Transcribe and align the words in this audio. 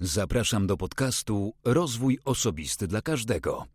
Zapraszam 0.00 0.66
do 0.66 0.76
podcastu 0.76 1.54
Rozwój 1.64 2.18
Osobisty 2.24 2.86
dla 2.86 3.02
Każdego. 3.02 3.66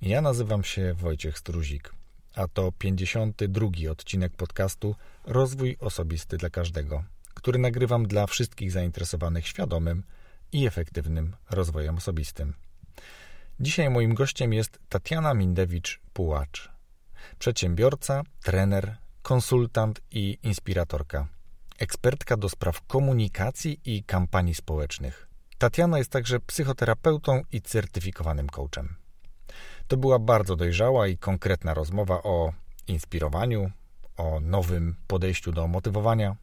Ja 0.00 0.22
nazywam 0.22 0.64
się 0.64 0.94
Wojciech 0.94 1.38
Struzik, 1.38 1.92
a 2.34 2.48
to 2.48 2.72
52 2.72 3.68
odcinek 3.90 4.32
podcastu 4.32 4.94
Rozwój 5.24 5.76
Osobisty 5.80 6.36
dla 6.36 6.50
Każdego, 6.50 7.04
który 7.34 7.58
nagrywam 7.58 8.06
dla 8.06 8.26
wszystkich 8.26 8.72
zainteresowanych 8.72 9.46
świadomym 9.46 10.02
i 10.52 10.66
efektywnym 10.66 11.36
rozwojem 11.50 11.96
osobistym. 11.96 12.54
Dzisiaj 13.60 13.90
moim 13.90 14.14
gościem 14.14 14.52
jest 14.52 14.78
Tatiana 14.88 15.34
Mindewicz-Pułacz, 15.34 16.75
przedsiębiorca, 17.38 18.22
trener, 18.42 18.96
konsultant 19.22 20.00
i 20.10 20.38
inspiratorka, 20.42 21.26
ekspertka 21.78 22.36
do 22.36 22.48
spraw 22.48 22.86
komunikacji 22.86 23.80
i 23.84 24.04
kampanii 24.04 24.54
społecznych. 24.54 25.28
Tatiana 25.58 25.98
jest 25.98 26.10
także 26.10 26.40
psychoterapeutą 26.40 27.42
i 27.52 27.62
certyfikowanym 27.62 28.48
coachem. 28.48 28.96
To 29.86 29.96
była 29.96 30.18
bardzo 30.18 30.56
dojrzała 30.56 31.08
i 31.08 31.18
konkretna 31.18 31.74
rozmowa 31.74 32.22
o 32.22 32.52
inspirowaniu, 32.88 33.70
o 34.16 34.40
nowym 34.40 34.96
podejściu 35.06 35.52
do 35.52 35.66
motywowania, 35.66 36.36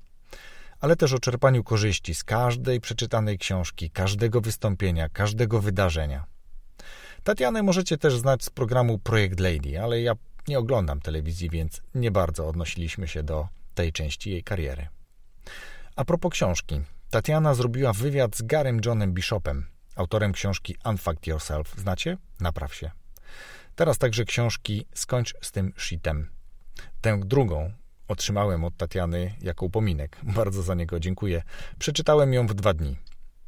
ale 0.80 0.95
też 0.95 1.14
o 1.14 1.20
czerpaniu 1.20 1.64
korzyści 1.64 2.16
z 2.16 2.23
każdej 2.23 2.81
przeczytanej 2.81 3.38
książki, 3.38 3.90
każdego 3.90 4.42
wystąpienia, 4.42 5.09
każdego 5.09 5.62
wydarzenia. 5.62 6.26
Tatianę 7.23 7.64
możecie 7.64 7.98
też 7.98 8.17
znać 8.17 8.44
z 8.44 8.50
programu 8.50 9.00
Projekt 9.00 9.40
Lady, 9.40 9.81
ale 9.81 10.02
ja 10.02 10.14
nie 10.47 10.59
oglądam 10.59 11.02
telewizji, 11.02 11.49
więc 11.49 11.81
nie 11.95 12.11
bardzo 12.11 12.47
odnosiliśmy 12.47 13.07
się 13.07 13.23
do 13.23 13.47
tej 13.75 13.91
części 13.91 14.31
jej 14.31 14.43
kariery. 14.43 14.88
A 15.95 16.05
propos 16.05 16.31
książki. 16.31 16.81
Tatiana 17.09 17.53
zrobiła 17.53 17.94
wywiad 17.94 18.35
z 18.35 18.41
Garym 18.41 18.81
Johnem 18.85 19.13
Bishopem, 19.13 19.66
autorem 19.95 20.33
książki 20.33 20.75
Unfuck 20.85 21.27
Yourself. 21.27 21.75
Znacie? 21.77 22.17
Napraw 22.39 22.75
się. 22.75 22.91
Teraz 23.75 23.97
także 23.97 24.25
książki 24.25 24.85
Skończ 24.94 25.33
z 25.41 25.52
tym 25.52 25.73
shitem. 25.77 26.30
Tę 27.02 27.19
drugą 27.25 27.72
otrzymałem 28.07 28.63
od 28.63 28.78
Tatiany 28.78 29.35
jako 29.41 29.66
upominek. 29.66 30.17
Bardzo 30.35 30.61
za 30.61 30.75
niego 30.75 31.00
dziękuję. 31.00 31.44
Przeczytałem 31.80 32.33
ją 32.33 32.47
w 32.47 32.53
dwa 32.53 32.73
dni. 32.73 32.97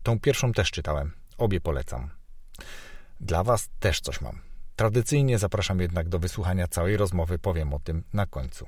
Tą 0.03 0.19
pierwszą 0.19 0.51
też 0.51 0.71
czytałem. 0.71 1.11
Obie 1.37 1.61
polecam. 1.61 2.09
Dla 3.19 3.43
Was 3.43 3.69
też 3.79 4.01
coś 4.01 4.21
mam. 4.21 4.54
Tradycyjnie 4.75 5.37
zapraszam 5.37 5.79
jednak 5.79 6.09
do 6.09 6.19
wysłuchania 6.19 6.67
całej 6.67 6.97
rozmowy, 6.97 7.39
powiem 7.39 7.73
o 7.73 7.79
tym 7.79 8.03
na 8.13 8.25
końcu. 8.25 8.65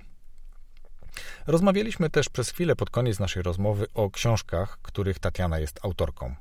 Rozmawialiśmy 1.47 2.09
też 2.09 2.29
przez 2.29 2.49
chwilę 2.49 2.75
pod 2.75 2.89
koniec 2.89 3.19
naszej 3.19 3.43
rozmowy 3.43 3.87
o 3.93 4.09
książkach, 4.09 4.79
których 4.81 5.19
Tatiana 5.19 5.59
jest 5.59 5.79
autorką. 5.83 6.35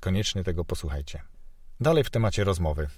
Koniecznie 0.00 0.44
tego 0.44 0.64
posłuchajcie. 0.64 1.22
Dalej 1.80 2.04
w 2.04 2.10
temacie 2.10 2.44
rozmowy. 2.44 2.88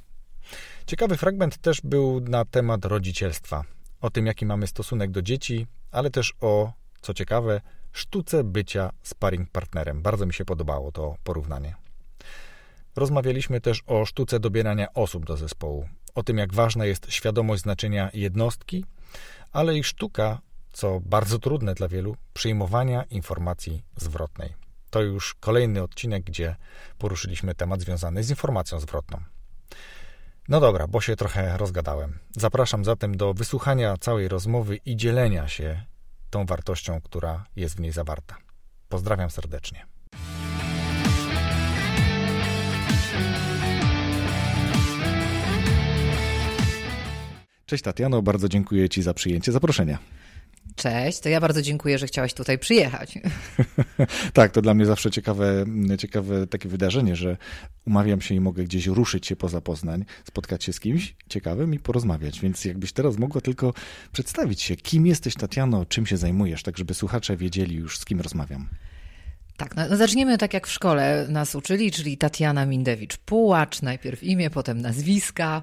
Ciekawy 0.86 1.16
fragment 1.16 1.58
też 1.58 1.81
był 1.81 2.20
na 2.20 2.44
temat 2.44 2.84
rodzicielstwa, 2.84 3.64
o 4.00 4.11
tym, 4.11 4.27
jaki 4.27 4.47
mamy 4.47 4.66
stosunek 4.66 5.11
do 5.11 5.22
dzieci, 5.22 5.66
ale 5.91 6.11
też 6.11 6.34
o, 6.41 6.72
co 7.00 7.14
ciekawe, 7.14 7.61
sztuce 7.92 8.44
bycia 8.44 8.91
sparring 9.03 9.50
partnerem. 9.50 10.03
Bardzo 10.03 10.27
mi 10.27 10.34
się 10.34 10.44
podobało 10.44 10.92
to 10.92 11.16
porównanie. 11.25 11.75
Rozmawialiśmy 12.97 13.61
też 13.61 13.83
o 13.86 14.05
sztuce 14.06 14.41
dobierania 14.41 14.92
osób 14.94 15.27
do 15.27 15.36
zespołu, 15.36 15.88
o 16.14 16.22
tym, 16.22 16.39
jak 16.39 16.55
ważna 16.55 16.84
jest 16.84 17.12
świadomość 17.12 17.62
znaczenia 17.62 18.11
jednostki, 18.14 18.84
ale 19.53 19.78
i 19.78 19.84
sztuka, 19.84 20.41
co 20.72 21.00
bardzo 21.00 21.39
trudne 21.39 21.75
dla 21.75 21.89
wielu, 21.89 22.16
przyjmowania 22.33 23.03
informacji 23.03 23.83
zwrotnej. 23.97 24.55
To 24.91 25.03
już 25.03 25.34
kolejny 25.34 25.83
odcinek, 25.83 26.25
gdzie 26.25 26.56
poruszyliśmy 26.99 27.54
temat 27.54 27.81
związany 27.81 28.25
z 28.25 28.31
informacją 28.31 28.81
zwrotną. 28.81 29.19
No 30.49 30.60
dobra, 30.60 30.87
bo 30.87 31.00
się 31.00 31.16
trochę 31.16 31.59
rozgadałem. 31.59 32.19
Zapraszam 32.37 32.84
zatem 32.84 33.16
do 33.16 33.34
wysłuchania 33.34 33.97
całej 33.97 34.28
rozmowy 34.28 34.76
i 34.76 34.97
dzielenia 34.97 35.49
się 35.49 35.84
tą 36.31 36.47
wartością, 36.47 37.00
która 37.00 37.44
jest 37.56 37.76
w 37.76 37.81
niej 37.81 37.93
zawarta. 37.93 38.37
Pozdrawiam 38.88 39.31
serdecznie. 39.31 39.87
Cześć 47.70 47.84
Tatiano, 47.84 48.22
bardzo 48.22 48.48
dziękuję 48.48 48.88
Ci 48.88 49.03
za 49.03 49.14
przyjęcie 49.14 49.53
zaproszenia. 49.53 49.98
Cześć, 50.76 51.20
to 51.20 51.28
ja 51.28 51.41
bardzo 51.41 51.62
dziękuję, 51.62 51.98
że 51.98 52.06
chciałaś 52.06 52.34
tutaj 52.34 52.58
przyjechać. 52.58 53.19
tak, 54.32 54.53
to 54.53 54.62
dla 54.62 54.75
mnie 54.75 54.86
zawsze 54.86 55.10
ciekawe, 55.10 55.64
ciekawe 55.98 56.47
takie 56.47 56.69
wydarzenie, 56.69 57.16
że 57.16 57.36
umawiam 57.86 58.20
się 58.20 58.34
i 58.34 58.41
mogę 58.41 58.64
gdzieś 58.64 58.86
ruszyć 58.86 59.26
się 59.26 59.36
poza 59.36 59.60
Poznań, 59.60 60.04
spotkać 60.25 60.64
się 60.64 60.72
z 60.72 60.81
kimś 60.81 61.14
ciekawym 61.28 61.75
i 61.75 61.78
porozmawiać. 61.78 62.41
Więc 62.41 62.64
jakbyś 62.64 62.92
teraz 62.92 63.19
mogła 63.19 63.41
tylko 63.41 63.75
przedstawić 64.12 64.62
się, 64.62 64.76
kim 64.76 65.06
jesteś 65.06 65.34
Tatiano, 65.34 65.87
czym 65.87 66.06
się 66.06 66.16
zajmujesz, 66.16 66.62
tak 66.62 66.78
żeby 66.78 66.94
słuchacze 66.94 67.37
wiedzieli 67.37 67.76
już 67.76 67.98
z 67.98 68.04
kim 68.04 68.20
rozmawiam. 68.20 68.69
Tak, 69.60 69.76
no, 69.76 69.97
zaczniemy 69.97 70.38
tak 70.38 70.54
jak 70.54 70.66
w 70.66 70.72
szkole 70.72 71.26
nas 71.28 71.54
uczyli, 71.54 71.93
czyli 71.93 72.19
Tatiana 72.19 72.66
Mindewicz-Pułacz, 72.66 73.82
najpierw 73.82 74.22
imię, 74.22 74.50
potem 74.50 74.81
nazwiska, 74.81 75.62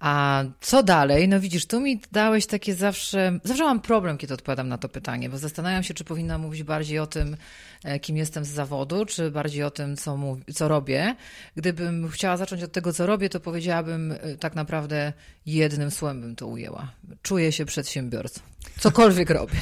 a 0.00 0.44
co 0.60 0.82
dalej? 0.82 1.28
No 1.28 1.40
widzisz, 1.40 1.66
tu 1.66 1.80
mi 1.80 2.00
dałeś 2.12 2.46
takie 2.46 2.74
zawsze, 2.74 3.38
zawsze 3.44 3.64
mam 3.64 3.80
problem, 3.80 4.18
kiedy 4.18 4.34
odpowiadam 4.34 4.68
na 4.68 4.78
to 4.78 4.88
pytanie, 4.88 5.28
bo 5.28 5.38
zastanawiam 5.38 5.82
się, 5.82 5.94
czy 5.94 6.04
powinna 6.04 6.38
mówić 6.38 6.62
bardziej 6.62 6.98
o 6.98 7.06
tym, 7.06 7.36
e, 7.84 8.00
kim 8.00 8.16
jestem 8.16 8.44
z 8.44 8.48
zawodu, 8.48 9.06
czy 9.06 9.30
bardziej 9.30 9.62
o 9.62 9.70
tym, 9.70 9.96
co, 9.96 10.16
mów, 10.16 10.38
co 10.54 10.68
robię. 10.68 11.16
Gdybym 11.56 12.08
chciała 12.08 12.36
zacząć 12.36 12.62
od 12.62 12.72
tego, 12.72 12.92
co 12.92 13.06
robię, 13.06 13.28
to 13.28 13.40
powiedziałabym 13.40 14.12
e, 14.12 14.36
tak 14.36 14.54
naprawdę 14.54 15.12
jednym 15.46 15.90
słowem 15.90 16.20
bym 16.20 16.36
to 16.36 16.46
ujęła. 16.46 16.92
Czuję 17.22 17.52
się 17.52 17.64
przedsiębiorcą. 17.64 18.40
Cokolwiek 18.78 19.30
robię. 19.30 19.54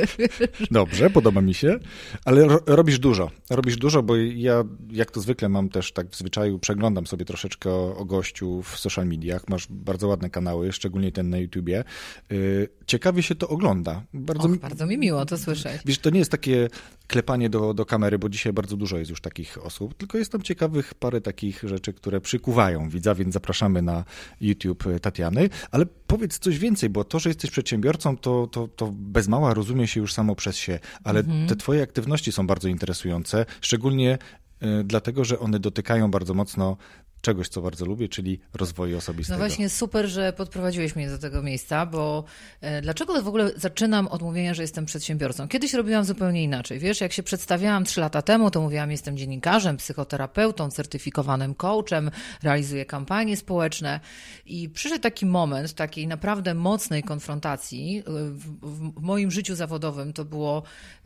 Dobrze, 0.70 1.10
podoba 1.10 1.40
mi 1.40 1.54
się, 1.54 1.78
ale 2.24 2.44
ro 2.44 2.60
robisz 2.66 2.98
dużo. 2.98 3.30
Robisz 3.50 3.76
dużo, 3.76 4.02
bo 4.02 4.16
ja, 4.16 4.64
jak 4.90 5.10
to 5.10 5.20
zwykle 5.20 5.48
mam 5.48 5.68
też 5.68 5.92
tak 5.92 6.10
w 6.10 6.16
zwyczaju, 6.16 6.58
przeglądam 6.58 7.06
sobie 7.06 7.24
troszeczkę 7.24 7.70
o, 7.70 8.04
gościu 8.04 8.62
w 8.62 8.78
social 8.78 9.06
mediach. 9.06 9.48
Masz 9.48 9.66
bardzo 9.70 10.08
ładne 10.08 10.30
kanały, 10.30 10.72
szczególnie 10.72 11.12
ten 11.12 11.30
na 11.30 11.38
YouTubie. 11.38 11.84
Y, 12.32 12.68
ciekawie 12.86 13.22
się 13.22 13.34
to 13.34 13.48
ogląda. 13.48 14.02
Bardzo, 14.14 14.44
Och, 14.44 14.50
mi, 14.50 14.58
bardzo 14.58 14.86
mi 14.86 14.98
miło 14.98 15.26
to 15.26 15.38
słyszeć. 15.38 15.82
Wiesz, 15.84 15.98
to 15.98 16.10
nie 16.10 16.18
jest 16.18 16.30
takie 16.30 16.68
klepanie 17.06 17.50
do, 17.50 17.74
do 17.74 17.86
kamery, 17.86 18.18
bo 18.18 18.28
dzisiaj 18.28 18.52
bardzo 18.52 18.76
dużo 18.76 18.98
jest 18.98 19.10
już 19.10 19.20
takich 19.20 19.64
osób, 19.64 19.94
tylko 19.94 20.18
jest 20.18 20.32
tam 20.32 20.42
ciekawych 20.42 20.94
parę 20.94 21.20
takich 21.20 21.62
rzeczy, 21.62 21.92
które 21.92 22.20
przykuwają 22.20 22.88
widza, 22.88 23.14
więc 23.14 23.34
zapraszamy 23.34 23.82
na 23.82 24.04
YouTube 24.40 24.84
Tatiany. 25.02 25.48
Ale 25.70 25.86
powiedz 25.86 26.38
coś 26.38 26.58
więcej, 26.58 26.90
bo 26.90 27.04
to, 27.04 27.18
że 27.18 27.30
jesteś 27.30 27.50
przedsiębiorcą, 27.50 28.16
to, 28.16 28.39
to, 28.46 28.68
to 28.68 28.92
bez 28.92 29.28
mała 29.28 29.54
rozumie 29.54 29.86
się 29.86 30.00
już 30.00 30.12
samo 30.12 30.34
przez 30.34 30.56
się, 30.56 30.78
ale 31.04 31.20
mhm. 31.20 31.48
te 31.48 31.56
twoje 31.56 31.82
aktywności 31.82 32.32
są 32.32 32.46
bardzo 32.46 32.68
interesujące, 32.68 33.46
szczególnie 33.60 34.18
y, 34.62 34.84
dlatego, 34.84 35.24
że 35.24 35.38
one 35.38 35.58
dotykają 35.58 36.10
bardzo 36.10 36.34
mocno 36.34 36.76
czegoś, 37.20 37.48
co 37.48 37.62
bardzo 37.62 37.86
lubię, 37.86 38.08
czyli 38.08 38.40
rozwoju 38.54 38.98
osobistego. 38.98 39.38
No 39.38 39.46
właśnie, 39.46 39.68
super, 39.68 40.08
że 40.08 40.32
podprowadziłeś 40.32 40.96
mnie 40.96 41.10
do 41.10 41.18
tego 41.18 41.42
miejsca, 41.42 41.86
bo 41.86 42.24
e, 42.60 42.82
dlaczego 42.82 43.22
w 43.22 43.28
ogóle 43.28 43.50
zaczynam 43.56 44.08
od 44.08 44.22
mówienia, 44.22 44.54
że 44.54 44.62
jestem 44.62 44.86
przedsiębiorcą? 44.86 45.48
Kiedyś 45.48 45.74
robiłam 45.74 46.04
zupełnie 46.04 46.42
inaczej. 46.42 46.78
Wiesz, 46.78 47.00
jak 47.00 47.12
się 47.12 47.22
przedstawiałam 47.22 47.84
trzy 47.84 48.00
lata 48.00 48.22
temu, 48.22 48.50
to 48.50 48.60
mówiłam, 48.60 48.90
jestem 48.90 49.16
dziennikarzem, 49.16 49.76
psychoterapeutą, 49.76 50.70
certyfikowanym 50.70 51.54
coachem, 51.54 52.10
realizuję 52.42 52.84
kampanie 52.84 53.36
społeczne 53.36 54.00
i 54.46 54.68
przyszedł 54.68 55.02
taki 55.02 55.26
moment 55.26 55.74
takiej 55.74 56.06
naprawdę 56.06 56.54
mocnej 56.54 57.02
konfrontacji 57.02 57.98
e, 57.98 58.02
w, 58.30 58.60
w 58.62 59.00
moim 59.00 59.30
życiu 59.30 59.54
zawodowym. 59.54 60.12
To, 60.12 60.24
było, 60.24 60.62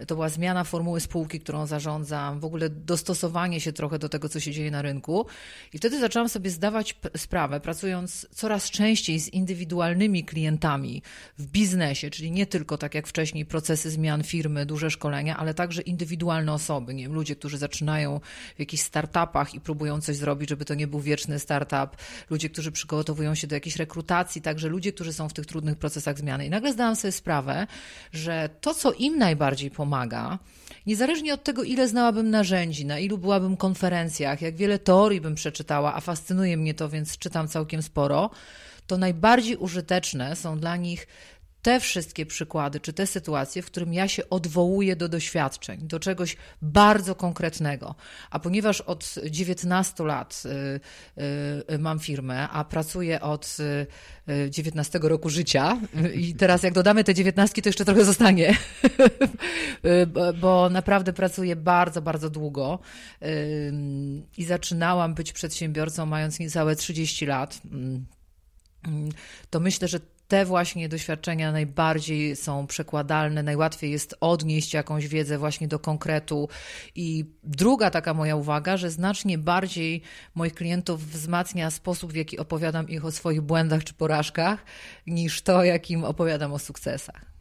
to 0.07 0.15
była 0.15 0.29
zmiana 0.29 0.65
formuły 0.65 1.01
spółki, 1.01 1.41
którą 1.41 1.67
zarządzam, 1.67 2.41
w 2.41 2.45
ogóle 2.45 2.71
dostosowanie 2.71 3.61
się 3.61 3.73
trochę 3.73 3.99
do 3.99 4.09
tego, 4.09 4.29
co 4.29 4.41
się 4.41 4.53
dzieje 4.53 4.71
na 4.71 4.83
rynku 4.83 5.27
i 5.73 5.79
wtedy 5.79 6.04
zaczęłam 6.05 6.29
sobie 6.29 6.51
zdawać 6.51 6.97
sprawę, 7.17 7.61
pracując 7.61 8.27
coraz 8.31 8.71
częściej 8.71 9.21
z 9.21 9.29
indywidualnymi 9.29 10.25
klientami 10.25 11.03
w 11.39 11.47
biznesie, 11.47 12.11
czyli 12.11 12.31
nie 12.31 12.47
tylko 12.47 12.79
tak 12.79 12.95
jak 12.95 13.07
wcześniej 13.07 13.47
procesy 13.47 13.91
zmian 13.91 14.23
firmy, 14.23 14.67
duże 14.67 14.91
szkolenia, 14.91 15.37
ale 15.37 15.55
także 15.55 15.83
indywidualne 15.83 16.53
osoby, 16.53 16.95
nie 16.95 17.03
wiem, 17.03 17.13
ludzie, 17.13 17.37
którzy 17.37 17.59
zaczynają 17.59 18.21
w 18.57 18.61
jakichś 18.61 18.83
startupach 18.83 19.55
i 19.55 19.61
próbują 19.61 20.01
coś 20.01 20.17
zrobić, 20.17 20.49
żeby 20.49 20.65
to 20.65 20.75
nie 20.75 20.87
był 20.87 21.01
wieczny 21.01 21.39
startup, 21.39 21.97
ludzie, 22.31 22.51
którzy 22.51 22.73
przygotowują 22.73 23.35
się 23.35 23.47
do 23.47 23.55
jakiejś 23.55 23.77
rekrutacji, 23.77 24.43
także 24.43 24.69
ludzie, 24.69 24.93
którzy 24.93 25.13
są 25.13 25.29
w 25.29 25.33
tych 25.33 25.47
trudnych 25.47 25.79
procesach 25.79 26.19
zmiany. 26.19 26.47
I 26.47 26.51
nagle 26.51 26.73
zdałam 26.73 26.97
sobie 26.97 27.13
sprawę, 27.13 27.67
że 28.13 28.51
to, 28.61 28.75
co 28.75 28.93
im 28.93 29.19
najbardziej 29.19 29.71
pomaga, 29.71 30.39
Niezależnie 30.87 31.35
od 31.35 31.45
tego, 31.45 31.63
ile 31.63 31.89
znałabym 31.89 32.31
narzędzi, 32.31 32.87
na 32.87 32.99
ilu 32.99 33.19
byłabym 33.19 33.57
konferencjach, 33.57 34.43
jak 34.43 34.57
wiele 34.57 34.79
teorii 34.79 35.21
bym 35.21 35.35
przeczytała, 35.35 35.95
a 35.95 36.01
fascynuje 36.01 36.57
mnie 36.57 36.75
to, 36.75 36.89
więc 36.89 37.19
czytam 37.19 37.49
całkiem 37.49 37.83
sporo, 37.83 38.31
to 38.87 38.99
najbardziej 38.99 39.57
użyteczne 39.57 40.37
są 40.37 40.59
dla 40.59 40.77
nich 40.77 41.07
te 41.65 41.81
wszystkie 41.81 42.27
przykłady, 42.27 42.81
czy 42.81 42.93
te 42.93 43.07
sytuacje, 43.07 43.63
w 43.63 43.67
którym 43.67 43.95
ja 43.95 44.09
się 44.09 44.29
odwołuję 44.31 44.97
do 44.97 45.09
doświadczeń, 45.09 45.81
do 45.83 46.01
czegoś 46.01 46.37
bardzo 46.63 47.15
konkretnego. 47.15 47.95
A 48.31 48.39
ponieważ 48.39 48.81
od 48.81 49.15
19 49.31 50.05
lat 50.05 50.43
y, 51.17 51.73
y, 51.73 51.79
mam 51.79 51.99
firmę, 51.99 52.49
a 52.49 52.65
pracuję 52.65 53.21
od 53.21 53.57
19 54.51 54.99
y, 54.99 55.09
roku 55.09 55.31
życia 55.31 55.81
i 56.15 56.35
teraz 56.35 56.63
jak 56.63 56.75
dodamy 56.75 57.05
te 57.05 57.15
19, 57.15 57.63
to 57.63 57.69
jeszcze 57.69 57.85
trochę 57.85 58.05
zostanie, 58.05 58.57
bo 60.41 60.71
naprawdę 60.71 61.13
pracuję 61.13 61.57
bardzo, 61.57 62.03
bardzo 62.03 62.31
długo 62.31 62.79
i 64.37 64.45
zaczynałam 64.45 65.15
być 65.15 65.33
przedsiębiorcą 65.33 66.07
mając 66.07 66.39
niecałe 66.39 66.77
30 66.77 67.27
lat 67.27 67.61
to 69.51 69.61
myślę, 69.61 69.89
że 69.89 70.01
te 70.29 70.45
właśnie 70.45 70.89
doświadczenia 70.89 71.53
najbardziej 71.53 72.37
są 72.37 72.67
przekładalne, 72.67 73.43
najłatwiej 73.43 73.91
jest 73.91 74.15
odnieść 74.21 74.75
jakąś 74.75 75.09
wiedzę 75.09 75.39
właśnie 75.39 75.69
do 75.69 75.79
konkretu. 75.79 76.49
I 76.95 77.25
druga 77.45 77.91
taka 77.91 78.15
moja 78.15 78.37
uwaga, 78.37 78.77
że 78.77 78.91
znacznie 78.91 79.39
bardziej 79.39 80.03
moich 80.35 80.55
klientów 80.55 81.07
wzmacnia 81.07 81.71
sposób, 81.71 82.13
w 82.13 82.17
jaki 82.17 82.39
opowiadam 82.39 82.89
ich 82.89 83.05
o 83.05 83.13
swoich 83.13 83.41
błędach 83.41 83.85
czy 83.85 83.95
porażkach, 83.95 84.65
niż 85.07 85.43
to, 85.43 85.65
jakim 85.65 86.05
opowiadam 86.05 86.53
o 86.53 86.59
sukcesach. 86.59 87.34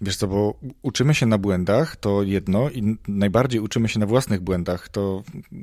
Wiesz 0.00 0.16
co, 0.16 0.28
bo 0.28 0.60
uczymy 0.82 1.14
się 1.14 1.26
na 1.26 1.38
błędach, 1.38 1.96
to 1.96 2.22
jedno, 2.22 2.70
i 2.70 2.96
najbardziej 3.08 3.60
uczymy 3.60 3.88
się 3.88 4.00
na 4.00 4.06
własnych 4.06 4.40
błędach, 4.40 4.88
to 4.88 5.22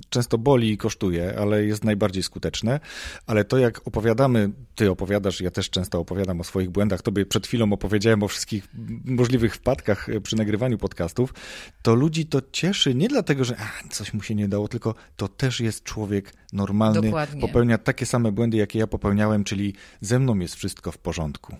często 0.09 0.37
boli 0.37 0.71
i 0.71 0.77
kosztuje, 0.77 1.39
ale 1.39 1.65
jest 1.65 1.83
najbardziej 1.83 2.23
skuteczne. 2.23 2.79
Ale 3.27 3.45
to, 3.45 3.57
jak 3.57 3.87
opowiadamy, 3.87 4.49
ty 4.75 4.91
opowiadasz, 4.91 5.41
ja 5.41 5.51
też 5.51 5.69
często 5.69 5.99
opowiadam 5.99 6.41
o 6.41 6.43
swoich 6.43 6.69
błędach, 6.69 7.01
tobie 7.01 7.25
przed 7.25 7.47
chwilą 7.47 7.73
opowiedziałem 7.73 8.23
o 8.23 8.27
wszystkich 8.27 8.67
możliwych 9.05 9.55
wpadkach 9.55 10.07
przy 10.23 10.35
nagrywaniu 10.35 10.77
podcastów, 10.77 11.33
to 11.81 11.95
ludzi 11.95 12.25
to 12.25 12.41
cieszy 12.51 12.95
nie 12.95 13.07
dlatego, 13.07 13.43
że 13.43 13.57
a, 13.59 13.87
coś 13.89 14.13
mu 14.13 14.21
się 14.21 14.35
nie 14.35 14.47
dało, 14.47 14.67
tylko 14.67 14.95
to 15.15 15.27
też 15.27 15.59
jest 15.59 15.83
człowiek 15.83 16.33
normalny, 16.53 17.01
Dokładnie. 17.01 17.41
popełnia 17.41 17.77
takie 17.77 18.05
same 18.05 18.31
błędy, 18.31 18.57
jakie 18.57 18.79
ja 18.79 18.87
popełniałem, 18.87 19.43
czyli 19.43 19.73
ze 20.01 20.19
mną 20.19 20.39
jest 20.39 20.55
wszystko 20.55 20.91
w 20.91 20.97
porządku. 20.97 21.55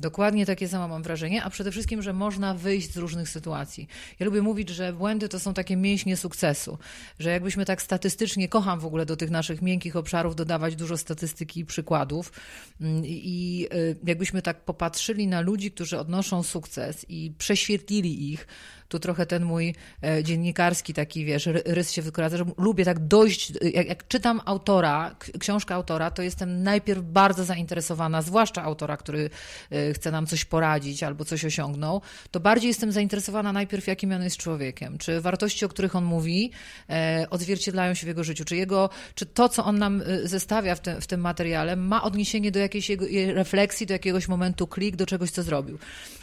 Dokładnie 0.00 0.46
takie 0.46 0.68
samo 0.68 0.88
mam 0.88 1.02
wrażenie, 1.02 1.44
a 1.44 1.50
przede 1.50 1.70
wszystkim, 1.70 2.02
że 2.02 2.12
można 2.12 2.54
wyjść 2.54 2.92
z 2.92 2.96
różnych 2.96 3.28
sytuacji. 3.28 3.88
Ja 4.18 4.26
lubię 4.26 4.42
mówić, 4.42 4.68
że 4.68 4.92
błędy 4.92 5.28
to 5.28 5.40
są 5.40 5.54
takie 5.54 5.76
mięśnie 5.76 6.16
sukcesu, 6.16 6.78
że 7.18 7.30
jakbyśmy 7.30 7.64
tak 7.64 7.82
statystycznie, 7.82 8.48
kocham 8.48 8.80
w 8.80 8.86
ogóle 8.86 9.06
do 9.06 9.16
tych 9.16 9.30
naszych 9.30 9.62
miękkich 9.62 9.96
obszarów 9.96 10.36
dodawać 10.36 10.76
dużo 10.76 10.96
statystyki 10.96 11.60
i 11.60 11.64
przykładów 11.64 12.32
mm, 12.80 13.02
i 13.06 13.66
y, 13.72 13.96
jakbyśmy 14.04 14.42
tak 14.42 14.64
popatrzyli 14.64 15.26
na 15.26 15.40
ludzi, 15.40 15.70
którzy 15.70 15.98
odnoszą 15.98 16.42
sukces 16.42 17.06
i 17.08 17.32
prześwietlili 17.38 18.32
ich, 18.32 18.46
tu 18.88 18.98
trochę 18.98 19.26
ten 19.26 19.44
mój 19.44 19.74
e, 20.04 20.24
dziennikarski 20.24 20.94
taki, 20.94 21.24
wiesz, 21.24 21.48
rys 21.64 21.92
się 21.92 22.02
wykradza, 22.02 22.36
że 22.36 22.44
lubię 22.58 22.84
tak 22.84 23.06
dojść, 23.06 23.52
jak, 23.74 23.88
jak 23.88 24.08
czytam 24.08 24.40
autora, 24.44 25.16
książkę 25.38 25.74
autora, 25.74 26.10
to 26.10 26.22
jestem 26.22 26.62
najpierw 26.62 27.02
bardzo 27.02 27.44
zainteresowana, 27.44 28.22
zwłaszcza 28.22 28.62
autora, 28.62 28.96
który 28.96 29.30
e, 29.70 29.92
chce 29.92 30.10
nam 30.10 30.26
coś 30.26 30.44
poradzić 30.44 31.02
albo 31.02 31.24
coś 31.24 31.44
osiągnął, 31.44 32.02
to 32.30 32.40
bardziej 32.40 32.68
jestem 32.68 32.92
zainteresowana 32.92 33.52
najpierw, 33.52 33.86
jakim 33.86 34.12
on 34.12 34.22
jest 34.22 34.36
człowiekiem, 34.36 34.98
czy 34.98 35.20
wartości, 35.20 35.64
o 35.64 35.68
których 35.68 35.96
on 35.96 36.04
mówi, 36.04 36.50
e, 36.90 37.26
odzwierciedlają 37.30 37.94
się 37.94 38.04
w 38.04 38.08
jego 38.08 38.24
życiu, 38.24 38.44
czy 38.44 38.56
jego, 38.56 38.90
czy 39.14 39.26
to, 39.26 39.48
co 39.48 39.64
on 39.64 39.78
nam 39.78 40.02
zestawia 40.24 40.74
w, 40.74 40.80
te, 40.80 41.00
w 41.00 41.06
tym 41.06 41.20
materiale, 41.20 41.76
ma 41.76 42.02
odniesienie 42.02 42.50
do 42.50 42.58
jakiejś 42.58 42.90
jego 42.90 43.06
refleksji, 43.34 43.86
do 43.86 43.92
jakiegoś 43.92 44.28
momentu 44.28 44.66
klik, 44.66 44.96
do 44.96 45.06
czegoś, 45.06 45.30
co 45.30 45.42
zrobił. 45.42 45.78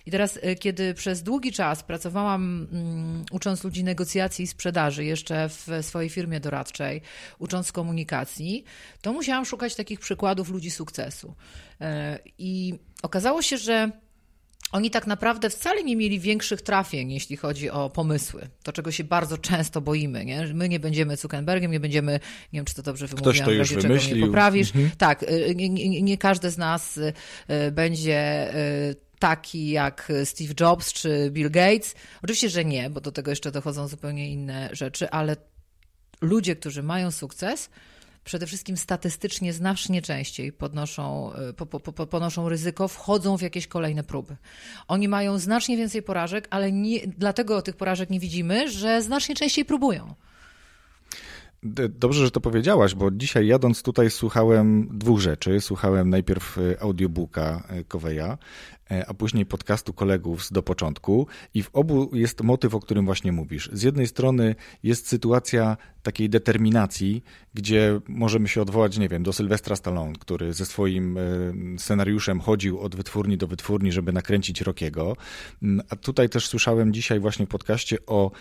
I 0.06 0.12
teraz, 0.12 0.40
kiedy 0.60 0.94
przez 0.94 1.24
długi 1.24 1.52
czas 1.52 1.84
pracowałam 1.84 2.55
Mm, 2.72 3.26
ucząc 3.32 3.64
ludzi 3.64 3.84
negocjacji 3.84 4.44
i 4.44 4.48
sprzedaży 4.48 5.04
jeszcze 5.06 5.50
w 5.50 5.70
swojej 5.82 6.10
firmie 6.10 6.40
doradczej, 6.40 7.02
ucząc 7.40 7.72
komunikacji, 7.72 8.64
to 9.02 9.14
musiałam 9.14 9.46
szukać 9.46 9.76
takich 9.76 10.00
przykładów 10.00 10.50
ludzi 10.50 10.72
sukcesu. 10.72 11.36
E, 11.82 12.20
I 12.38 12.74
okazało 13.04 13.42
się, 13.42 13.58
że 13.58 13.92
oni 14.72 14.90
tak 14.92 15.08
naprawdę 15.08 15.50
wcale 15.50 15.84
nie 15.84 15.96
mieli 15.96 16.20
większych 16.20 16.62
trafień, 16.62 17.12
jeśli 17.12 17.38
chodzi 17.38 17.70
o 17.70 17.90
pomysły. 17.90 18.48
To, 18.64 18.72
czego 18.72 18.92
się 18.92 19.04
bardzo 19.04 19.38
często 19.38 19.82
boimy. 19.82 20.26
Nie? 20.26 20.48
My 20.54 20.70
nie 20.70 20.80
będziemy 20.80 21.18
Zuckerbergiem, 21.18 21.72
nie 21.72 21.80
będziemy, 21.80 22.12
nie 22.54 22.60
wiem, 22.60 22.66
czy 22.66 22.76
to 22.76 22.82
dobrze 22.82 23.08
wymówiłam, 23.08 23.34
Ktoś 23.34 23.46
to 23.46 23.52
już 23.52 23.74
wymyślił. 23.74 24.18
nie 24.18 24.26
poprawisz. 24.26 24.68
Mhm. 24.76 24.92
Tak, 24.98 25.24
y, 25.24 25.54
nie, 25.56 25.70
nie, 25.70 26.02
nie, 26.02 26.18
każdy 26.18 26.52
z 26.52 26.58
nas 26.58 26.98
y, 26.98 27.14
będzie 27.72 28.50
y, 28.56 28.96
taki 29.26 29.70
jak 29.70 30.12
Steve 30.24 30.54
Jobs 30.60 30.94
czy 30.94 31.32
Bill 31.32 31.52
Gates? 31.52 31.96
Oczywiście, 32.24 32.50
że 32.50 32.66
nie, 32.66 32.90
bo 32.90 33.02
do 33.02 33.12
tego 33.12 33.32
jeszcze 33.32 33.52
dochodzą 33.52 33.88
zupełnie 33.88 34.30
inne 34.30 34.70
rzeczy, 34.72 35.10
ale 35.10 35.36
ludzie, 36.22 36.56
którzy 36.56 36.84
mają 36.84 37.12
sukces, 37.12 37.70
przede 38.24 38.48
wszystkim 38.48 38.78
statystycznie 38.78 39.54
znacznie 39.54 40.02
częściej 40.02 40.52
podnoszą, 40.52 41.32
po, 41.58 41.66
po, 41.66 41.80
po, 41.80 42.08
ponoszą 42.08 42.50
ryzyko, 42.50 42.88
wchodzą 42.88 43.38
w 43.38 43.42
jakieś 43.42 43.68
kolejne 43.68 44.04
próby. 44.04 44.36
Oni 44.88 45.08
mają 45.08 45.40
znacznie 45.40 45.78
więcej 45.78 46.04
porażek, 46.04 46.48
ale 46.50 46.72
nie, 46.72 47.00
dlatego 47.08 47.62
tych 47.62 47.76
porażek 47.76 48.10
nie 48.10 48.20
widzimy, 48.20 48.72
że 48.72 49.02
znacznie 49.02 49.36
częściej 49.36 49.66
próbują. 49.66 50.16
Dobrze, 51.90 52.26
że 52.26 52.32
to 52.32 52.42
powiedziałaś, 52.42 52.96
bo 52.96 53.12
dzisiaj 53.12 53.48
jadąc 53.48 53.84
tutaj 53.84 54.12
słuchałem 54.12 54.88
dwóch 54.92 55.20
rzeczy. 55.20 55.62
Słuchałem 55.62 56.10
najpierw 56.10 56.58
e, 56.58 56.82
audiobooka 56.82 57.64
e, 57.70 57.84
Koweja, 57.84 58.38
e, 58.92 59.06
a 59.08 59.14
później 59.14 59.46
podcastu 59.46 59.94
kolegów 59.94 60.46
z 60.46 60.52
Do 60.52 60.64
Początku 60.64 61.28
i 61.54 61.64
w 61.64 61.70
obu 61.74 62.10
jest 62.14 62.42
motyw, 62.42 62.76
o 62.76 62.80
którym 62.80 63.06
właśnie 63.06 63.32
mówisz. 63.32 63.70
Z 63.74 63.84
jednej 63.84 64.08
strony 64.08 64.56
jest 64.84 65.08
sytuacja 65.08 65.78
takiej 66.04 66.30
determinacji, 66.30 67.24
gdzie 67.54 68.00
możemy 68.08 68.48
się 68.48 68.62
odwołać, 68.62 68.98
nie 68.98 69.10
wiem, 69.10 69.24
do 69.24 69.34
Sylwestra 69.34 69.76
Stallone, 69.76 70.14
który 70.20 70.54
ze 70.54 70.66
swoim 70.66 71.18
scenariuszem 71.78 72.40
chodził 72.40 72.80
od 72.80 72.96
wytwórni 72.96 73.38
do 73.38 73.48
wytwórni, 73.48 73.92
żeby 73.92 74.14
nakręcić 74.14 74.62
Rokiego. 74.62 75.18
Mm, 75.64 75.86
a 75.90 75.96
tutaj 75.96 76.30
też 76.30 76.48
słyszałem 76.48 76.94
dzisiaj 76.94 77.20
właśnie 77.20 77.46
w 77.46 77.50
podcaście 77.50 77.98
o 78.08 78.32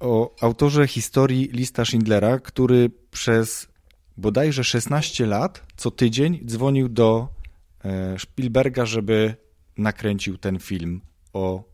o 0.00 0.34
autorze 0.40 0.86
historii 0.86 1.48
Lista 1.52 1.84
Schindlera, 1.84 2.38
który 2.38 2.90
przez 3.10 3.68
bodajże 4.16 4.64
16 4.64 5.26
lat 5.26 5.66
co 5.76 5.90
tydzień 5.90 6.40
dzwonił 6.46 6.88
do 6.88 7.28
e, 7.84 8.18
Spielberga, 8.18 8.86
żeby 8.86 9.34
nakręcił 9.78 10.38
ten 10.38 10.58
film 10.58 11.00
o 11.32 11.64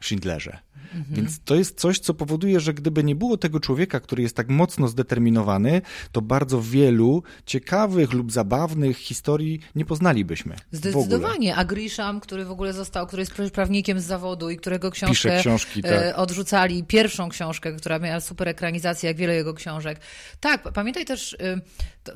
Schindlerze. 0.00 0.63
Mhm. 0.94 1.04
Więc 1.10 1.40
to 1.44 1.54
jest 1.54 1.80
coś, 1.80 1.98
co 1.98 2.14
powoduje, 2.14 2.60
że 2.60 2.74
gdyby 2.74 3.04
nie 3.04 3.14
było 3.14 3.36
tego 3.36 3.60
człowieka, 3.60 4.00
który 4.00 4.22
jest 4.22 4.36
tak 4.36 4.48
mocno 4.48 4.88
zdeterminowany, 4.88 5.82
to 6.12 6.22
bardzo 6.22 6.62
wielu 6.62 7.22
ciekawych 7.46 8.12
lub 8.12 8.32
zabawnych 8.32 8.96
historii 8.98 9.60
nie 9.74 9.84
poznalibyśmy. 9.84 10.56
Zdecydowanie. 10.72 11.56
A 11.56 11.64
Grisham, 11.64 12.20
który 12.20 12.44
w 12.44 12.50
ogóle 12.50 12.72
został, 12.72 13.06
który 13.06 13.22
jest 13.22 13.52
prawnikiem 13.52 14.00
z 14.00 14.04
zawodu 14.04 14.50
i 14.50 14.56
którego 14.56 14.90
książkę 14.90 15.40
książki, 15.40 15.82
tak. 15.82 15.92
E, 15.92 16.16
odrzucali, 16.16 16.84
pierwszą 16.84 17.28
książkę, 17.28 17.72
która 17.72 17.98
miała 17.98 18.20
super 18.20 18.48
ekranizację, 18.48 19.08
jak 19.08 19.16
wiele 19.16 19.34
jego 19.34 19.54
książek. 19.54 20.00
Tak, 20.40 20.72
pamiętaj 20.72 21.04
też, 21.04 21.32
y, 21.32 21.60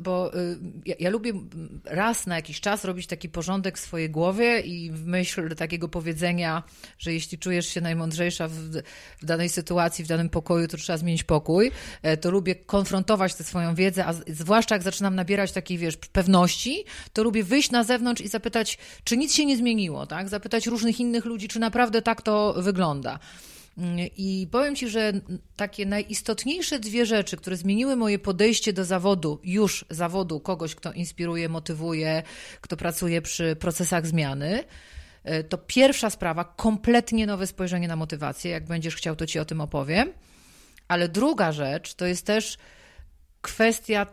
bo 0.01 0.35
y, 0.35 0.59
ja, 0.87 0.95
ja 0.99 1.11
lubię 1.11 1.33
raz 1.85 2.27
na 2.27 2.37
jakiś 2.37 2.61
czas 2.61 2.85
robić 2.85 3.07
taki 3.07 3.29
porządek 3.29 3.79
w 3.79 3.81
swojej 3.81 4.11
głowie 4.11 4.61
i 4.61 4.91
w 4.91 5.07
myśl 5.07 5.55
takiego 5.55 5.89
powiedzenia, 5.89 6.63
że 6.99 7.13
jeśli 7.13 7.39
czujesz 7.39 7.67
się 7.67 7.81
najmądrzejsza 7.81 8.49
w, 8.49 8.53
w, 8.53 9.25
danej 9.25 9.49
sytuacji, 9.49 10.05
w 10.05 10.09
danym 10.09 10.29
pokoju, 10.29 10.69
to 10.69 10.77
trzeba 10.77 10.97
zmienić 10.97 11.25
pokój, 11.25 11.71
e, 12.03 12.17
to 12.17 12.31
lubię 12.31 12.55
konfrontować 12.55 13.35
tę 13.35 13.45
swoją 13.45 13.75
wiedzę, 13.75 14.07
a 14.07 14.13
zwłaszcza 14.27 14.75
jak 14.75 14.83
zaczynam 14.83 15.15
nabierać 15.15 15.53
takiej, 15.53 15.79
wiesz, 15.79 15.97
pewności, 15.97 16.85
to 17.13 17.23
lubię 17.23 17.45
wyjść 17.45 17.71
na 17.71 17.85
zewnątrz 17.85 18.23
i 18.23 18.29
zapytać, 18.29 18.79
czy 19.05 19.17
nic 19.17 19.35
się 19.35 19.47
nie 19.47 19.57
zmieniło, 19.57 20.07
tak? 20.07 20.29
Zapytać 20.29 20.67
różnych 20.67 21.01
innych 21.01 21.25
ludzi, 21.25 21.49
czy 21.49 21.59
naprawdę 21.59 22.03
tak 22.03 22.23
to 22.23 22.55
wygląda. 22.59 23.19
I 24.17 24.49
powiem 24.51 24.77
Ci, 24.77 24.89
że 24.89 25.13
takie 25.57 25.87
najistotniejsze 25.87 26.79
dwie 26.79 27.07
rzeczy, 27.07 27.37
które 27.37 27.57
zmieniły 27.57 27.97
moje 27.97 28.19
podejście 28.19 28.73
do 28.73 28.85
zawodu, 28.85 29.41
już 29.45 29.85
zawodu 29.91 30.41
kogoś, 30.41 30.75
kto 30.75 30.93
inspiruje, 30.93 31.49
motywuje, 31.49 32.23
kto 32.61 32.77
pracuje 32.77 33.23
przy 33.23 33.57
procesach 33.57 34.07
zmiany, 34.07 34.65
E, 35.29 35.45
to 35.45 35.59
pierwsza 35.59 36.11
sprawa, 36.11 36.45
kompletnie 36.45 37.27
nowe 37.27 37.47
spojrzenie 37.47 37.89
na 37.89 37.97
motywację. 37.97 38.51
Jak 38.51 38.67
będziesz 38.67 38.97
chciał, 38.97 39.17
to 39.17 39.27
ci 39.27 39.39
o 39.39 39.45
tym 39.45 39.61
opowiem. 39.61 40.13
Ale 40.89 41.09
druga 41.09 41.53
rzecz 41.53 41.95
to 41.95 42.07
jest 42.07 42.27
też 42.27 42.59
kwestia 43.41 44.07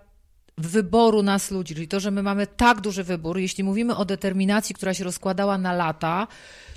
wyboru 0.58 1.24
nas 1.24 1.52
ludzi, 1.52 1.76
czyli 1.76 1.88
to, 1.88 2.00
że 2.00 2.12
my 2.12 2.24
mamy 2.24 2.48
tak 2.48 2.82
duży 2.82 3.04
wybór. 3.04 3.38
Jeśli 3.38 3.64
mówimy 3.64 3.96
o 3.96 4.06
determinacji, 4.06 4.76
która 4.76 4.94
się 4.94 5.04
rozkładała 5.04 5.58
na 5.58 5.74
lata, 5.74 6.28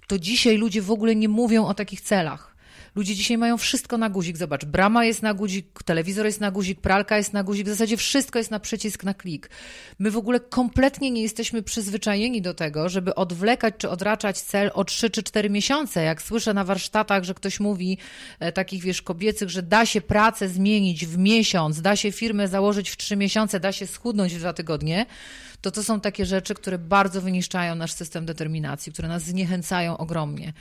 to 0.07 0.18
dzisiaj 0.18 0.57
ludzie 0.57 0.83
w 0.83 0.90
ogóle 0.90 1.16
nie 1.16 1.28
mówią 1.28 1.66
o 1.66 1.75
takich 1.75 2.00
celach. 2.00 2.57
Ludzie 2.95 3.14
dzisiaj 3.14 3.38
mają 3.38 3.57
wszystko 3.57 3.99
na 3.99 4.11
guzik. 4.11 4.37
Zobacz, 4.37 4.64
brama 4.64 5.04
jest 5.04 5.23
na 5.23 5.35
guzik, 5.35 5.83
telewizor 5.85 6.26
jest 6.26 6.40
na 6.40 6.50
guzik, 6.50 6.80
pralka 6.80 7.16
jest 7.16 7.33
na 7.33 7.42
guzik, 7.42 7.66
w 7.66 7.71
zasadzie 7.71 7.97
wszystko 7.97 8.38
jest 8.38 8.50
na 8.50 8.61
przycisk, 8.61 9.04
na 9.04 9.14
klik. 9.14 9.50
My 9.99 10.11
w 10.11 10.16
ogóle 10.16 10.40
kompletnie 10.40 11.11
nie 11.11 11.23
jesteśmy 11.23 11.62
przyzwyczajeni 11.62 12.42
do 12.42 12.54
tego, 12.54 12.88
żeby 12.88 13.14
odwlekać 13.14 13.75
czy 13.78 13.90
odraczać 13.90 14.40
cel 14.40 14.71
o 14.75 14.85
3 14.85 15.11
czy 15.11 15.23
4 15.23 15.50
miesiące. 15.50 16.02
Jak 16.02 16.23
słyszę 16.23 16.54
na 16.54 16.64
warsztatach, 16.64 17.25
że 17.25 17.35
ktoś 17.35 17.61
mówi 17.61 17.99
e, 18.40 18.52
takich, 18.52 18.83
wiesz, 18.83 19.02
kobiecych, 19.02 19.50
że 19.50 19.62
da 19.62 19.87
się 19.87 20.00
pracę 20.00 20.49
zmienić 20.49 21.07
w 21.07 21.18
miesiąc, 21.18 21.80
da 21.80 21.97
się 21.97 22.12
firmę 22.12 22.49
założyć 22.49 22.90
w 22.90 22.97
3 22.97 23.16
miesiące, 23.16 23.61
da 23.61 23.73
się 23.73 23.87
schudnąć 23.87 24.35
w 24.35 24.38
2 24.38 24.52
tygodnie, 24.52 25.07
to 25.61 25.71
to 25.71 25.83
są 25.83 26.00
takie 26.00 26.27
rzeczy, 26.27 26.55
które 26.55 26.79
bardzo 26.79 27.21
wyniszczają 27.21 27.75
nasz 27.75 27.93
system 27.93 28.27
determinacji, 28.27 28.93
które 28.93 29.09
nas 29.09 29.23
zniechęcają 29.23 29.97
ogromnie. 29.97 30.53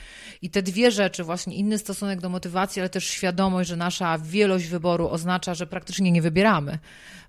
I 0.42 0.50
te 0.50 0.62
dwie 0.62 0.90
rzeczy, 0.90 1.24
właśnie 1.24 1.56
inny 1.56 1.78
stosunek 1.78 2.20
do 2.20 2.28
motywacji, 2.28 2.80
ale 2.80 2.88
też 2.88 3.04
świadomość, 3.04 3.68
że 3.68 3.76
nasza 3.76 4.18
wielość 4.18 4.66
wyboru 4.66 5.08
oznacza, 5.08 5.54
że 5.54 5.66
praktycznie 5.66 6.10
nie 6.10 6.22
wybieramy, 6.22 6.78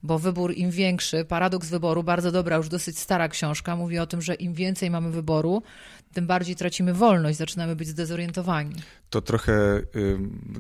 bo 0.04 0.20
wybór 0.20 0.54
im 0.58 0.72
większy, 0.72 1.26
paradoks 1.26 1.70
wyboru, 1.70 2.04
bardzo 2.04 2.32
dobra, 2.32 2.58
już 2.58 2.70
dosyć 2.70 3.00
stara 3.00 3.28
książka, 3.28 3.76
mówi 3.76 4.00
o 4.00 4.08
tym, 4.08 4.22
że 4.22 4.34
im 4.34 4.54
więcej 4.54 4.92
mamy 4.92 5.12
wyboru, 5.12 5.64
tym 6.14 6.28
bardziej 6.28 6.56
tracimy 6.56 6.94
wolność, 6.94 7.38
zaczynamy 7.38 7.76
być 7.76 7.88
zdezorientowani. 7.88 8.76
To 9.10 9.22
trochę 9.22 9.82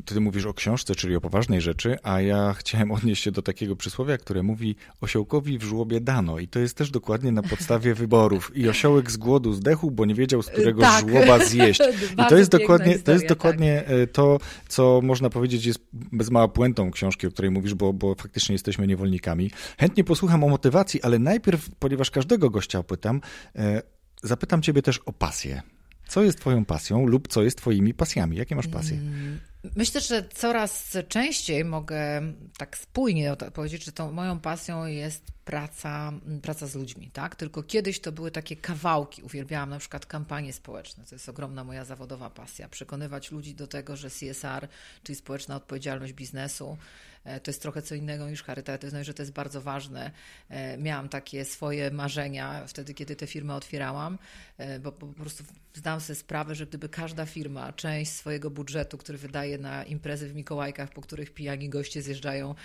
ty 0.06 0.20
mówisz 0.20 0.46
o 0.46 0.54
książce, 0.54 0.96
czyli 0.96 1.16
o 1.16 1.22
poważnej 1.22 1.62
rzeczy, 1.62 1.98
a 2.04 2.22
ja 2.22 2.54
chciałem 2.54 2.92
odnieść 2.92 3.24
się 3.24 3.32
do 3.32 3.42
takiego 3.42 3.76
przysłowia, 3.76 4.18
które 4.18 4.44
mówi 4.44 4.76
osiołkowi 5.02 5.58
w 5.58 5.64
żłobie 5.64 6.02
dano 6.02 6.40
i 6.40 6.48
to 6.48 6.60
jest 6.60 6.78
też 6.78 6.92
dokładnie 6.92 7.32
na 7.32 7.44
podstawie 7.44 7.94
wyborów. 8.04 8.58
I 8.58 8.70
osiołek 8.70 9.12
z 9.12 9.18
głodu 9.18 9.54
zdechł, 9.54 9.92
bo 9.92 10.06
nie 10.06 10.16
wiedział, 10.16 10.42
z 10.42 10.48
którego 10.48 10.82
tak. 10.82 11.10
żłoba 11.10 11.46
zjeść. 11.46 11.82
I 12.24 12.30
to 12.30 12.38
jest 12.38 12.52
dokładnie, 12.52 12.94
historia, 12.94 13.06
to, 13.06 13.12
jest 13.12 13.28
dokładnie 13.28 13.84
tak. 13.88 14.12
to, 14.12 14.40
co 14.68 15.00
można 15.04 15.30
powiedzieć 15.30 15.66
jest 15.66 15.80
bez 15.92 16.30
mała 16.30 16.48
puentą 16.48 16.92
książki, 16.92 17.28
o 17.28 17.32
której 17.32 17.52
mówisz, 17.52 17.74
bo, 17.74 17.94
bo 17.94 18.16
faktycznie 18.16 18.54
jesteśmy 18.54 18.88
niewolnikami. 18.88 19.52
Chętnie 19.80 20.04
posłucham 20.04 20.44
o 20.44 20.50
motywacji, 20.50 21.02
ale 21.02 21.20
najpierw, 21.20 21.70
ponieważ 21.80 22.12
każdego 22.12 22.50
gościa 22.50 22.84
pytam, 22.84 23.22
e, 23.56 23.82
zapytam 24.24 24.62
ciebie 24.62 24.82
też 24.82 24.98
o 24.98 25.14
pasję. 25.14 25.62
Co 26.08 26.24
jest 26.24 26.40
Twoją 26.40 26.66
pasją 26.66 27.06
lub 27.06 27.28
co 27.28 27.44
jest 27.44 27.58
Twoimi 27.58 27.94
pasjami? 27.94 28.38
Jakie 28.38 28.56
masz 28.56 28.68
pasje? 28.68 28.98
Mm, 28.98 29.40
myślę, 29.76 30.02
że 30.02 30.24
coraz 30.34 30.98
częściej 31.08 31.66
mogę 31.66 32.22
tak 32.58 32.78
spójnie 32.78 33.36
powiedzieć, 33.54 33.86
że 33.86 33.92
tą 33.92 34.12
moją 34.12 34.40
pasją 34.40 34.86
jest 34.86 35.24
praca, 35.46 36.14
praca 36.42 36.68
z 36.68 36.76
ludźmi, 36.76 37.12
tak? 37.14 37.36
Tylko 37.36 37.64
kiedyś 37.64 38.00
to 38.00 38.12
były 38.12 38.32
takie 38.32 38.56
kawałki. 38.56 39.22
Uwielbiałam 39.22 39.70
na 39.70 39.80
przykład 39.80 40.06
kampanie 40.06 40.54
społeczne. 40.54 41.04
To 41.10 41.16
jest 41.16 41.30
ogromna 41.30 41.64
moja 41.64 41.86
zawodowa 41.86 42.30
pasja. 42.30 42.70
Przekonywać 42.70 43.32
ludzi 43.32 43.56
do 43.56 43.68
tego, 43.68 43.96
że 43.96 44.10
CSR, 44.10 44.68
czyli 45.04 45.16
społeczna 45.16 45.56
odpowiedzialność 45.56 46.14
biznesu, 46.14 46.78
to 47.24 47.52
jest 47.52 47.62
trochę 47.62 47.82
co 47.82 47.96
innego 47.96 48.30
niż 48.30 48.44
charytatywność, 48.44 49.08
że 49.08 49.14
to 49.14 49.22
jest 49.22 49.34
bardzo 49.34 49.62
ważne. 49.62 50.12
E, 50.50 50.78
miałam 50.78 51.10
takie 51.10 51.46
swoje 51.46 51.92
marzenia 51.92 52.68
wtedy, 52.68 52.94
kiedy 52.94 53.16
te 53.16 53.28
firmy 53.28 53.54
otwierałam, 53.54 54.18
e, 54.58 54.80
bo 54.80 54.92
po 54.92 55.08
prostu 55.08 55.44
zdałam 55.74 56.02
sobie 56.02 56.16
sprawę, 56.16 56.56
że 56.56 56.66
gdyby 56.68 56.90
każda 56.90 57.26
firma 57.26 57.74
część 57.74 58.12
swojego 58.12 58.50
budżetu, 58.50 58.98
który 58.98 59.18
wydaje 59.18 59.58
na 59.58 59.84
imprezy 59.84 60.30
w 60.30 60.36
Mikołajkach, 60.36 60.90
po 60.90 61.02
których 61.02 61.34
pijani 61.34 61.70
goście 61.70 62.02
zjeżdżają 62.02 62.56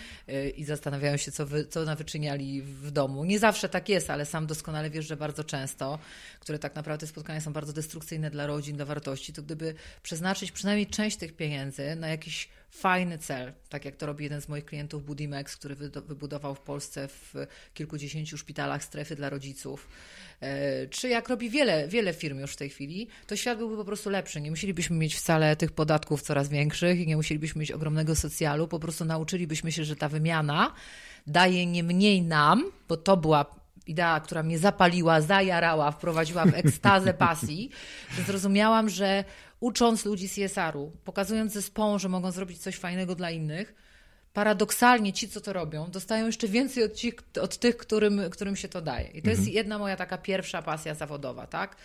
i 0.56 0.64
zastanawiają 0.64 1.16
się, 1.16 1.32
co, 1.32 1.46
wy, 1.46 1.66
co 1.66 1.84
nawyczyniali 1.84 2.62
w 2.62 2.90
domu. 2.90 3.24
Nie 3.24 3.38
zawsze 3.38 3.68
tak 3.68 3.88
jest, 3.88 4.10
ale 4.10 4.26
sam 4.26 4.46
doskonale 4.46 4.90
wiesz, 4.90 5.06
że 5.06 5.16
bardzo 5.16 5.44
często, 5.44 5.98
które 6.40 6.58
tak 6.58 6.74
naprawdę 6.74 7.06
spotkania 7.06 7.40
są 7.40 7.52
bardzo 7.52 7.72
destrukcyjne 7.72 8.30
dla 8.30 8.46
rodzin, 8.46 8.76
dla 8.76 8.84
wartości, 8.84 9.32
to 9.32 9.42
gdyby 9.42 9.74
przeznaczyć 10.02 10.52
przynajmniej 10.52 10.86
część 10.86 11.16
tych 11.16 11.36
pieniędzy 11.36 11.96
na 11.96 12.08
jakiś 12.08 12.48
fajny 12.74 13.18
cel, 13.18 13.52
tak 13.68 13.84
jak 13.84 13.96
to 13.96 14.06
robi 14.06 14.24
jeden 14.24 14.40
z 14.40 14.48
moich 14.48 14.64
klientów 14.64 15.04
Budimex, 15.04 15.56
który 15.56 15.74
wybudował 15.74 16.54
w 16.54 16.60
Polsce 16.60 17.08
w 17.08 17.34
kilkudziesięciu 17.74 18.38
szpitalach 18.38 18.84
strefy 18.84 19.16
dla 19.16 19.30
rodziców, 19.30 19.88
e, 20.40 20.86
czy 20.86 21.08
jak 21.08 21.28
robi 21.28 21.50
wiele, 21.50 21.88
wiele 21.88 22.14
firm 22.14 22.38
już 22.38 22.52
w 22.52 22.56
tej 22.56 22.70
chwili, 22.70 23.08
to 23.26 23.36
świat 23.36 23.58
byłby 23.58 23.76
po 23.76 23.84
prostu 23.84 24.10
lepszy. 24.10 24.40
Nie 24.40 24.50
musielibyśmy 24.50 24.96
mieć 24.96 25.16
wcale 25.16 25.56
tych 25.56 25.72
podatków 25.72 26.22
coraz 26.22 26.48
większych 26.48 27.00
i 27.00 27.06
nie 27.06 27.16
musielibyśmy 27.16 27.60
mieć 27.60 27.72
ogromnego 27.72 28.16
socjalu, 28.16 28.68
po 28.68 28.78
prostu 28.78 29.04
nauczylibyśmy 29.04 29.72
się, 29.72 29.84
że 29.84 29.96
ta 29.96 30.08
wymiana 30.08 30.72
daje 31.26 31.66
nie 31.66 31.82
mniej 31.82 32.22
nam, 32.22 32.64
bo 32.88 32.96
to 32.96 33.16
była 33.16 33.46
idea, 33.86 34.20
która 34.20 34.42
mnie 34.42 34.58
zapaliła, 34.58 35.20
zajarała, 35.20 35.90
wprowadziła 35.90 36.44
w 36.44 36.54
ekstazę 36.54 37.14
pasji, 37.14 37.70
zrozumiałam, 38.26 38.88
że 38.88 39.24
ucząc 39.64 40.04
ludzi 40.04 40.28
CSR-u, 40.28 40.92
pokazując 41.04 41.52
zespołom, 41.52 41.98
że 41.98 42.08
mogą 42.08 42.30
zrobić 42.30 42.58
coś 42.58 42.76
fajnego 42.76 43.14
dla 43.14 43.30
innych, 43.30 43.74
paradoksalnie 44.32 45.12
ci, 45.12 45.28
co 45.28 45.40
to 45.40 45.52
robią, 45.52 45.90
dostają 45.90 46.26
jeszcze 46.26 46.48
więcej 46.48 46.84
od, 46.84 46.94
ci, 46.94 47.12
od 47.42 47.58
tych, 47.58 47.76
którym, 47.76 48.20
którym 48.30 48.56
się 48.56 48.68
to 48.68 48.80
daje. 48.80 49.08
I 49.08 49.22
to 49.22 49.30
mhm. 49.30 49.36
jest 49.36 49.48
jedna 49.48 49.78
moja 49.78 49.96
taka 49.96 50.18
pierwsza 50.18 50.62
pasja 50.62 50.94
zawodowa, 50.94 51.46
tak? 51.46 51.76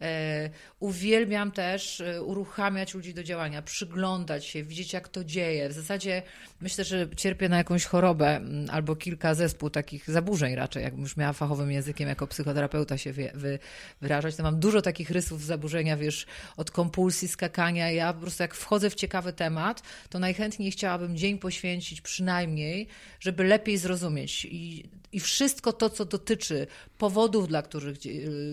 E, 0.00 0.50
uwielbiam 0.80 1.52
też 1.52 2.00
e, 2.00 2.22
uruchamiać 2.22 2.94
ludzi 2.94 3.14
do 3.14 3.22
działania, 3.22 3.62
przyglądać 3.62 4.46
się, 4.46 4.64
widzieć 4.64 4.92
jak 4.92 5.08
to 5.08 5.24
dzieje. 5.24 5.68
W 5.68 5.72
zasadzie 5.72 6.22
myślę, 6.60 6.84
że 6.84 7.08
cierpię 7.16 7.48
na 7.48 7.56
jakąś 7.56 7.84
chorobę 7.84 8.40
albo 8.70 8.96
kilka 8.96 9.34
zespół 9.34 9.70
takich 9.70 10.10
zaburzeń 10.10 10.54
raczej, 10.54 10.82
jakbym 10.82 11.02
już 11.02 11.16
miała 11.16 11.32
fachowym 11.32 11.70
językiem 11.70 12.08
jako 12.08 12.26
psychoterapeuta 12.26 12.98
się 12.98 13.12
wy, 13.12 13.30
wy, 13.34 13.58
wyrażać, 14.00 14.36
to 14.36 14.42
mam 14.42 14.60
dużo 14.60 14.82
takich 14.82 15.10
rysów 15.10 15.44
zaburzenia, 15.44 15.96
wiesz, 15.96 16.26
od 16.56 16.70
kompulsji, 16.70 17.28
skakania. 17.28 17.90
Ja 17.90 18.12
po 18.12 18.20
prostu 18.20 18.42
jak 18.42 18.54
wchodzę 18.54 18.90
w 18.90 18.94
ciekawy 18.94 19.32
temat, 19.32 19.82
to 20.10 20.18
najchętniej 20.18 20.70
chciałabym 20.70 21.16
dzień 21.16 21.38
poświęcić 21.38 22.00
przynajmniej, 22.00 22.88
żeby 23.20 23.44
lepiej 23.44 23.78
zrozumieć 23.78 24.44
i, 24.44 24.84
i 25.12 25.20
wszystko 25.20 25.72
to, 25.72 25.90
co 25.90 26.04
dotyczy 26.04 26.66
powodów, 26.98 27.48
dla 27.48 27.62
których, 27.62 27.96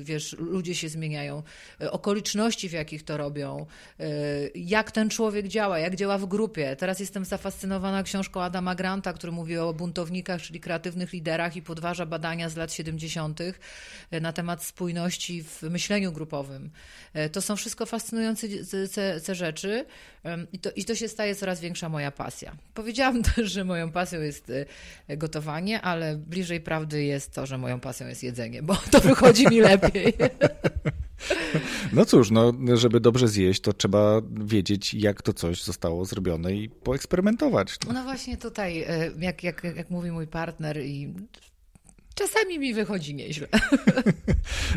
wiesz, 0.03 0.35
ludzie 0.39 0.75
się 0.75 0.89
zmieniają, 0.89 1.43
E, 1.81 1.91
okoliczności, 1.91 2.69
w 2.69 2.71
jakich 2.71 3.03
to 3.03 3.17
robią, 3.17 3.65
e, 3.99 4.05
jak 4.55 4.91
ten 4.91 5.09
człowiek 5.09 5.47
działa, 5.47 5.79
jak 5.79 5.95
działa 5.95 6.17
w 6.17 6.25
grupie. 6.25 6.75
Teraz 6.75 6.99
jestem 6.99 7.25
zafascynowana 7.25 8.03
książką 8.03 8.41
Adama 8.41 8.75
Granta, 8.75 9.13
który 9.13 9.31
mówi 9.31 9.57
o 9.57 9.73
buntownikach, 9.73 10.41
czyli 10.41 10.59
kreatywnych 10.59 11.13
liderach 11.13 11.55
i 11.55 11.61
podważa 11.61 12.05
badania 12.05 12.49
z 12.49 12.55
lat 12.55 12.73
70. 12.73 13.41
E, 14.11 14.21
na 14.21 14.33
temat 14.33 14.63
spójności 14.63 15.43
w 15.43 15.61
myśleniu 15.61 16.11
grupowym. 16.11 16.69
To 17.31 17.41
są 17.41 17.55
wszystko 17.55 17.85
fascynujące 17.85 18.47
te 19.25 19.35
rzeczy 19.35 19.85
i 20.53 20.59
to, 20.59 20.71
i 20.75 20.85
to 20.85 20.95
się 20.95 21.07
staje 21.07 21.35
coraz 21.35 21.59
większa 21.59 21.89
moja 21.89 22.11
pasja. 22.11 22.55
Powiedziałam 22.73 23.23
też, 23.23 23.51
że 23.51 23.63
moją 23.63 23.91
pasją 23.91 24.21
jest 24.21 24.51
gotowanie, 25.09 25.81
ale 25.81 26.17
bliżej 26.17 26.42
prawdy 26.59 27.03
jest 27.03 27.33
to, 27.33 27.45
że 27.45 27.57
moją 27.57 27.79
pasją 27.79 28.07
jest 28.07 28.23
jedzenie, 28.23 28.63
bo 28.63 28.75
to 28.91 28.99
wychodzi 28.99 29.47
mi 29.47 29.59
lepiej. 29.59 30.13
No 31.93 32.05
cóż, 32.05 32.31
no, 32.31 32.53
żeby 32.73 32.99
dobrze 32.99 33.27
zjeść, 33.27 33.61
to 33.61 33.73
trzeba 33.73 34.21
wiedzieć, 34.31 34.93
jak 34.93 35.21
to 35.21 35.33
coś 35.33 35.63
zostało 35.63 36.05
zrobione 36.05 36.53
i 36.53 36.69
poeksperymentować. 36.69 37.77
No, 37.87 37.93
no 37.93 38.03
właśnie 38.03 38.37
tutaj, 38.37 38.81
e, 38.81 39.11
jak, 39.19 39.43
jak, 39.43 39.63
jak 39.63 39.89
mówi 39.89 40.11
mój 40.11 40.27
partner 40.27 40.81
i 40.81 41.13
Czasami 42.15 42.59
mi 42.59 42.73
wychodzi 42.73 43.15
nieźle. 43.15 43.47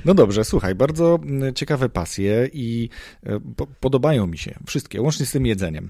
No 0.05 0.15
dobrze, 0.15 0.45
słuchaj, 0.45 0.75
bardzo 0.75 1.19
ciekawe 1.55 1.89
pasje 1.89 2.49
i 2.53 2.89
e, 3.23 3.41
po, 3.57 3.67
podobają 3.67 4.27
mi 4.27 4.39
się 4.39 4.59
wszystkie, 4.67 5.03
łącznie 5.03 5.27
z 5.27 5.31
tym 5.31 5.47
jedzeniem. 5.47 5.89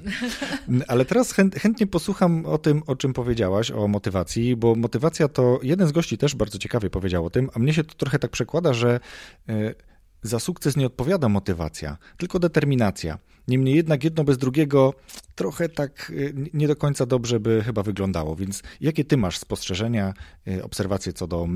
Ale 0.89 1.05
teraz 1.05 1.35
chętnie 1.63 1.87
posłucham 1.87 2.47
o 2.47 2.59
tym, 2.59 2.83
o 2.87 2.97
czym 2.97 3.13
powiedziałaś, 3.13 3.71
o 3.71 3.89
motywacji, 3.89 4.57
bo 4.57 4.75
motywacja 4.75 5.29
to 5.29 5.61
jeden 5.63 5.89
z 5.89 5.93
gości 5.93 6.19
też 6.19 6.35
bardzo 6.35 6.59
ciekawie 6.59 6.91
powiedział 6.91 7.27
o 7.27 7.31
tym, 7.31 7.51
a 7.55 7.59
mnie 7.59 7.75
się 7.75 7.85
to 7.85 7.95
trochę 7.95 8.19
tak 8.19 8.31
przekłada, 8.31 8.73
że 8.73 9.01
e, 9.49 9.75
za 10.23 10.39
sukces 10.39 10.77
nie 10.77 10.87
odpowiada 10.87 11.29
motywacja, 11.29 11.97
tylko 12.17 12.39
determinacja. 12.39 13.19
Niemniej 13.49 13.77
jednak 13.77 14.05
jedno 14.05 14.25
bez 14.25 14.39
drugiego 14.39 14.95
trochę 15.35 15.69
tak 15.69 16.11
y, 16.11 16.35
nie 16.55 16.69
do 16.69 16.77
końca 16.77 17.07
dobrze 17.07 17.41
by 17.41 17.63
chyba 17.65 17.83
wyglądało. 17.83 18.37
Więc 18.37 18.63
jakie 18.81 19.05
ty 19.05 19.17
masz 19.17 19.39
spostrzeżenia, 19.39 20.15
y, 20.49 20.65
obserwacje 20.65 21.13
co 21.13 21.27
do 21.27 21.47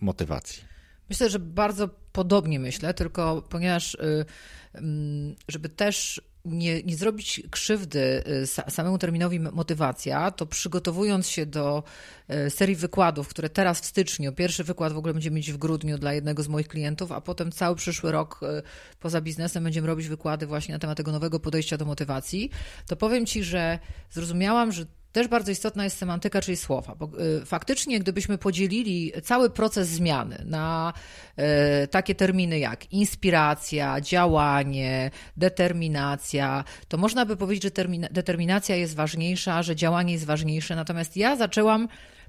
motywacji? 0.00 0.62
Myślę, 1.08 1.30
że 1.30 1.38
bardzo 1.38 1.88
podobnie 2.12 2.60
myślę, 2.60 2.94
tylko 2.94 3.42
ponieważ 3.48 3.94
y, 3.94 4.24
żeby 5.48 5.68
też 5.68 6.22
nie, 6.44 6.82
nie 6.82 6.96
zrobić 6.96 7.42
krzywdy 7.50 8.24
y, 8.42 8.46
samemu 8.46 8.98
terminowi 8.98 9.40
motywacja, 9.40 10.30
to 10.30 10.46
przygotowując 10.46 11.28
się 11.28 11.46
do 11.46 11.82
y, 12.46 12.50
serii 12.50 12.76
wykładów, 12.76 13.28
które 13.28 13.48
teraz 13.50 13.80
w 13.80 13.84
styczniu, 13.84 14.32
pierwszy 14.32 14.64
wykład 14.64 14.92
w 14.92 14.96
ogóle 14.96 15.12
będziemy 15.12 15.36
mieć 15.36 15.52
w 15.52 15.56
grudniu 15.56 15.98
dla 15.98 16.12
jednego 16.12 16.42
z 16.42 16.48
moich 16.48 16.68
klientów, 16.68 17.12
a 17.12 17.20
potem 17.20 17.52
cały 17.52 17.76
przyszły 17.76 18.12
rok 18.12 18.40
y, 18.42 18.62
poza 19.00 19.20
biznesem 19.20 19.64
będziemy 19.64 19.86
robić 19.86 20.08
wykłady 20.08 20.46
właśnie 20.46 20.74
na 20.74 20.78
temat 20.78 20.96
tego 20.96 21.12
nowego 21.12 21.40
podejścia 21.40 21.76
do 21.76 21.84
motywacji, 21.84 22.50
to 22.86 22.96
powiem 22.96 23.26
Ci, 23.26 23.44
że 23.44 23.78
zrozumiałam, 24.10 24.72
że 24.72 24.86
też 25.12 25.28
bardzo 25.28 25.50
istotna 25.50 25.84
jest 25.84 25.98
semantyka, 25.98 26.40
czyli 26.40 26.56
słowa, 26.56 26.94
bo 26.94 27.10
y, 27.42 27.46
faktycznie 27.46 28.00
gdybyśmy 28.00 28.38
podzielili 28.38 29.12
cały 29.22 29.50
proces 29.50 29.88
zmiany 29.88 30.42
na 30.44 30.92
y, 31.84 31.88
takie 31.88 32.14
terminy 32.14 32.58
jak 32.58 32.92
inspiracja, 32.92 34.00
działanie, 34.00 35.10
determinacja, 35.36 36.64
to 36.88 36.96
można 36.96 37.26
by 37.26 37.36
powiedzieć, 37.36 37.62
że 37.62 37.86
determinacja 38.10 38.76
jest 38.76 38.94
ważniejsza, 38.94 39.62
że 39.62 39.76
działanie 39.76 40.12
jest 40.12 40.24
ważniejsze, 40.24 40.76
natomiast 40.76 41.16
ja 41.16 41.36
zaczęłam 41.36 41.88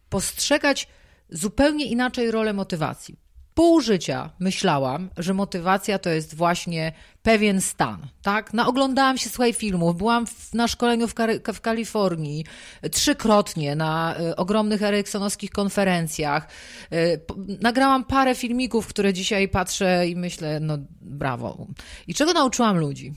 postrzegać 0.10 0.88
zupełnie 1.30 1.86
inaczej 1.86 2.32
rolę 2.32 2.54
motywacji 2.54 3.23
pół 3.54 3.82
życia 3.82 4.30
myślałam, 4.40 5.10
że 5.18 5.34
motywacja 5.34 6.00
to 6.00 6.10
jest 6.10 6.36
właśnie 6.36 6.94
pewien 7.24 7.62
stan, 7.62 8.08
tak? 8.22 8.54
Naoglądałam 8.54 9.18
się, 9.18 9.30
słuchaj, 9.30 9.54
filmów, 9.54 9.98
byłam 9.98 10.28
w, 10.28 10.54
na 10.54 10.68
szkoleniu 10.68 11.08
w, 11.08 11.14
w, 11.54 11.62
Kalifornii 11.62 12.46
trzykrotnie 12.92 13.76
na 13.76 14.16
y, 14.20 14.36
ogromnych 14.36 14.84
eriksonowskich 14.84 15.52
konferencjach. 15.52 16.48
Y, 16.94 17.22
nagrałam 17.62 18.04
parę 18.06 18.36
filmików, 18.36 18.88
które 18.88 19.14
dzisiaj 19.14 19.50
patrzę 19.50 20.08
i 20.08 20.16
myślę, 20.16 20.60
no 20.60 20.78
brawo. 21.02 21.68
I 22.08 22.14
czego 22.14 22.34
nauczyłam 22.34 22.78
ludzi? 22.78 23.14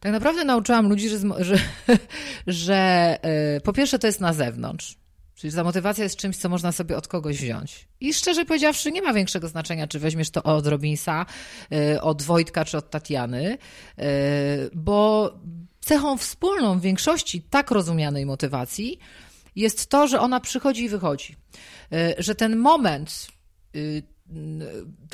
Tak 0.00 0.12
naprawdę 0.12 0.44
nauczyłam 0.44 0.88
ludzi, 0.88 1.08
że, 1.08 1.18
że, 1.38 1.56
że 2.46 3.18
y, 3.56 3.60
po 3.60 3.72
pierwsze 3.72 3.98
to 3.98 4.06
jest 4.06 4.20
na 4.20 4.32
zewnątrz, 4.32 4.96
Czyli 5.34 5.52
ta 5.52 5.64
motywacja 5.64 6.04
jest 6.04 6.16
czymś, 6.16 6.36
co 6.36 6.48
można 6.48 6.72
sobie 6.72 6.96
od 6.96 7.08
kogoś 7.08 7.36
wziąć. 7.36 7.88
I 8.00 8.14
szczerze 8.14 8.44
powiedziawszy, 8.44 8.92
nie 8.92 9.02
ma 9.02 9.12
większego 9.12 9.48
znaczenia, 9.48 9.86
czy 9.86 9.98
weźmiesz 9.98 10.30
to 10.30 10.42
od 10.42 10.66
Robinsa, 10.66 11.26
y, 11.72 12.00
od 12.00 12.22
Wojtka, 12.22 12.64
czy 12.64 12.78
od 12.78 12.90
Tatiany, 12.90 13.58
y, 13.98 14.04
bo 14.74 15.30
cechą 15.80 16.16
wspólną 16.16 16.80
większości 16.80 17.42
tak 17.42 17.70
rozumianej 17.70 18.26
motywacji 18.26 18.98
jest 19.56 19.86
to, 19.86 20.08
że 20.08 20.20
ona 20.20 20.40
przychodzi 20.40 20.84
i 20.84 20.88
wychodzi. 20.88 21.36
Y, 21.92 22.14
że 22.18 22.34
ten 22.34 22.56
moment 22.56 23.28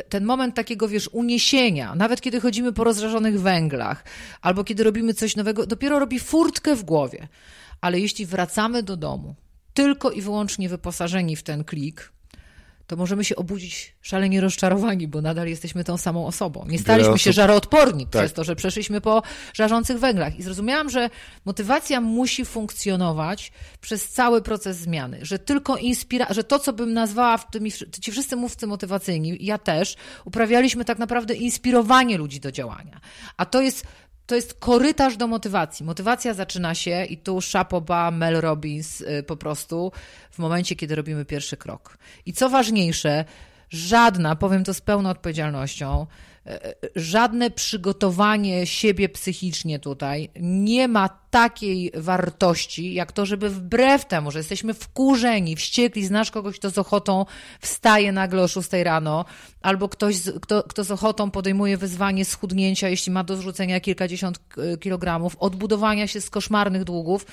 ten 0.09 0.25
moment 0.25 0.55
takiego, 0.55 0.89
wiesz, 0.89 1.09
uniesienia, 1.13 1.95
nawet 1.95 2.21
kiedy 2.21 2.41
chodzimy 2.41 2.73
po 2.73 2.85
rozżarzonych 2.85 3.41
węglach, 3.41 4.05
albo 4.43 4.65
kiedy 4.65 4.85
robimy 4.85 5.15
coś 5.15 5.37
nowego, 5.37 5.67
dopiero 5.67 5.99
robi 5.99 6.21
furtkę 6.21 6.77
w 6.77 6.85
głowie. 6.85 7.29
Ale 7.81 8.01
jeśli 8.01 8.27
wracamy 8.27 8.83
do 8.83 8.97
domu, 8.97 9.35
tylko 9.75 10.11
i 10.11 10.23
wyłącznie 10.23 10.69
wyposażeni 10.69 11.37
w 11.37 11.43
ten 11.43 11.65
klik, 11.65 12.13
to 12.91 12.97
możemy 12.97 13.25
się 13.25 13.37
obudzić 13.37 13.95
szalenie 14.03 14.41
rozczarowani, 14.41 15.09
bo 15.09 15.21
nadal 15.21 15.49
jesteśmy 15.49 15.85
tą 15.85 15.99
samą 15.99 16.27
osobą. 16.27 16.65
Nie 16.69 16.79
staliśmy 16.79 17.13
osób... 17.13 17.21
się 17.21 17.33
żaroodporni 17.33 18.07
tak. 18.07 18.11
przez 18.11 18.33
to, 18.33 18.45
że 18.45 18.57
przeszliśmy 18.57 19.01
po 19.01 19.23
żarzących 19.55 19.99
węglach. 19.99 20.39
I 20.39 20.43
zrozumiałam, 20.43 20.91
że 20.91 21.11
motywacja 21.45 22.01
musi 22.01 22.45
funkcjonować 22.45 23.53
przez 23.81 24.09
cały 24.09 24.43
proces 24.43 24.77
zmiany, 24.77 25.19
że 25.23 25.39
tylko 25.39 25.77
inspiracja, 25.77 26.35
że 26.35 26.45
to, 26.45 26.59
co 26.59 26.73
bym 26.73 26.93
nazwała 26.93 27.37
w 27.37 27.51
tymi, 27.51 27.73
ci 28.01 28.13
wszyscy 28.13 28.37
mówcy 28.37 28.67
motywacyjni, 28.67 29.37
ja 29.41 29.59
też, 29.59 29.97
uprawialiśmy 30.25 30.85
tak 30.85 30.99
naprawdę 30.99 31.35
inspirowanie 31.35 32.19
ludzi 32.19 32.41
do 32.41 32.53
działania. 32.53 33.01
A 33.37 33.47
to 33.47 33.61
jest 33.61 33.87
to 34.31 34.37
jest 34.37 34.55
korytarz 34.55 35.17
do 35.17 35.27
motywacji. 35.27 35.87
Motywacja 35.87 36.35
zaczyna 36.35 36.75
się 36.75 37.05
i 37.05 37.17
tu 37.17 37.41
Szapoba, 37.41 38.11
Mel 38.11 38.41
Robbins 38.41 39.01
y, 39.01 39.23
po 39.23 39.37
prostu 39.37 39.93
w 40.31 40.39
momencie, 40.39 40.77
kiedy 40.77 40.95
robimy 40.95 41.25
pierwszy 41.25 41.57
krok. 41.57 41.99
I 42.27 42.33
co 42.33 42.49
ważniejsze, 42.49 43.25
żadna, 43.71 44.37
powiem 44.37 44.65
to 44.65 44.75
z 44.75 44.81
pełną 44.81 45.11
odpowiedzialnością, 45.11 46.07
żadne 46.97 47.51
przygotowanie 47.51 48.67
siebie 48.67 49.09
psychicznie 49.09 49.79
tutaj 49.79 50.31
nie 50.41 50.89
ma 50.89 51.09
takiej 51.09 51.93
wartości, 51.95 52.95
jak 52.95 53.13
to, 53.13 53.27
żeby 53.27 53.51
wbrew 53.51 54.05
temu, 54.05 54.31
że 54.31 54.39
jesteśmy 54.39 54.75
wkurzeni, 54.75 55.57
wściekli, 55.57 56.07
znasz 56.07 56.31
kogoś, 56.31 56.59
kto 56.59 56.71
z 56.71 56.79
ochotą 56.79 57.27
wstaje 57.61 58.13
nagle 58.13 58.43
o 58.43 58.49
6 58.49 58.69
rano, 58.73 59.25
albo 59.63 59.89
ktoś, 59.89 60.17
kto, 60.43 60.63
kto 60.63 60.85
z 60.85 60.91
ochotą 60.91 61.31
podejmuje 61.31 61.77
wyzwanie 61.77 62.25
schudnięcia, 62.25 62.89
jeśli 62.89 63.13
ma 63.13 63.25
do 63.25 63.37
zrzucenia 63.37 63.81
kilkadziesiąt 63.81 64.41
kilogramów, 64.81 65.37
odbudowania 65.37 66.07
się 66.07 66.21
z 66.21 66.31
koszmarnych 66.31 66.85
długów 66.85 67.27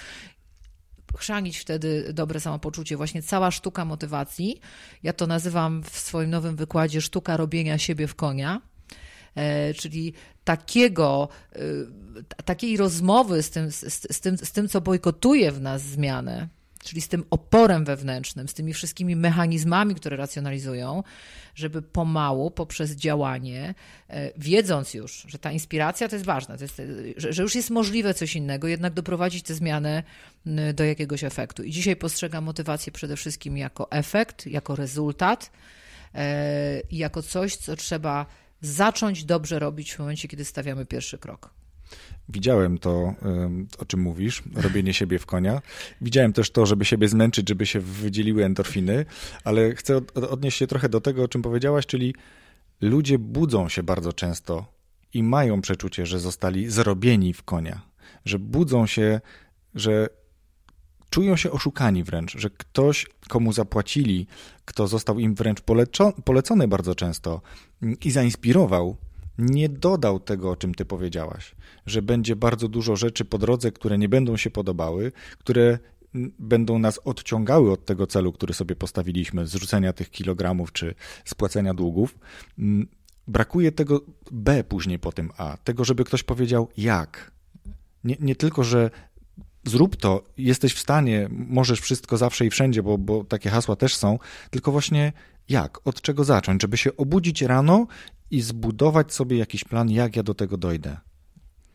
chrzanić 1.18 1.58
wtedy 1.58 2.14
dobre 2.14 2.40
samopoczucie. 2.40 2.98
Właśnie 2.98 3.22
cała 3.22 3.52
sztuka 3.52 3.86
motywacji, 3.86 4.60
ja 5.04 5.14
to 5.14 5.28
nazywam 5.28 5.84
w 5.84 6.00
swoim 6.00 6.30
nowym 6.30 6.56
wykładzie 6.56 7.02
sztuka 7.02 7.38
robienia 7.38 7.78
siebie 7.78 8.08
w 8.08 8.16
konia. 8.16 8.62
E, 9.38 9.74
czyli 9.74 10.14
takiego, 10.44 11.30
e, 11.56 12.44
takiej 12.44 12.78
rozmowy 12.78 13.44
z 13.44 13.50
tym, 13.50 13.72
z, 13.72 14.08
z, 14.16 14.20
tym, 14.20 14.38
z 14.38 14.52
tym, 14.52 14.68
co 14.68 14.82
bojkotuje 14.82 15.52
w 15.52 15.62
nas 15.62 15.82
zmianę, 15.82 16.48
czyli 16.84 17.02
z 17.02 17.08
tym 17.08 17.24
oporem 17.30 17.86
wewnętrznym, 17.86 18.48
z 18.48 18.54
tymi 18.54 18.74
wszystkimi 18.74 19.16
mechanizmami, 19.16 19.96
które 19.96 20.18
racjonalizują, 20.18 21.04
żeby 21.56 21.82
pomału, 21.82 22.52
poprzez 22.52 22.96
działanie, 22.96 23.76
e, 24.10 24.32
wiedząc 24.38 24.94
już, 24.94 25.26
że 25.28 25.40
ta 25.40 25.52
inspiracja 25.52 26.08
to 26.08 26.16
jest 26.16 26.26
ważna, 26.26 26.58
to 26.58 26.64
jest, 26.64 26.82
że, 27.18 27.44
już 27.44 27.56
jest 27.56 27.70
możliwe 27.70 28.14
coś 28.14 28.36
innego, 28.36 28.68
jednak 28.68 28.94
doprowadzić 28.94 29.44
tę 29.44 29.54
zmianę 29.54 30.04
do 30.74 30.84
jakiegoś 30.84 31.24
efektu. 31.24 31.64
I 31.64 31.72
dzisiaj 31.72 31.96
postrzegam 31.96 32.44
motywację 32.44 32.92
przede 32.92 33.16
wszystkim 33.16 33.58
jako 33.58 33.92
efekt, 33.92 34.48
jako 34.48 34.76
rezultat 34.76 35.52
jako 36.92 37.22
coś, 37.22 37.56
co 37.56 37.76
trzeba 37.76 38.26
zacząć 38.62 39.26
dobrze 39.26 39.60
robić 39.60 39.96
w 39.96 40.00
momencie, 40.00 40.28
kiedy 40.28 40.46
stawiamy 40.46 40.86
pierwszy 40.86 41.18
krok. 41.18 41.54
Widziałem 42.30 42.78
to, 42.78 43.14
o 43.78 43.86
czym 43.86 44.00
mówisz, 44.02 44.44
robienie 44.56 44.94
siebie 44.94 45.20
w 45.20 45.26
konia. 45.26 45.62
Widziałem 46.02 46.34
też 46.34 46.52
to, 46.52 46.66
żeby 46.66 46.86
siebie 46.86 47.08
zmęczyć, 47.08 47.50
żeby 47.50 47.66
się 47.66 47.80
wydzieliły 47.80 48.46
endorfiny, 48.46 49.06
ale 49.44 49.76
chcę 49.76 50.02
odnieść 50.14 50.58
się 50.58 50.68
trochę 50.68 50.90
do 50.90 51.02
tego, 51.02 51.24
o 51.24 51.28
czym 51.28 51.42
powiedziałaś, 51.42 51.86
czyli 51.86 52.16
ludzie 52.82 53.20
budzą 53.20 53.70
się 53.70 53.84
bardzo 53.84 54.14
często 54.14 54.66
i 55.14 55.24
mają 55.24 55.62
przeczucie, 55.62 56.06
że 56.06 56.20
zostali 56.20 56.70
zrobieni 56.70 57.34
w 57.34 57.44
konia, 57.44 57.82
że 58.26 58.40
budzą 58.40 58.88
się, 58.88 59.22
że 59.76 60.10
czują 61.10 61.36
się 61.36 61.52
oszukani 61.52 62.04
wręcz, 62.04 62.38
że 62.38 62.50
ktoś, 62.50 63.06
komu 63.28 63.54
zapłacili, 63.54 64.28
kto 64.66 64.88
został 64.88 65.20
im 65.20 65.36
wręcz 65.36 65.62
polecony 66.26 66.68
bardzo 66.68 66.96
często 66.96 67.42
i 68.06 68.12
zainspirował, 68.12 68.98
nie 69.38 69.70
dodał 69.70 70.20
tego, 70.20 70.52
o 70.52 70.56
czym 70.56 70.76
ty 70.76 70.86
powiedziałaś, 70.86 71.56
że 71.86 72.02
będzie 72.02 72.36
bardzo 72.36 72.68
dużo 72.68 72.96
rzeczy 72.96 73.26
po 73.26 73.38
drodze, 73.38 73.72
które 73.72 73.98
nie 73.98 74.10
będą 74.10 74.38
się 74.38 74.50
podobały, 74.50 75.12
które 75.40 75.80
będą 76.40 76.80
nas 76.80 77.00
odciągały 77.06 77.72
od 77.72 77.86
tego 77.86 78.08
celu, 78.08 78.32
który 78.34 78.54
sobie 78.54 78.76
postawiliśmy, 78.76 79.48
zrzucenia 79.48 79.94
tych 79.94 80.10
kilogramów 80.10 80.72
czy 80.72 80.96
spłacenia 81.26 81.74
długów. 81.74 82.18
Brakuje 83.28 83.72
tego 83.72 84.02
B 84.32 84.64
później 84.64 85.00
po 85.00 85.12
tym 85.12 85.32
A, 85.38 85.58
tego, 85.58 85.86
żeby 85.86 86.04
ktoś 86.04 86.24
powiedział 86.24 86.70
jak. 86.78 87.32
Nie, 88.04 88.16
nie 88.20 88.36
tylko, 88.36 88.64
że 88.64 88.90
zrób 89.70 89.96
to, 89.96 90.24
jesteś 90.38 90.74
w 90.74 90.80
stanie, 90.80 91.28
możesz 91.30 91.82
wszystko 91.82 92.18
zawsze 92.18 92.46
i 92.46 92.50
wszędzie, 92.50 92.84
bo, 92.84 92.98
bo 92.98 93.24
takie 93.24 93.50
hasła 93.50 93.76
też 93.76 93.96
są, 93.96 94.20
tylko 94.50 94.72
właśnie 94.72 95.14
jak, 95.50 95.88
od 95.88 96.02
czego 96.02 96.24
zacząć, 96.24 96.62
żeby 96.62 96.78
się 96.78 96.98
obudzić 96.98 97.42
rano 97.42 97.88
i 98.32 98.42
zbudować 98.42 99.14
sobie 99.14 99.38
jakiś 99.38 99.64
plan, 99.64 99.90
jak 99.90 100.16
ja 100.16 100.24
do 100.24 100.34
tego 100.34 100.58
dojdę. 100.58 100.98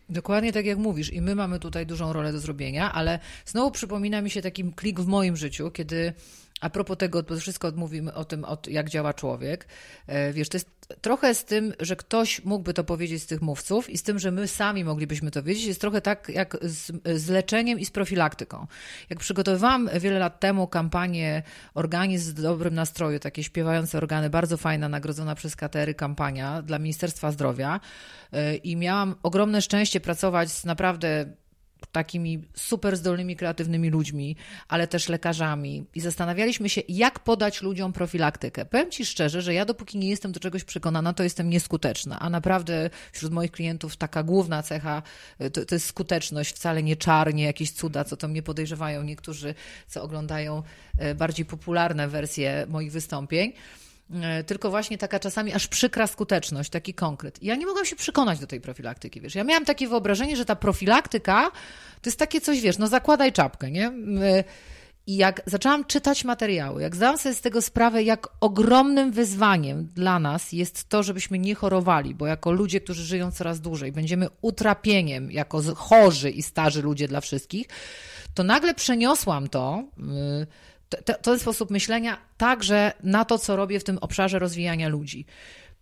Dokładnie 0.09 0.53
tak 0.53 0.67
jak 0.67 0.79
mówisz, 0.79 1.13
i 1.13 1.21
my 1.21 1.35
mamy 1.35 1.59
tutaj 1.59 1.87
dużą 1.87 2.13
rolę 2.13 2.33
do 2.33 2.41
zrobienia, 2.41 2.93
ale 2.93 3.19
znowu 3.47 3.71
przypomina 3.71 4.23
mi 4.23 4.31
się 4.31 4.43
taki 4.43 4.65
klik 4.73 5.01
w 5.01 5.07
moim 5.07 5.37
życiu, 5.37 5.71
kiedy 5.71 6.13
a 6.63 6.71
propos 6.71 6.99
tego, 6.99 7.23
bo 7.23 7.37
wszystko 7.37 7.73
mówimy 7.77 8.15
o 8.15 8.25
tym, 8.25 8.47
jak 8.69 8.91
działa 8.91 9.15
człowiek. 9.15 9.67
E, 10.07 10.33
wiesz, 10.33 10.49
to 10.49 10.57
jest 10.57 10.71
trochę 11.01 11.35
z 11.35 11.45
tym, 11.45 11.73
że 11.81 11.97
ktoś 11.97 12.45
mógłby 12.45 12.75
to 12.75 12.85
powiedzieć 12.85 13.23
z 13.23 13.27
tych 13.27 13.43
mówców 13.43 13.91
i 13.91 13.99
z 13.99 14.03
tym, 14.03 14.19
że 14.19 14.31
my 14.31 14.49
sami 14.49 14.85
moglibyśmy 14.85 15.31
to 15.31 15.43
wiedzieć, 15.43 15.65
jest 15.65 15.81
trochę 15.81 16.01
tak 16.01 16.29
jak 16.29 16.57
z, 16.63 16.93
z 17.21 17.29
leczeniem 17.29 17.79
i 17.79 17.85
z 17.85 17.91
profilaktyką. 17.91 18.67
Jak 19.11 19.19
przygotowywałam 19.19 19.91
wiele 20.01 20.19
lat 20.19 20.41
temu 20.41 20.69
kampanię 20.69 21.43
Organizm 21.75 22.35
w 22.35 22.43
dobrym 22.43 22.75
nastroju, 22.75 23.19
takie 23.19 23.45
śpiewające 23.45 23.99
organy, 23.99 24.31
bardzo 24.31 24.57
fajna, 24.57 24.89
nagrodzona 24.89 25.35
przez 25.35 25.57
Katery 25.57 25.95
kampania 25.95 26.63
dla 26.63 26.79
Ministerstwa 26.79 27.33
Zdrowia 27.33 27.81
e, 28.33 28.55
i 28.55 28.77
miałam 28.77 29.15
ogromne 29.23 29.63
szczęście 29.63 30.01
pracować 30.01 30.51
z 30.51 30.65
naprawdę 30.65 31.27
takimi 31.87 32.43
super 32.55 32.97
zdolnymi, 32.97 33.37
kreatywnymi 33.37 33.91
ludźmi, 33.91 34.37
ale 34.69 34.87
też 34.87 35.09
lekarzami 35.09 35.85
i 35.95 36.01
zastanawialiśmy 36.01 36.69
się, 36.69 36.83
jak 36.89 37.19
podać 37.21 37.63
ludziom 37.63 37.93
profilaktykę. 37.93 38.65
Powiem 38.65 38.91
Ci 38.91 39.07
szczerze, 39.07 39.43
że 39.43 39.55
ja 39.55 39.65
dopóki 39.65 39.99
nie 39.99 40.11
jestem 40.11 40.33
do 40.33 40.41
czegoś 40.41 40.65
przekonana, 40.65 41.13
to 41.13 41.23
jestem 41.23 41.51
nieskuteczna, 41.51 42.21
a 42.21 42.31
naprawdę 42.31 42.91
wśród 43.13 43.33
moich 43.33 43.51
klientów 43.51 43.97
taka 43.97 44.23
główna 44.23 44.63
cecha 44.63 45.03
y, 45.41 45.51
to, 45.51 45.65
to 45.65 45.75
jest 45.75 45.87
skuteczność, 45.87 46.55
wcale 46.55 46.83
nie 46.83 46.97
czarnie, 46.97 47.45
jakieś 47.45 47.71
cuda, 47.71 48.05
co 48.05 48.17
to 48.17 48.29
mnie 48.29 48.43
podejrzewają 48.43 49.03
niektórzy, 49.03 49.55
co 49.89 50.03
oglądają 50.03 50.63
y, 51.03 51.15
bardziej 51.15 51.47
popularne 51.47 52.09
wersje 52.09 52.67
moich 52.69 52.93
wystąpień. 52.93 53.53
E, 54.11 54.45
tylko 54.45 54.71
właśnie 54.71 54.99
taka 54.99 55.19
czasami 55.19 55.53
aż 55.53 55.69
przykra 55.69 56.07
skuteczność, 56.07 56.71
taki 56.71 56.95
konkret. 56.95 57.43
ja 57.43 57.57
nie 57.57 57.67
mogłam 57.67 57.85
się 57.85 57.97
przekonać 57.97 58.39
do 58.39 58.47
tej 58.47 58.61
profilaktyki, 58.61 59.21
wiesz. 59.21 59.35
Ja 59.35 59.45
miałam 59.45 59.65
takie 59.65 59.89
wyobrażenie, 59.89 60.37
że 60.37 60.45
ta 60.45 60.57
profilaktyka 60.57 61.51
to 62.03 62.11
jest 62.11 62.19
takie 62.19 62.41
coś, 62.41 62.61
wiesz, 62.61 62.79
no 62.79 62.87
zakładaj 62.87 63.33
czapkę, 63.33 63.71
nie? 63.71 63.87
E, 63.87 64.45
I 65.07 65.17
jak 65.17 65.43
zaczęłam 65.47 65.85
czytać 65.85 66.25
materiały, 66.25 66.83
jak 66.83 66.97
zdałam 66.97 67.19
sobie 67.19 67.35
z 67.35 67.41
tego 67.41 67.63
sprawę, 67.63 68.03
jak 68.03 68.29
ogromnym 68.41 69.13
wyzwaniem 69.13 69.87
dla 69.87 70.19
nas 70.19 70.53
jest 70.53 70.89
to, 70.89 71.03
żebyśmy 71.03 71.39
nie 71.39 71.55
chorowali, 71.55 72.15
bo 72.15 72.27
jako 72.27 72.53
ludzie, 72.53 72.81
którzy 72.81 73.05
żyją 73.05 73.31
coraz 73.31 73.61
dłużej, 73.61 73.93
będziemy 73.93 74.29
utrapieniem 74.43 75.31
jako 75.31 75.63
chorzy 75.75 76.31
i 76.31 76.43
starzy 76.43 76.83
ludzie 76.83 77.09
dla 77.09 77.21
wszystkich, 77.21 77.67
to 78.35 78.43
nagle 78.43 78.75
przeniosłam 78.75 79.49
to, 79.49 79.85
y, 80.95 81.23
ten 81.23 81.39
sposób 81.39 81.71
myślenia, 81.71 82.19
także 82.37 82.93
na 83.03 83.25
to, 83.25 83.39
co 83.39 83.57
robię 83.57 83.81
w 83.81 83.85
tym 83.85 83.99
obszarze 83.99 84.39
rozwijania 84.39 84.89
ludzi. 84.89 85.27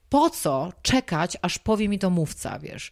Po 0.08 0.30
co 0.30 0.72
czekać, 0.82 1.36
aż 1.42 1.58
powie 1.58 1.88
mi 1.88 1.98
to 1.98 2.10
mówca, 2.10 2.58
wiesz? 2.58 2.90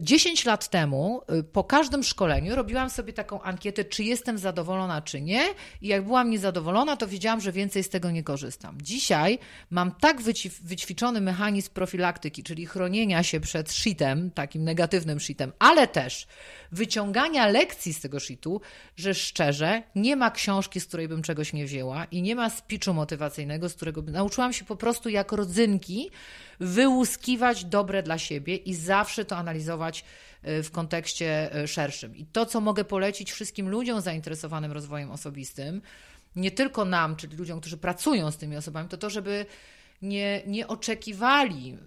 10 0.00 0.44
lat 0.44 0.68
temu 0.68 1.22
y, 1.38 1.42
po 1.42 1.64
każdym 1.64 2.02
szkoleniu 2.02 2.54
robiłam 2.54 2.90
sobie 2.90 3.12
taką 3.12 3.42
ankietę, 3.42 3.84
czy 3.84 4.04
jestem 4.04 4.38
zadowolona, 4.38 5.02
czy 5.02 5.20
nie. 5.20 5.42
I 5.82 5.88
jak 5.88 6.04
byłam 6.04 6.30
niezadowolona, 6.30 6.96
to 6.96 7.08
wiedziałam, 7.08 7.40
że 7.40 7.52
więcej 7.52 7.82
z 7.82 7.88
tego 7.88 8.10
nie 8.10 8.22
korzystam. 8.22 8.78
Dzisiaj 8.82 9.38
mam 9.70 9.92
tak 9.92 10.22
wyćwiczony 10.62 11.20
mechanizm 11.20 11.70
profilaktyki, 11.72 12.42
czyli 12.42 12.66
chronienia 12.66 13.22
się 13.22 13.40
przed 13.40 13.72
shitem, 13.72 14.30
takim 14.30 14.64
negatywnym 14.64 15.20
shitem, 15.20 15.52
ale 15.58 15.86
też 15.86 16.26
wyciągania 16.72 17.46
lekcji 17.46 17.94
z 17.94 18.00
tego 18.00 18.20
shitu, 18.20 18.60
że 18.96 19.14
szczerze 19.14 19.82
nie 19.94 20.16
ma 20.16 20.30
książki, 20.30 20.80
z 20.80 20.86
której 20.86 21.08
bym 21.08 21.22
czegoś 21.22 21.52
nie 21.52 21.64
wzięła 21.64 22.04
i 22.04 22.22
nie 22.22 22.36
ma 22.36 22.50
speechu 22.50 22.94
motywacyjnego, 22.94 23.68
z 23.68 23.74
którego 23.74 24.02
nauczyłam 24.02 24.52
się 24.52 24.64
po 24.64 24.76
prostu 24.76 25.08
jak 25.08 25.32
rodzynki 25.32 26.10
wyłuskiwać 26.62 27.64
dobre 27.64 28.02
dla 28.02 28.18
siebie 28.18 28.56
i 28.56 28.74
zawsze 28.74 29.24
to 29.24 29.36
analizować 29.36 30.04
y, 30.48 30.62
w 30.62 30.70
kontekście 30.70 31.56
y, 31.62 31.68
szerszym. 31.68 32.16
I 32.16 32.26
to, 32.26 32.46
co 32.46 32.60
mogę 32.60 32.84
polecić 32.84 33.32
wszystkim 33.32 33.68
ludziom 33.68 34.00
zainteresowanym 34.00 34.72
rozwojem 34.72 35.10
osobistym, 35.10 35.82
nie 36.36 36.50
tylko 36.50 36.84
nam, 36.84 37.16
czyli 37.16 37.36
ludziom, 37.36 37.60
którzy 37.60 37.76
pracują 37.76 38.30
z 38.30 38.36
tymi 38.36 38.56
osobami, 38.56 38.88
to 38.88 38.96
to, 38.96 39.10
żeby 39.10 39.46
nie, 40.02 40.42
nie 40.46 40.68
oczekiwali. 40.68 41.78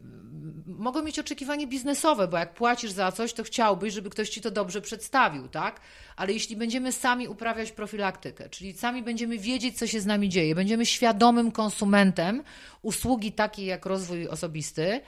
Mogą 0.67 1.04
mieć 1.04 1.19
oczekiwanie 1.19 1.67
biznesowe, 1.67 2.28
bo 2.28 2.38
jak 2.38 2.54
płacisz 2.54 2.91
za 2.91 3.12
coś, 3.12 3.34
to 3.34 3.43
chciałbyś, 3.43 3.93
żeby 3.93 4.10
ktoś 4.10 4.30
ci 4.30 4.41
to 4.41 4.51
dobrze 4.51 4.82
przedstawił, 4.82 5.47
tak? 5.47 5.82
Ale 6.15 6.34
jeśli 6.34 6.56
będziemy 6.56 6.91
sami 6.91 7.28
uprawiać 7.28 7.71
profilaktykę, 7.71 8.49
czyli 8.49 8.73
sami 8.73 9.04
będziemy 9.04 9.38
wiedzieć, 9.38 9.78
co 9.78 9.88
się 9.88 10.01
z 10.01 10.06
nami 10.06 10.30
dzieje, 10.30 10.56
będziemy 10.56 10.86
świadomym 10.86 11.51
konsumentem 11.51 12.43
usługi 12.82 13.32
takiej 13.32 13.65
jak 13.65 13.86
rozwój 13.86 14.28
osobisty, 14.28 15.01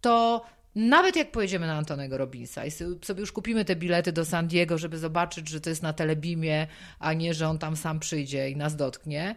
to 0.00 0.44
nawet 0.74 1.16
jak 1.16 1.32
pojedziemy 1.32 1.66
na 1.66 1.76
Antonego 1.76 2.18
Robinsa 2.18 2.64
i 2.64 2.70
sobie 2.70 3.20
już 3.20 3.32
kupimy 3.32 3.64
te 3.64 3.76
bilety 3.76 4.12
do 4.12 4.24
San 4.24 4.48
Diego, 4.48 4.78
żeby 4.78 4.98
zobaczyć, 4.98 5.48
że 5.48 5.60
to 5.60 5.70
jest 5.70 5.82
na 5.82 5.92
telebimie, 5.92 6.66
a 6.98 7.12
nie, 7.12 7.34
że 7.34 7.48
on 7.48 7.58
tam 7.58 7.76
sam 7.76 8.00
przyjdzie 8.00 8.50
i 8.50 8.56
nas 8.56 8.76
dotknie, 8.76 9.36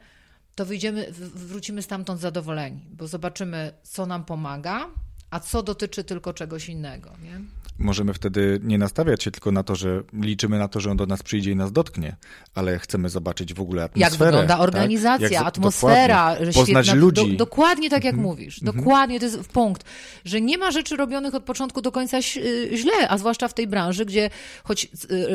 to 0.55 0.65
wyjdziemy, 0.65 1.11
wrócimy 1.35 1.81
stamtąd 1.81 2.21
zadowoleni, 2.21 2.81
bo 2.89 3.07
zobaczymy, 3.07 3.73
co 3.83 4.05
nam 4.05 4.25
pomaga, 4.25 4.89
a 5.33 5.39
co 5.39 5.63
dotyczy 5.63 6.03
tylko 6.03 6.33
czegoś 6.33 6.69
innego. 6.69 7.09
Nie? 7.23 7.41
możemy 7.79 8.13
wtedy 8.13 8.59
nie 8.63 8.77
nastawiać 8.77 9.23
się 9.23 9.31
tylko 9.31 9.51
na 9.51 9.63
to, 9.63 9.75
że 9.75 10.03
liczymy 10.13 10.59
na 10.59 10.67
to, 10.67 10.79
że 10.79 10.91
on 10.91 10.97
do 10.97 11.05
nas 11.05 11.23
przyjdzie 11.23 11.51
i 11.51 11.55
nas 11.55 11.71
dotknie, 11.71 12.15
ale 12.55 12.79
chcemy 12.79 13.09
zobaczyć 13.09 13.53
w 13.53 13.61
ogóle 13.61 13.83
atmosferę. 13.83 14.11
Jak 14.11 14.19
wygląda 14.19 14.59
organizacja, 14.59 15.29
tak? 15.29 15.31
Jak, 15.31 15.47
atmosfera, 15.47 16.35
poznać 16.53 16.85
świetna, 16.85 16.93
ludzi. 16.93 17.31
Do, 17.31 17.37
dokładnie 17.37 17.89
tak 17.89 18.03
jak 18.03 18.13
mm 18.13 18.25
-hmm. 18.25 18.29
mówisz. 18.29 18.61
-hmm. 18.61 18.75
Dokładnie, 18.75 19.19
to 19.19 19.25
jest 19.25 19.39
punkt, 19.49 19.83
że 20.25 20.41
nie 20.41 20.57
ma 20.57 20.71
rzeczy 20.71 20.95
robionych 20.95 21.35
od 21.35 21.43
początku 21.43 21.81
do 21.81 21.91
końca 21.91 22.17
y, 22.17 22.21
źle, 22.77 23.09
a 23.09 23.17
zwłaszcza 23.17 23.47
w 23.47 23.53
tej 23.53 23.67
branży, 23.67 24.05
gdzie 24.05 24.29
choć 24.63 24.85
y, 24.85 24.89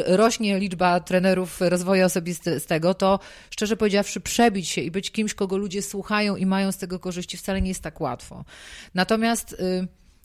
rośnie 0.07 0.59
liczba 0.59 1.01
trenerów 1.01 1.61
rozwoju 1.61 2.05
osobistego, 2.05 2.95
to 2.95 3.19
szczerze 3.51 3.77
powiedziawszy 3.77 4.21
przebić 4.21 4.69
się 4.69 4.81
i 4.81 4.91
być 4.91 5.11
kimś, 5.11 5.35
kogo 5.35 5.57
ludzie 5.57 5.83
słuchają 5.83 6.37
i 6.37 6.47
mają 6.47 6.73
z 6.73 6.77
tego 6.77 6.99
korzyści 6.99 7.37
wcale 7.37 7.63
nie 7.63 7.69
jest 7.69 7.83
tak 7.83 8.01
łatwo. 8.01 8.45
Natomiast... 8.95 9.57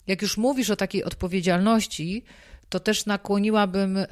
Jak 0.07 0.21
już 0.21 0.37
mówisz 0.37 0.69
o 0.69 0.75
takiej 0.75 1.03
odpowiedzialności, 1.03 2.23
to 2.69 2.79
też 2.79 3.05
nakłoniłabym 3.05 3.97
y, 3.97 4.07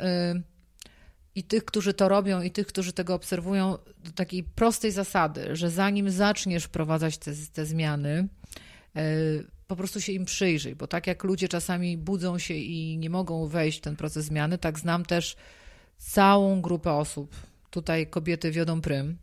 i 1.35 1.43
tych, 1.43 1.65
którzy 1.65 1.93
to 1.93 2.09
robią, 2.09 2.41
i 2.41 2.51
tych, 2.51 2.67
którzy 2.67 2.93
tego 2.93 3.13
obserwują, 3.13 3.77
do 4.03 4.11
takiej 4.11 4.43
prostej 4.43 4.91
zasady, 4.91 5.55
że 5.55 5.69
zanim 5.69 6.09
zaczniesz 6.09 6.63
wprowadzać 6.63 7.17
te, 7.17 7.31
te 7.53 7.65
zmiany, 7.65 8.27
y, 8.97 9.45
po 9.67 9.75
prostu 9.75 10.01
się 10.01 10.11
im 10.11 10.25
przyjrzyj, 10.25 10.75
bo 10.75 10.87
tak 10.87 11.07
jak 11.07 11.23
ludzie 11.23 11.47
czasami 11.47 11.97
budzą 11.97 12.39
się 12.39 12.53
i 12.53 12.97
nie 12.97 13.09
mogą 13.09 13.47
wejść 13.47 13.77
w 13.77 13.81
ten 13.81 13.95
proces 13.95 14.25
zmiany, 14.25 14.57
tak 14.57 14.79
znam 14.79 15.05
też 15.05 15.35
całą 15.97 16.61
grupę 16.61 16.93
osób. 16.93 17.35
Tutaj 17.69 18.07
kobiety 18.07 18.51
wiodą 18.51 18.81
prym, 18.81 19.17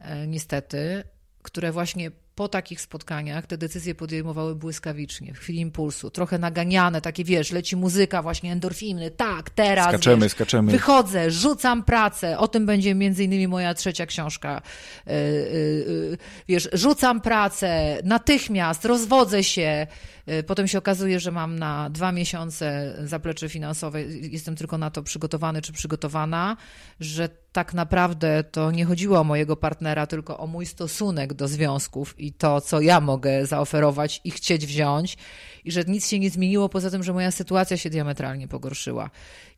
y, 0.00 0.26
niestety, 0.26 1.04
które 1.42 1.72
właśnie 1.72 2.10
po 2.34 2.48
takich 2.48 2.80
spotkaniach 2.80 3.46
te 3.46 3.58
decyzje 3.58 3.94
podejmowały 3.94 4.54
błyskawicznie, 4.54 5.34
w 5.34 5.38
chwili 5.38 5.60
impulsu, 5.60 6.10
trochę 6.10 6.38
naganiane, 6.38 7.00
takie 7.00 7.24
wiesz, 7.24 7.52
leci 7.52 7.76
muzyka, 7.76 8.22
właśnie 8.22 8.52
endorfiny, 8.52 9.10
tak, 9.10 9.50
teraz. 9.50 9.88
Skaczemy, 9.88 10.22
wiesz, 10.22 10.32
skaczemy. 10.32 10.72
Wychodzę, 10.72 11.30
rzucam 11.30 11.84
pracę. 11.84 12.38
O 12.38 12.48
tym 12.48 12.66
będzie 12.66 12.94
między 12.94 13.24
innymi 13.24 13.48
moja 13.48 13.74
trzecia 13.74 14.06
książka. 14.06 14.62
Yy, 15.06 15.12
yy, 15.14 16.18
wiesz, 16.48 16.68
rzucam 16.72 17.20
pracę, 17.20 17.98
natychmiast, 18.04 18.84
rozwodzę 18.84 19.44
się. 19.44 19.86
Yy, 20.26 20.42
potem 20.42 20.68
się 20.68 20.78
okazuje, 20.78 21.20
że 21.20 21.30
mam 21.30 21.58
na 21.58 21.90
dwa 21.90 22.12
miesiące 22.12 22.96
zaplecze 23.04 23.48
finansowe, 23.48 24.02
jestem 24.02 24.56
tylko 24.56 24.78
na 24.78 24.90
to 24.90 25.02
przygotowany 25.02 25.62
czy 25.62 25.72
przygotowana, 25.72 26.56
że 27.00 27.28
tak 27.54 27.74
naprawdę 27.74 28.44
to 28.44 28.70
nie 28.70 28.84
chodziło 28.84 29.20
o 29.20 29.24
mojego 29.24 29.56
partnera, 29.56 30.06
tylko 30.06 30.38
o 30.38 30.46
mój 30.46 30.66
stosunek 30.66 31.34
do 31.34 31.48
związków 31.48 32.14
i 32.24 32.32
to, 32.32 32.60
co 32.60 32.80
ja 32.80 33.00
mogę 33.00 33.46
zaoferować 33.46 34.20
i 34.24 34.30
chcieć 34.30 34.66
wziąć, 34.66 35.16
i 35.64 35.72
że 35.72 35.84
nic 35.84 36.08
się 36.08 36.18
nie 36.18 36.30
zmieniło, 36.30 36.68
poza 36.68 36.90
tym, 36.90 37.02
że 37.02 37.12
moja 37.12 37.30
sytuacja 37.30 37.76
się 37.76 37.90
diametralnie 37.90 38.48
pogorszyła. 38.48 39.10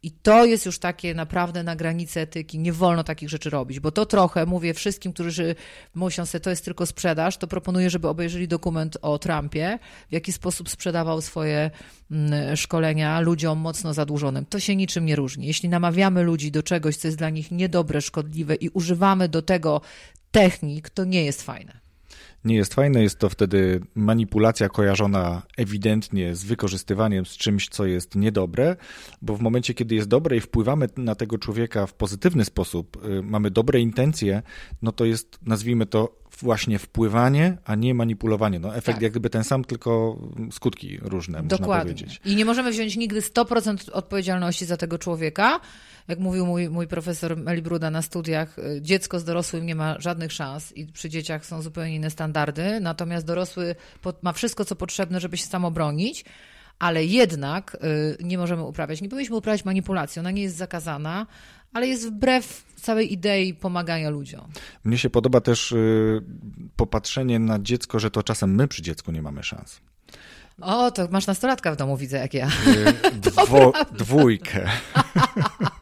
I 0.02 0.10
to 0.10 0.44
jest 0.44 0.66
już 0.66 0.78
takie 0.78 1.14
naprawdę 1.14 1.62
na 1.62 1.76
granicy 1.76 2.20
etyki. 2.20 2.58
Nie 2.58 2.72
wolno 2.72 3.04
takich 3.04 3.28
rzeczy 3.28 3.50
robić, 3.50 3.80
bo 3.80 3.90
to 3.90 4.06
trochę, 4.06 4.46
mówię 4.46 4.74
wszystkim, 4.74 5.12
którzy 5.12 5.54
myślą 5.94 6.26
sobie, 6.26 6.40
to 6.40 6.50
jest 6.50 6.64
tylko 6.64 6.86
sprzedaż, 6.86 7.36
to 7.36 7.46
proponuję, 7.46 7.90
żeby 7.90 8.08
obejrzeli 8.08 8.48
dokument 8.48 8.98
o 9.02 9.18
Trumpie, 9.18 9.78
w 10.08 10.12
jaki 10.12 10.32
sposób 10.32 10.70
sprzedawał 10.70 11.20
swoje 11.20 11.70
mm, 12.10 12.56
szkolenia 12.56 13.20
ludziom 13.20 13.58
mocno 13.58 13.94
zadłużonym. 13.94 14.46
To 14.46 14.60
się 14.60 14.76
niczym 14.76 15.06
nie 15.06 15.16
różni. 15.16 15.46
Jeśli 15.46 15.68
namawiamy 15.68 16.22
ludzi 16.22 16.50
do 16.50 16.62
czegoś, 16.62 16.96
co 16.96 17.08
jest 17.08 17.18
dla 17.18 17.30
nich 17.30 17.50
niedobre, 17.50 18.00
szkodliwe 18.00 18.54
i 18.54 18.68
używamy 18.68 19.28
do 19.28 19.42
tego 19.42 19.80
technik, 20.30 20.90
to 20.90 21.04
nie 21.04 21.24
jest 21.24 21.42
fajne 21.42 21.85
nie 22.46 22.56
jest 22.56 22.74
fajne. 22.74 23.02
Jest 23.02 23.18
to 23.18 23.28
wtedy 23.28 23.80
manipulacja 23.94 24.68
kojarzona 24.68 25.42
ewidentnie 25.56 26.34
z 26.34 26.44
wykorzystywaniem, 26.44 27.26
z 27.26 27.36
czymś, 27.36 27.68
co 27.68 27.86
jest 27.86 28.14
niedobre, 28.14 28.76
bo 29.22 29.36
w 29.36 29.40
momencie, 29.40 29.74
kiedy 29.74 29.94
jest 29.94 30.08
dobre 30.08 30.36
i 30.36 30.40
wpływamy 30.40 30.88
na 30.96 31.14
tego 31.14 31.38
człowieka 31.38 31.86
w 31.86 31.94
pozytywny 31.94 32.44
sposób, 32.44 33.04
y, 33.06 33.22
mamy 33.22 33.50
dobre 33.50 33.80
intencje, 33.80 34.42
no 34.82 34.92
to 34.92 35.04
jest, 35.04 35.38
nazwijmy 35.42 35.86
to, 35.86 36.26
właśnie 36.42 36.78
wpływanie, 36.78 37.58
a 37.64 37.74
nie 37.74 37.94
manipulowanie. 37.94 38.58
No, 38.58 38.76
efekt 38.76 38.96
tak. 38.96 39.02
jak 39.02 39.12
gdyby 39.12 39.30
ten 39.30 39.44
sam, 39.44 39.64
tylko 39.64 40.18
skutki 40.52 40.98
różne, 41.02 41.42
Dokładnie. 41.42 41.66
można 41.66 41.82
powiedzieć. 41.82 42.20
I 42.24 42.36
nie 42.36 42.44
możemy 42.44 42.70
wziąć 42.70 42.96
nigdy 42.96 43.20
100% 43.20 43.90
odpowiedzialności 43.92 44.64
za 44.64 44.76
tego 44.76 44.98
człowieka. 44.98 45.60
Jak 46.08 46.18
mówił 46.18 46.46
mój, 46.46 46.68
mój 46.68 46.86
profesor 46.86 47.36
Melibruda 47.36 47.90
na 47.90 48.02
studiach, 48.02 48.58
y, 48.58 48.78
dziecko 48.82 49.20
z 49.20 49.24
dorosłym 49.24 49.66
nie 49.66 49.74
ma 49.74 50.00
żadnych 50.00 50.32
szans 50.32 50.72
i 50.72 50.86
przy 50.86 51.08
dzieciach 51.08 51.46
są 51.46 51.62
zupełnie 51.62 51.94
inne 51.94 52.10
standardy, 52.10 52.80
natomiast 52.80 53.26
dorosły 53.26 53.74
ma 54.22 54.32
wszystko, 54.32 54.64
co 54.64 54.76
potrzebne, 54.76 55.20
żeby 55.20 55.36
się 55.36 55.46
samobronić 55.46 56.24
ale 56.78 57.04
jednak 57.04 57.76
y, 58.20 58.24
nie 58.24 58.38
możemy 58.38 58.62
uprawiać, 58.62 59.00
nie 59.00 59.08
powinniśmy 59.08 59.36
uprawiać 59.36 59.64
manipulacji, 59.64 60.20
ona 60.20 60.30
nie 60.30 60.42
jest 60.42 60.56
zakazana, 60.56 61.26
ale 61.72 61.86
jest 61.86 62.08
wbrew 62.08 62.64
całej 62.76 63.12
idei 63.12 63.54
pomagania 63.54 64.10
ludziom. 64.10 64.48
Mnie 64.84 64.98
się 64.98 65.10
podoba 65.10 65.40
też 65.40 65.72
y, 65.72 66.22
popatrzenie 66.76 67.38
na 67.38 67.58
dziecko, 67.58 67.98
że 67.98 68.10
to 68.10 68.22
czasem 68.22 68.54
my 68.54 68.68
przy 68.68 68.82
dziecku 68.82 69.12
nie 69.12 69.22
mamy 69.22 69.42
szans. 69.42 69.80
O, 70.60 70.90
to 70.90 71.08
masz 71.10 71.26
nastolatka 71.26 71.72
w 71.72 71.76
domu, 71.76 71.96
widzę, 71.96 72.16
jak 72.16 72.34
ja. 72.34 72.48
Dwo, 73.30 73.72
dwójkę. 73.92 74.68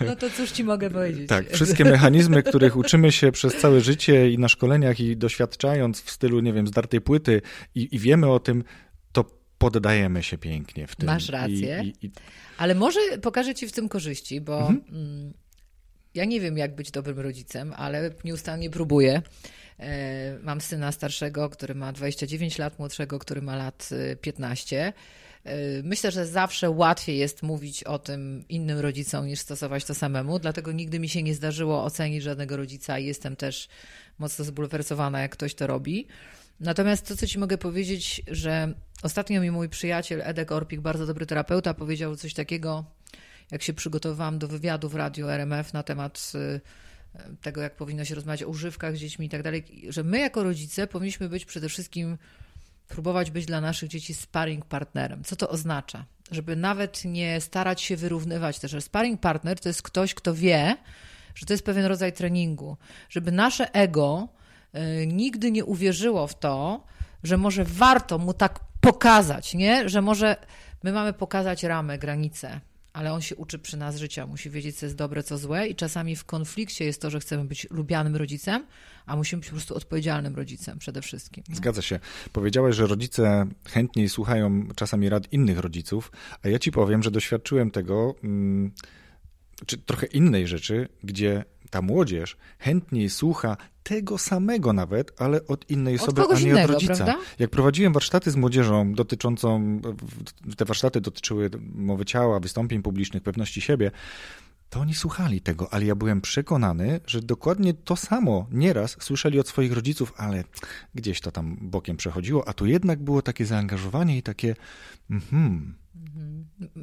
No 0.00 0.16
to 0.16 0.30
cóż 0.30 0.50
ci 0.50 0.64
mogę 0.64 0.90
powiedzieć. 0.90 1.28
Tak, 1.28 1.50
wszystkie 1.50 1.84
mechanizmy, 1.84 2.42
których 2.42 2.76
uczymy 2.76 3.12
się 3.12 3.32
przez 3.32 3.56
całe 3.56 3.80
życie 3.80 4.30
i 4.30 4.38
na 4.38 4.48
szkoleniach 4.48 5.00
i 5.00 5.16
doświadczając 5.16 6.02
w 6.02 6.10
stylu, 6.10 6.40
nie 6.40 6.52
wiem, 6.52 6.66
zdartej 6.66 7.00
płyty 7.00 7.42
i, 7.74 7.88
i 7.92 7.98
wiemy 7.98 8.30
o 8.30 8.40
tym, 8.40 8.64
poddajemy 9.62 10.22
się 10.22 10.38
pięknie 10.38 10.86
w 10.86 10.96
tym. 10.96 11.06
Masz 11.06 11.28
rację. 11.28 11.82
I, 11.84 11.88
i, 11.88 12.06
i... 12.06 12.10
Ale 12.58 12.74
może 12.74 13.00
pokażę 13.22 13.54
Ci 13.54 13.68
w 13.68 13.72
tym 13.72 13.88
korzyści, 13.88 14.40
bo 14.40 14.58
mhm. 14.58 14.82
Mm, 14.92 15.32
ja 16.14 16.24
nie 16.24 16.40
wiem, 16.40 16.58
jak 16.58 16.74
być 16.74 16.90
dobrym 16.90 17.20
rodzicem, 17.20 17.72
ale 17.76 18.10
nieustannie 18.24 18.70
próbuję. 18.70 19.22
E, 19.82 20.38
mam 20.42 20.60
syna 20.60 20.92
starszego, 20.92 21.48
który 21.48 21.74
ma 21.74 21.92
29 21.92 22.58
lat, 22.58 22.78
młodszego, 22.78 23.18
który 23.18 23.42
ma 23.42 23.56
lat 23.56 23.90
15. 24.20 24.92
Myślę, 25.82 26.10
że 26.10 26.26
zawsze 26.26 26.70
łatwiej 26.70 27.18
jest 27.18 27.42
mówić 27.42 27.84
o 27.84 27.98
tym 27.98 28.44
innym 28.48 28.78
rodzicom 28.78 29.26
niż 29.26 29.40
stosować 29.40 29.84
to 29.84 29.94
samemu, 29.94 30.38
dlatego 30.38 30.72
nigdy 30.72 31.00
mi 31.00 31.08
się 31.08 31.22
nie 31.22 31.34
zdarzyło 31.34 31.84
ocenić 31.84 32.22
żadnego 32.22 32.56
rodzica 32.56 32.98
i 32.98 33.06
jestem 33.06 33.36
też 33.36 33.68
mocno 34.18 34.44
zbulwersowana, 34.44 35.20
jak 35.20 35.32
ktoś 35.32 35.54
to 35.54 35.66
robi. 35.66 36.06
Natomiast 36.60 37.08
to, 37.08 37.16
co 37.16 37.26
ci 37.26 37.38
mogę 37.38 37.58
powiedzieć, 37.58 38.22
że 38.26 38.74
ostatnio 39.02 39.40
mi 39.40 39.50
mój 39.50 39.68
przyjaciel 39.68 40.22
Edek 40.24 40.52
Orpik, 40.52 40.80
bardzo 40.80 41.06
dobry 41.06 41.26
terapeuta, 41.26 41.74
powiedział 41.74 42.16
coś 42.16 42.34
takiego, 42.34 42.84
jak 43.50 43.62
się 43.62 43.72
przygotowałam 43.72 44.38
do 44.38 44.48
wywiadu 44.48 44.88
w 44.88 44.94
radiu 44.94 45.28
RMF 45.28 45.72
na 45.72 45.82
temat 45.82 46.32
tego, 47.40 47.60
jak 47.60 47.76
powinno 47.76 48.04
się 48.04 48.14
rozmawiać 48.14 48.42
o 48.42 48.48
używkach 48.48 48.96
z 48.96 49.00
dziećmi 49.00 49.26
i 49.26 49.28
tak 49.28 49.42
dalej, 49.42 49.64
że 49.88 50.04
my 50.04 50.18
jako 50.18 50.42
rodzice 50.42 50.86
powinniśmy 50.86 51.28
być 51.28 51.44
przede 51.44 51.68
wszystkim, 51.68 52.18
próbować 52.88 53.30
być 53.30 53.46
dla 53.46 53.60
naszych 53.60 53.88
dzieci 53.88 54.14
sparring 54.14 54.64
partnerem. 54.64 55.24
Co 55.24 55.36
to 55.36 55.48
oznacza? 55.48 56.04
Żeby 56.30 56.56
nawet 56.56 57.04
nie 57.04 57.40
starać 57.40 57.82
się 57.82 57.96
wyrównywać 57.96 58.58
też, 58.58 58.70
że 58.70 58.80
sparring 58.80 59.20
partner 59.20 59.60
to 59.60 59.68
jest 59.68 59.82
ktoś, 59.82 60.14
kto 60.14 60.34
wie, 60.34 60.76
że 61.34 61.46
to 61.46 61.52
jest 61.52 61.64
pewien 61.64 61.84
rodzaj 61.84 62.12
treningu, 62.12 62.76
żeby 63.08 63.32
nasze 63.32 63.74
ego 63.74 64.28
y, 64.74 65.06
nigdy 65.06 65.50
nie 65.50 65.64
uwierzyło 65.64 66.26
w 66.26 66.38
to, 66.38 66.84
że 67.22 67.36
może 67.36 67.64
warto 67.64 68.18
mu 68.18 68.34
tak 68.34 68.60
pokazać, 68.80 69.54
nie? 69.54 69.88
Że 69.88 70.02
może 70.02 70.36
my 70.82 70.92
mamy 70.92 71.12
pokazać 71.12 71.62
ramę, 71.62 71.98
granice, 71.98 72.60
ale 72.92 73.12
on 73.12 73.20
się 73.20 73.36
uczy 73.36 73.58
przy 73.58 73.76
nas 73.76 73.96
życia, 73.96 74.26
musi 74.26 74.50
wiedzieć, 74.50 74.76
co 74.76 74.86
jest 74.86 74.96
dobre, 74.96 75.22
co 75.22 75.38
złe, 75.38 75.68
i 75.68 75.74
czasami 75.74 76.16
w 76.16 76.24
konflikcie 76.24 76.84
jest 76.84 77.00
to, 77.00 77.10
że 77.10 77.20
chcemy 77.20 77.44
być 77.44 77.66
lubianym 77.70 78.16
rodzicem, 78.16 78.66
a 79.06 79.16
musimy 79.16 79.40
być 79.40 79.48
po 79.48 79.56
prostu 79.56 79.76
odpowiedzialnym 79.76 80.36
rodzicem 80.36 80.78
przede 80.78 81.02
wszystkim. 81.02 81.44
Nie? 81.48 81.56
Zgadza 81.56 81.82
się. 81.82 82.00
Powiedziałeś, 82.32 82.76
że 82.76 82.86
rodzice 82.86 83.46
chętniej 83.68 84.08
słuchają 84.08 84.68
czasami 84.76 85.08
rad 85.08 85.32
innych 85.32 85.58
rodziców, 85.58 86.12
a 86.42 86.48
ja 86.48 86.58
ci 86.58 86.72
powiem, 86.72 87.02
że 87.02 87.10
doświadczyłem 87.10 87.70
tego, 87.70 88.14
mm, 88.24 88.72
czy 89.66 89.78
trochę 89.78 90.06
innej 90.06 90.46
rzeczy, 90.46 90.88
gdzie 91.02 91.44
ta 91.72 91.82
młodzież 91.82 92.36
chętniej 92.58 93.10
słucha 93.10 93.56
tego 93.82 94.18
samego 94.18 94.72
nawet, 94.72 95.12
ale 95.18 95.46
od 95.46 95.70
innej 95.70 95.94
od 95.94 96.02
osoby, 96.02 96.22
a 96.22 96.34
nie 96.34 96.40
innego, 96.40 96.64
od 96.64 96.70
rodzica. 96.70 96.94
Prawda? 96.94 97.18
Jak 97.38 97.50
prowadziłem 97.50 97.92
warsztaty 97.92 98.30
z 98.30 98.36
młodzieżą 98.36 98.92
dotyczącą, 98.92 99.80
te 100.56 100.64
warsztaty 100.64 101.00
dotyczyły 101.00 101.50
mowy 101.74 102.04
ciała, 102.04 102.40
wystąpień 102.40 102.82
publicznych, 102.82 103.22
pewności 103.22 103.60
siebie, 103.60 103.90
to 104.70 104.80
oni 104.80 104.94
słuchali 104.94 105.40
tego, 105.40 105.72
ale 105.72 105.84
ja 105.84 105.94
byłem 105.94 106.20
przekonany, 106.20 107.00
że 107.06 107.22
dokładnie 107.22 107.74
to 107.74 107.96
samo 107.96 108.46
nieraz 108.50 108.96
słyszeli 109.00 109.40
od 109.40 109.48
swoich 109.48 109.72
rodziców, 109.72 110.12
ale 110.16 110.44
gdzieś 110.94 111.20
to 111.20 111.32
tam 111.32 111.56
bokiem 111.60 111.96
przechodziło, 111.96 112.48
a 112.48 112.52
tu 112.52 112.66
jednak 112.66 113.02
było 113.02 113.22
takie 113.22 113.46
zaangażowanie 113.46 114.18
i 114.18 114.22
takie 114.22 114.56
mhm, 115.10 115.74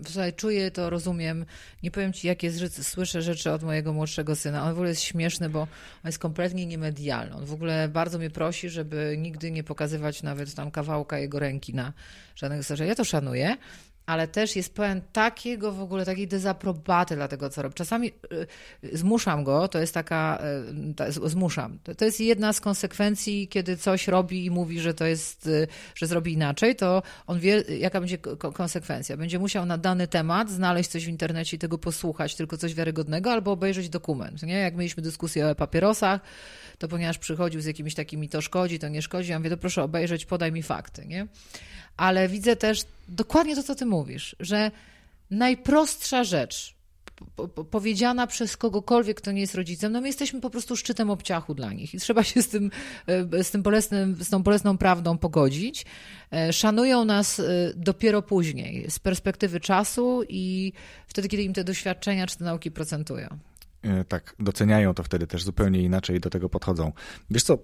Słuchaj, 0.05 0.33
czuję 0.33 0.71
to, 0.71 0.89
rozumiem. 0.89 1.45
Nie 1.83 1.91
powiem 1.91 2.13
ci, 2.13 2.27
jakie 2.27 2.51
słyszę 2.69 3.21
rzeczy 3.21 3.51
od 3.51 3.63
mojego 3.63 3.93
młodszego 3.93 4.35
syna. 4.35 4.63
On 4.63 4.69
w 4.69 4.73
ogóle 4.73 4.89
jest 4.89 5.01
śmieszny, 5.01 5.49
bo 5.49 5.59
on 5.59 5.67
jest 6.05 6.19
kompletnie 6.19 6.65
niemedialny. 6.65 7.35
On 7.35 7.45
w 7.45 7.53
ogóle 7.53 7.87
bardzo 7.87 8.17
mnie 8.17 8.29
prosi, 8.29 8.69
żeby 8.69 9.15
nigdy 9.17 9.51
nie 9.51 9.63
pokazywać 9.63 10.23
nawet 10.23 10.53
tam 10.53 10.71
kawałka 10.71 11.19
jego 11.19 11.39
ręki 11.39 11.73
na 11.73 11.93
żadnego 12.35 12.63
serze. 12.63 12.85
Ja 12.85 12.95
to 12.95 13.03
szanuję, 13.03 13.57
ale 14.09 14.27
też 14.27 14.55
jest 14.55 14.73
pełen 14.73 15.01
takiego 15.13 15.71
w 15.71 15.81
ogóle, 15.81 16.05
takiej 16.05 16.27
dezaprobaty 16.27 17.15
dla 17.15 17.27
tego, 17.27 17.49
co 17.49 17.61
robi. 17.61 17.75
Czasami 17.75 18.11
y, 18.83 18.97
zmuszam 18.97 19.43
go, 19.43 19.67
to 19.67 19.79
jest 19.79 19.93
taka, 19.93 20.41
y, 21.07 21.29
zmuszam. 21.29 21.79
To, 21.97 22.05
jest 22.05 22.19
jedna 22.19 22.53
z 22.53 22.61
konsekwencji, 22.61 23.47
kiedy 23.47 23.77
coś 23.77 24.07
robi 24.07 24.45
i 24.45 24.51
mówi, 24.51 24.79
że 24.79 24.93
to 24.93 25.05
jest, 25.05 25.47
y, 25.47 25.67
że 25.95 26.07
zrobi 26.07 26.33
inaczej, 26.33 26.75
to 26.75 27.03
on 27.27 27.39
wie, 27.39 27.63
jaka 27.79 27.99
będzie 27.99 28.17
konsekwencja. 28.53 29.17
Będzie 29.17 29.39
musiał 29.39 29.65
na 29.65 29.77
dany 29.77 30.07
temat 30.07 30.49
znaleźć 30.49 30.89
coś 30.89 31.05
w 31.05 31.09
internecie 31.09 31.57
i 31.57 31.59
tego 31.59 31.77
posłuchać, 31.77 32.35
tylko 32.35 32.57
coś 32.57 32.73
wiarygodnego, 32.73 33.31
albo 33.31 33.51
obejrzeć 33.51 33.89
dokument. 33.89 34.43
Nie? 34.43 34.59
Jak 34.59 34.75
mieliśmy 34.75 35.03
dyskusję 35.03 35.47
o 35.47 35.55
papierosach, 35.55 36.21
to 36.77 36.87
ponieważ 36.87 37.17
przychodził 37.17 37.61
z 37.61 37.65
jakimiś 37.65 37.95
takimi, 37.95 38.29
to 38.29 38.41
szkodzi, 38.41 38.79
to 38.79 38.87
nie 38.87 39.01
szkodzi, 39.01 39.31
ja 39.31 39.39
mówię, 39.39 39.49
to 39.49 39.57
proszę 39.57 39.83
obejrzeć, 39.83 40.25
podaj 40.25 40.51
mi 40.51 40.63
fakty. 40.63 41.05
Nie? 41.05 41.27
Ale 41.99 42.27
widzę 42.27 42.55
też 42.55 42.85
dokładnie 43.07 43.55
to, 43.55 43.63
co 43.63 43.75
ty 43.75 43.85
mówisz, 43.85 44.35
że 44.39 44.71
najprostsza 45.31 46.23
rzecz, 46.23 46.75
powiedziana 47.71 48.27
przez 48.27 48.57
kogokolwiek, 48.57 49.17
kto 49.17 49.31
nie 49.31 49.41
jest 49.41 49.55
rodzicem, 49.55 49.91
no 49.91 50.01
my 50.01 50.07
jesteśmy 50.07 50.41
po 50.41 50.49
prostu 50.49 50.75
szczytem 50.75 51.09
obciachu 51.09 51.53
dla 51.53 51.73
nich 51.73 51.93
i 51.93 51.99
trzeba 51.99 52.23
się 52.23 52.41
z 52.41 52.47
tym, 52.47 52.71
e, 53.07 53.43
z 53.43 53.51
tym 53.51 53.61
bolesnym, 53.61 54.15
z 54.19 54.29
tą 54.29 54.43
bolesną 54.43 54.77
prawdą 54.77 55.17
pogodzić. 55.17 55.85
E, 56.31 56.53
szanują 56.53 57.05
nas 57.05 57.39
e, 57.39 57.43
dopiero 57.75 58.21
później, 58.21 58.85
z 58.89 58.99
perspektywy 58.99 59.59
czasu 59.59 60.23
i 60.29 60.73
wtedy, 61.07 61.27
kiedy 61.27 61.43
im 61.43 61.53
te 61.53 61.63
doświadczenia 61.63 62.27
czy 62.27 62.37
te 62.37 62.43
nauki 62.43 62.71
procentują. 62.71 63.27
Tak, 64.07 64.35
doceniają 64.39 64.93
to 64.93 65.03
wtedy 65.03 65.27
też 65.27 65.43
zupełnie 65.43 65.81
inaczej 65.81 66.19
do 66.19 66.29
tego 66.29 66.49
podchodzą. 66.49 66.91
Wiesz 67.29 67.43
co, 67.43 67.57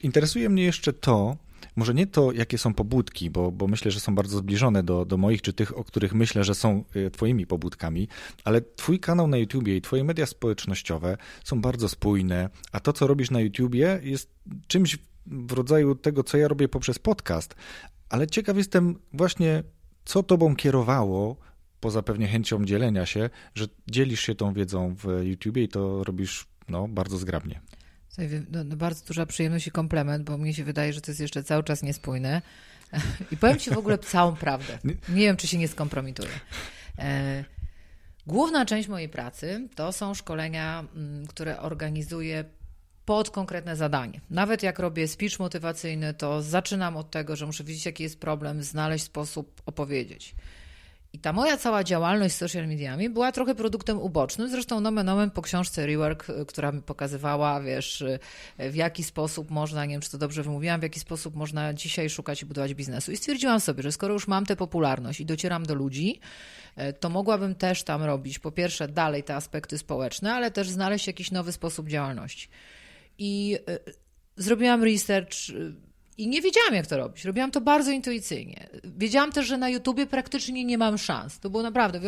interesuje 0.00 0.48
mnie 0.48 0.62
jeszcze 0.62 0.92
to, 0.92 1.36
może 1.76 1.94
nie 1.94 2.06
to, 2.06 2.32
jakie 2.32 2.58
są 2.58 2.74
pobudki, 2.74 3.30
bo, 3.30 3.52
bo 3.52 3.66
myślę, 3.66 3.90
że 3.90 4.00
są 4.00 4.14
bardzo 4.14 4.38
zbliżone 4.38 4.82
do, 4.82 5.04
do 5.04 5.16
moich, 5.16 5.42
czy 5.42 5.52
tych, 5.52 5.78
o 5.78 5.84
których 5.84 6.14
myślę, 6.14 6.44
że 6.44 6.54
są 6.54 6.84
y, 6.96 7.10
twoimi 7.10 7.46
pobudkami, 7.46 8.08
ale 8.44 8.60
twój 8.60 9.00
kanał 9.00 9.28
na 9.28 9.36
YouTubie 9.36 9.76
i 9.76 9.80
twoje 9.80 10.04
media 10.04 10.26
społecznościowe 10.26 11.16
są 11.44 11.60
bardzo 11.60 11.88
spójne, 11.88 12.48
a 12.72 12.80
to, 12.80 12.92
co 12.92 13.06
robisz 13.06 13.30
na 13.30 13.40
YouTubie 13.40 14.00
jest 14.02 14.30
czymś 14.66 14.98
w 15.26 15.52
rodzaju 15.52 15.94
tego, 15.94 16.24
co 16.24 16.38
ja 16.38 16.48
robię 16.48 16.68
poprzez 16.68 16.98
podcast, 16.98 17.54
ale 18.08 18.26
ciekaw 18.26 18.56
jestem 18.56 18.98
właśnie, 19.12 19.62
co 20.04 20.22
tobą 20.22 20.56
kierowało, 20.56 21.36
poza 21.80 22.02
pewnie 22.02 22.28
chęcią 22.28 22.64
dzielenia 22.64 23.06
się, 23.06 23.30
że 23.54 23.66
dzielisz 23.90 24.20
się 24.20 24.34
tą 24.34 24.52
wiedzą 24.52 24.94
w 24.94 25.24
YouTubie 25.24 25.62
i 25.62 25.68
to 25.68 26.04
robisz 26.04 26.46
no, 26.68 26.88
bardzo 26.88 27.18
zgrabnie. 27.18 27.60
No, 28.50 28.64
no 28.64 28.76
bardzo 28.76 29.06
duża 29.06 29.26
przyjemność 29.26 29.66
i 29.66 29.70
komplement, 29.70 30.24
bo 30.24 30.38
mnie 30.38 30.54
się 30.54 30.64
wydaje, 30.64 30.92
że 30.92 31.00
to 31.00 31.10
jest 31.10 31.20
jeszcze 31.20 31.42
cały 31.42 31.64
czas 31.64 31.82
niespójne. 31.82 32.42
I 33.32 33.36
powiem 33.36 33.58
Ci 33.58 33.70
w 33.70 33.78
ogóle 33.78 33.98
całą 33.98 34.36
prawdę. 34.36 34.78
Nie 34.84 35.24
wiem, 35.24 35.36
czy 35.36 35.46
się 35.46 35.58
nie 35.58 35.68
skompromituję. 35.68 36.40
E, 36.98 37.44
główna 38.26 38.66
część 38.66 38.88
mojej 38.88 39.08
pracy 39.08 39.68
to 39.74 39.92
są 39.92 40.14
szkolenia, 40.14 40.84
mm, 40.94 41.26
które 41.26 41.60
organizuję 41.60 42.44
pod 43.04 43.30
konkretne 43.30 43.76
zadanie. 43.76 44.20
Nawet 44.30 44.62
jak 44.62 44.78
robię 44.78 45.08
speech 45.08 45.38
motywacyjny, 45.38 46.14
to 46.14 46.42
zaczynam 46.42 46.96
od 46.96 47.10
tego, 47.10 47.36
że 47.36 47.46
muszę 47.46 47.64
wiedzieć, 47.64 47.86
jaki 47.86 48.02
jest 48.02 48.20
problem, 48.20 48.62
znaleźć 48.62 49.04
sposób 49.04 49.62
opowiedzieć. 49.66 50.34
I 51.12 51.18
ta 51.18 51.32
moja 51.32 51.56
cała 51.56 51.84
działalność 51.84 52.34
z 52.34 52.38
social 52.38 52.68
mediami 52.68 53.10
była 53.10 53.32
trochę 53.32 53.54
produktem 53.54 53.98
ubocznym. 53.98 54.48
Zresztą 54.48 54.80
nomen 54.80 55.08
omen 55.08 55.30
po 55.30 55.42
książce 55.42 55.86
Rework, 55.86 56.30
y, 56.30 56.46
która 56.46 56.72
mi 56.72 56.82
pokazywała, 56.82 57.60
wiesz, 57.60 58.00
y, 58.00 58.18
w 58.58 58.74
jaki 58.74 59.04
sposób 59.04 59.50
można, 59.50 59.84
nie 59.84 59.94
wiem, 59.94 60.00
czy 60.00 60.10
to 60.10 60.18
dobrze 60.18 60.42
wymówiłam, 60.42 60.80
w 60.80 60.82
jaki 60.82 61.00
sposób 61.00 61.34
można 61.34 61.74
dzisiaj 61.74 62.10
szukać 62.10 62.42
i 62.42 62.46
budować 62.46 62.74
biznesu. 62.74 63.12
I 63.12 63.16
stwierdziłam 63.16 63.60
sobie, 63.60 63.82
że 63.82 63.92
skoro 63.92 64.14
już 64.14 64.28
mam 64.28 64.46
tę 64.46 64.56
popularność 64.56 65.20
i 65.20 65.26
docieram 65.26 65.66
do 65.66 65.74
ludzi, 65.74 66.20
y, 66.78 66.92
to 66.92 67.08
mogłabym 67.08 67.54
też 67.54 67.82
tam 67.82 68.02
robić, 68.02 68.38
po 68.38 68.52
pierwsze, 68.52 68.88
dalej 68.88 69.22
te 69.22 69.34
aspekty 69.34 69.78
społeczne, 69.78 70.34
ale 70.34 70.50
też 70.50 70.68
znaleźć 70.68 71.06
jakiś 71.06 71.30
nowy 71.30 71.52
sposób 71.52 71.88
działalności. 71.88 72.48
I 73.18 73.58
zrobiłam 74.36 74.84
research 74.84 75.34
i 76.18 76.28
nie 76.28 76.42
wiedziałam, 76.42 76.74
jak 76.74 76.86
to 76.86 76.96
robić. 76.96 77.24
Robiłam 77.24 77.50
to 77.50 77.60
bardzo 77.60 77.90
intuicyjnie. 77.90 78.68
Wiedziałam 78.84 79.32
też, 79.32 79.46
że 79.46 79.58
na 79.58 79.68
YouTubie 79.68 80.06
praktycznie 80.06 80.64
nie 80.64 80.78
mam 80.78 80.98
szans. 80.98 81.38
To 81.38 81.50
było 81.50 81.62
naprawdę. 81.62 82.00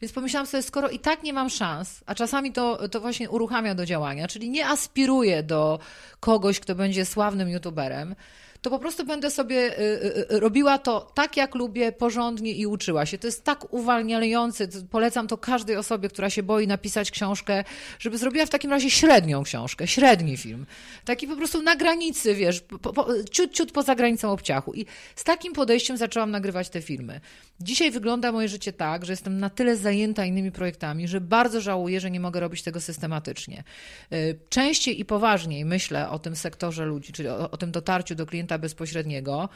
Więc 0.00 0.12
pomyślałam 0.12 0.46
sobie, 0.46 0.62
skoro 0.62 0.88
i 0.88 0.98
tak 0.98 1.22
nie 1.22 1.32
mam 1.32 1.50
szans, 1.50 2.00
a 2.06 2.14
czasami 2.14 2.52
to, 2.52 2.88
to 2.88 3.00
właśnie 3.00 3.30
uruchamia 3.30 3.74
do 3.74 3.86
działania, 3.86 4.28
czyli 4.28 4.50
nie 4.50 4.66
aspiruję 4.66 5.42
do 5.42 5.78
kogoś, 6.20 6.60
kto 6.60 6.74
będzie 6.74 7.04
sławnym 7.04 7.48
YouTuberem, 7.48 8.14
to 8.62 8.70
po 8.70 8.78
prostu 8.78 9.04
będę 9.04 9.30
sobie 9.30 9.56
y, 9.56 9.82
y, 9.82 10.34
y, 10.34 10.40
robiła 10.40 10.78
to 10.78 11.12
tak, 11.14 11.36
jak 11.36 11.54
lubię, 11.54 11.92
porządnie 11.92 12.52
i 12.52 12.66
uczyła 12.66 13.06
się. 13.06 13.18
To 13.18 13.26
jest 13.26 13.44
tak 13.44 13.72
uwalniające. 13.72 14.68
Polecam 14.90 15.28
to 15.28 15.38
każdej 15.38 15.76
osobie, 15.76 16.08
która 16.08 16.30
się 16.30 16.42
boi 16.42 16.66
napisać 16.66 17.10
książkę, 17.10 17.64
żeby 17.98 18.18
zrobiła 18.18 18.46
w 18.46 18.50
takim 18.50 18.70
razie 18.70 18.90
średnią 18.90 19.42
książkę, 19.42 19.86
średni 19.86 20.36
film. 20.36 20.66
Taki 21.04 21.26
po 21.26 21.36
prostu 21.36 21.62
na 21.62 21.76
granicy, 21.76 22.34
wiesz, 22.34 22.60
po, 22.60 22.92
po, 22.92 23.06
ciut, 23.30 23.52
ciut 23.52 23.72
poza 23.72 23.94
granicą 23.94 24.32
obciachu. 24.32 24.74
I 24.74 24.86
z 25.16 25.24
takim 25.24 25.52
podejściem 25.52 25.96
zaczęłam 25.96 26.30
nagrywać 26.30 26.68
te 26.68 26.82
filmy. 26.82 27.20
Dzisiaj 27.60 27.90
wygląda 27.90 28.32
moje 28.32 28.48
życie 28.48 28.72
tak, 28.72 29.04
że 29.04 29.12
jestem 29.12 29.38
na 29.38 29.50
tyle 29.50 29.76
zajęta 29.76 30.24
innymi 30.24 30.52
projektami, 30.52 31.08
że 31.08 31.20
bardzo 31.20 31.60
żałuję, 31.60 32.00
że 32.00 32.10
nie 32.10 32.20
mogę 32.20 32.40
robić 32.40 32.62
tego 32.62 32.80
systematycznie. 32.80 33.64
Częściej 34.48 35.00
i 35.00 35.04
poważniej 35.04 35.64
myślę 35.64 36.10
o 36.10 36.18
tym 36.18 36.36
sektorze 36.36 36.84
ludzi, 36.84 37.12
czyli 37.12 37.28
o, 37.28 37.50
o 37.50 37.56
tym 37.56 37.70
dotarciu 37.70 38.14
do 38.14 38.26
klienta 38.26 38.51
bezpośredniego, 38.58 39.48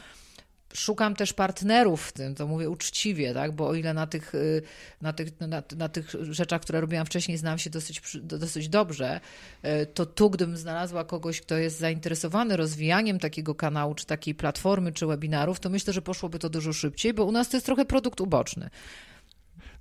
szukam 0.73 1.15
też 1.15 1.33
partnerów 1.33 2.07
w 2.07 2.11
tym, 2.11 2.35
to 2.35 2.47
mówię 2.47 2.69
uczciwie, 2.69 3.33
tak? 3.33 3.51
bo 3.51 3.67
o 3.67 3.75
ile 3.75 3.93
na 3.93 4.07
tych, 4.07 4.35
y, 4.35 4.61
na, 5.01 5.13
tych, 5.13 5.39
na, 5.39 5.63
na 5.77 5.89
tych 5.89 6.09
rzeczach, 6.21 6.61
które 6.61 6.81
robiłam 6.81 7.05
wcześniej, 7.05 7.37
znam 7.37 7.57
się 7.57 7.69
dosyć, 7.69 8.01
dosyć 8.23 8.69
dobrze, 8.69 9.19
y, 9.65 9.85
to 9.85 10.05
tu, 10.05 10.29
gdybym 10.29 10.57
znalazła 10.57 11.03
kogoś, 11.03 11.41
kto 11.41 11.57
jest 11.57 11.79
zainteresowany 11.79 12.57
rozwijaniem 12.57 13.19
takiego 13.19 13.55
kanału, 13.55 13.95
czy 13.95 14.05
takiej 14.05 14.35
platformy, 14.35 14.91
czy 14.91 15.05
webinarów, 15.05 15.59
to 15.59 15.69
myślę, 15.69 15.93
że 15.93 16.01
poszłoby 16.01 16.39
to 16.39 16.49
dużo 16.49 16.73
szybciej, 16.73 17.13
bo 17.13 17.25
u 17.25 17.31
nas 17.31 17.49
to 17.49 17.57
jest 17.57 17.65
trochę 17.65 17.85
produkt 17.85 18.21
uboczny 18.21 18.69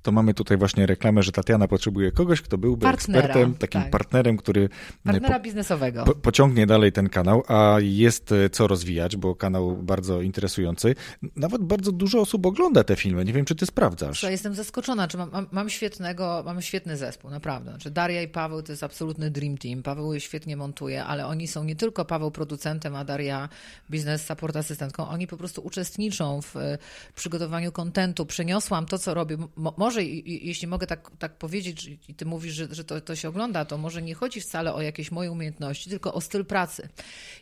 to 0.02 0.12
mamy 0.12 0.34
tutaj 0.34 0.56
właśnie 0.56 0.86
reklamę, 0.86 1.22
że 1.22 1.32
Tatiana 1.32 1.68
potrzebuje 1.68 2.12
kogoś, 2.12 2.40
kto 2.40 2.58
byłby 2.58 2.82
Partnera, 2.82 3.24
ekspertem, 3.24 3.54
takim 3.54 3.80
tak. 3.80 3.90
partnerem, 3.90 4.36
który 4.36 4.68
Partnera 5.04 5.38
po, 5.38 5.44
biznesowego. 5.44 6.04
Po, 6.04 6.14
pociągnie 6.14 6.66
dalej 6.66 6.92
ten 6.92 7.08
kanał, 7.08 7.42
a 7.48 7.76
jest 7.80 8.32
e, 8.32 8.50
co 8.50 8.66
rozwijać, 8.66 9.16
bo 9.16 9.34
kanał 9.34 9.76
bardzo 9.76 10.22
interesujący. 10.22 10.94
Nawet 11.36 11.62
bardzo 11.62 11.92
dużo 11.92 12.20
osób 12.20 12.46
ogląda 12.46 12.84
te 12.84 12.96
filmy. 12.96 13.24
Nie 13.24 13.32
wiem, 13.32 13.44
czy 13.44 13.54
ty 13.54 13.66
sprawdzasz. 13.66 14.22
Ja 14.22 14.30
jestem 14.30 14.54
zaskoczona, 14.54 15.08
czy 15.08 15.16
mam, 15.16 15.30
mam, 15.30 15.46
mam, 15.50 15.70
świetnego, 15.70 16.42
mam 16.46 16.62
świetny 16.62 16.96
zespół, 16.96 17.30
naprawdę. 17.30 17.70
Znaczy 17.70 17.90
Daria 17.90 18.22
i 18.22 18.28
Paweł 18.28 18.62
to 18.62 18.72
jest 18.72 18.82
absolutny 18.82 19.30
dream 19.30 19.58
team. 19.58 19.82
Paweł 19.82 20.14
je 20.14 20.20
świetnie 20.20 20.56
montuje, 20.56 21.04
ale 21.04 21.26
oni 21.26 21.48
są 21.48 21.64
nie 21.64 21.76
tylko 21.76 22.04
Paweł 22.04 22.30
producentem, 22.30 22.96
a 22.96 23.04
Daria 23.04 23.48
biznes 23.90 24.26
support 24.26 24.56
asystentką. 24.56 25.08
Oni 25.08 25.26
po 25.26 25.36
prostu 25.36 25.60
uczestniczą 25.60 26.42
w 26.42 26.56
e, 26.56 26.78
przygotowaniu 27.14 27.72
kontentu. 27.72 28.26
Przeniosłam 28.26 28.86
to, 28.86 28.98
co 28.98 29.14
robię. 29.14 29.36
Mo, 29.56 29.74
może 29.86 30.04
jeśli 30.04 30.66
mogę 30.66 30.86
tak, 30.86 31.10
tak 31.18 31.38
powiedzieć, 31.38 31.90
i 32.08 32.14
ty 32.14 32.24
mówisz, 32.24 32.54
że, 32.54 32.74
że 32.74 32.84
to, 32.84 33.00
to 33.00 33.16
się 33.16 33.28
ogląda, 33.28 33.64
to 33.64 33.78
może 33.78 34.02
nie 34.02 34.14
chodzi 34.14 34.40
wcale 34.40 34.74
o 34.74 34.82
jakieś 34.82 35.10
moje 35.10 35.32
umiejętności, 35.32 35.90
tylko 35.90 36.14
o 36.14 36.20
styl 36.20 36.44
pracy. 36.44 36.88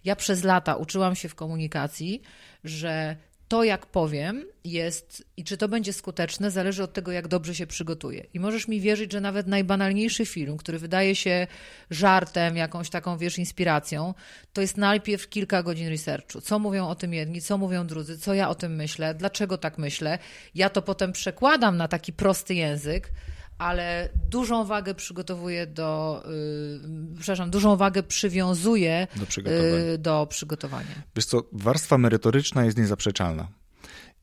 Ja 0.04 0.16
przez 0.16 0.44
lata 0.44 0.76
uczyłam 0.76 1.14
się 1.14 1.28
w 1.28 1.35
komunikacji, 1.35 2.22
że 2.64 3.16
to, 3.48 3.64
jak 3.64 3.87
powiem, 3.87 4.44
jest 4.64 5.24
i 5.37 5.44
czy 5.44 5.57
to 5.57 5.68
będzie 5.68 5.92
skuteczne, 5.92 6.50
zależy 6.50 6.83
od 6.83 6.92
tego, 6.92 7.12
jak 7.12 7.28
dobrze 7.28 7.54
się 7.54 7.66
przygotuję. 7.66 8.26
I 8.35 8.40
możesz 8.40 8.68
mi 8.68 8.80
wierzyć, 8.80 9.12
że 9.12 9.20
nawet 9.20 9.46
najbanalniejszy 9.46 10.26
film, 10.26 10.57
który 10.57 10.78
wydaje 10.78 11.14
się 11.14 11.46
żartem, 11.90 12.57
jakąś 12.57 12.90
taką, 12.90 13.18
wiesz, 13.18 13.38
inspiracją, 13.38 14.14
to 14.52 14.61
jest 14.61 14.76
najpierw 14.76 15.28
kilka 15.28 15.62
godzin 15.62 15.88
researchu. 15.88 16.40
Co 16.40 16.59
mówią 16.59 16.88
o 16.88 16.94
tym 16.94 17.14
jedni, 17.14 17.40
co 17.40 17.59
mówią 17.59 17.87
drudzy, 17.87 18.18
co 18.18 18.35
ja 18.35 18.48
o 18.48 18.54
tym 18.54 18.76
myślę, 18.76 19.14
dlaczego 19.14 19.59
tak 19.59 19.78
myślę. 19.78 20.18
Ja 20.54 20.70
to 20.70 20.83
potem 20.83 21.12
przekładam 21.12 21.76
na 21.76 21.88
taki 21.88 22.12
prosty 22.12 22.54
język, 22.54 23.11
ale 23.58 24.08
dużą 24.30 24.64
wagę 24.64 24.94
przygotowuję 24.94 25.66
do, 25.66 26.22
yy, 26.26 27.16
przepraszam, 27.16 27.50
dużą 27.50 27.76
wagę 27.76 28.02
przywiązuję 28.02 29.06
do 29.16 29.26
przygotowania. 29.26 29.76
Yy, 29.76 29.98
do 29.98 30.26
przygotowania. 30.30 31.02
Wiesz 31.16 31.24
co, 31.24 31.42
warstwa 31.52 31.98
merytoryczna 31.98 32.64
jest 32.64 32.78
niezaprzeczalna. 32.78 33.48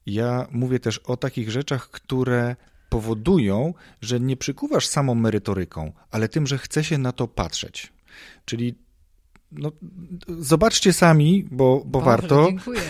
Ja 0.06 0.48
mówię 0.52 0.80
też 0.80 0.98
o 0.98 1.18
takich 1.18 1.52
rzeczach, 1.52 1.90
które 1.90 2.56
powodują, 2.90 3.74
że 4.02 4.20
nie 4.20 4.38
przykuwasz 4.38 4.88
samą 4.88 5.16
merytoryką, 5.16 5.92
ale 6.12 6.30
tym, 6.30 6.48
że 6.48 6.58
chce 6.58 6.84
się 6.84 6.98
na 6.98 7.12
to 7.12 7.28
patrzeć. 7.28 7.94
Czyli 8.46 8.76
no, 9.52 9.72
zobaczcie 10.40 10.94
sami, 10.94 11.48
bo, 11.52 11.84
bo 11.86 12.02
warto. 12.02 12.46
Dziękuję. 12.48 12.82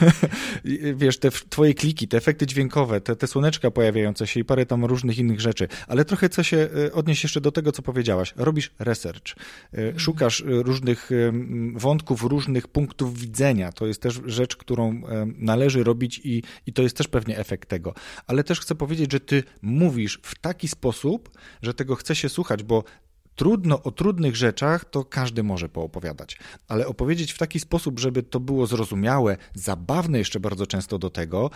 Wiesz, 0.95 1.17
te 1.17 1.32
twoje 1.32 1.74
kliki, 1.74 2.08
te 2.08 2.17
efekty 2.17 2.45
dźwiękowe, 2.45 3.02
te, 3.02 3.15
te 3.15 3.28
słoneczka 3.28 3.71
pojawiające 3.71 4.28
się 4.28 4.39
i 4.39 4.45
parę 4.45 4.65
tam 4.65 4.86
różnych 4.86 5.17
innych 5.17 5.41
rzeczy, 5.41 5.67
ale 5.88 6.06
trochę 6.06 6.30
co 6.30 6.43
się 6.43 6.69
e, 6.86 6.93
odnieść 6.93 7.24
jeszcze 7.24 7.41
do 7.41 7.52
tego, 7.52 7.71
co 7.71 7.82
powiedziałaś. 7.82 8.34
Robisz 8.38 8.71
research, 8.80 9.28
e, 9.28 9.78
mhm. 9.78 10.00
szukasz 10.00 10.41
e, 10.41 10.45
różnych 10.47 11.10
wątków, 11.76 12.24
różnych 12.24 12.67
punktów 12.67 13.19
widzenia. 13.19 13.71
To 13.71 13.88
jest 13.88 14.02
też 14.02 14.21
rzecz, 14.26 14.56
którą 14.56 15.02
należy 15.38 15.84
robić 15.84 16.21
i, 16.24 16.43
i 16.65 16.74
to 16.74 16.82
jest 16.82 16.97
też 16.97 17.08
pewnie 17.08 17.38
efekt 17.38 17.69
tego. 17.69 17.93
Ale 18.28 18.43
też 18.43 18.60
chcę 18.60 18.76
powiedzieć, 18.76 19.12
że 19.12 19.19
ty 19.19 19.43
mówisz 19.62 20.19
w 20.24 20.39
taki 20.39 20.67
sposób, 20.67 21.32
że 21.62 21.74
tego 21.74 21.95
chce 21.95 22.15
się 22.15 22.30
słuchać, 22.30 22.63
bo 22.63 22.84
trudno 23.36 23.84
o 23.84 23.91
trudnych 23.91 24.36
rzeczach, 24.36 24.86
to 24.86 25.06
każdy 25.06 25.44
może 25.44 25.70
poopowiadać, 25.70 26.38
ale 26.67 26.88
opowiedzieć 26.88 27.32
w 27.32 27.38
taki 27.38 27.60
sposób, 27.60 28.00
żeby 28.00 28.24
to 28.24 28.39
było 28.39 28.67
zrozumiałe, 28.67 29.38
zabawne 29.54 30.17
jeszcze 30.17 30.39
bardzo 30.39 30.67
często 30.67 31.00
do 31.00 31.10
tego, 31.10 31.50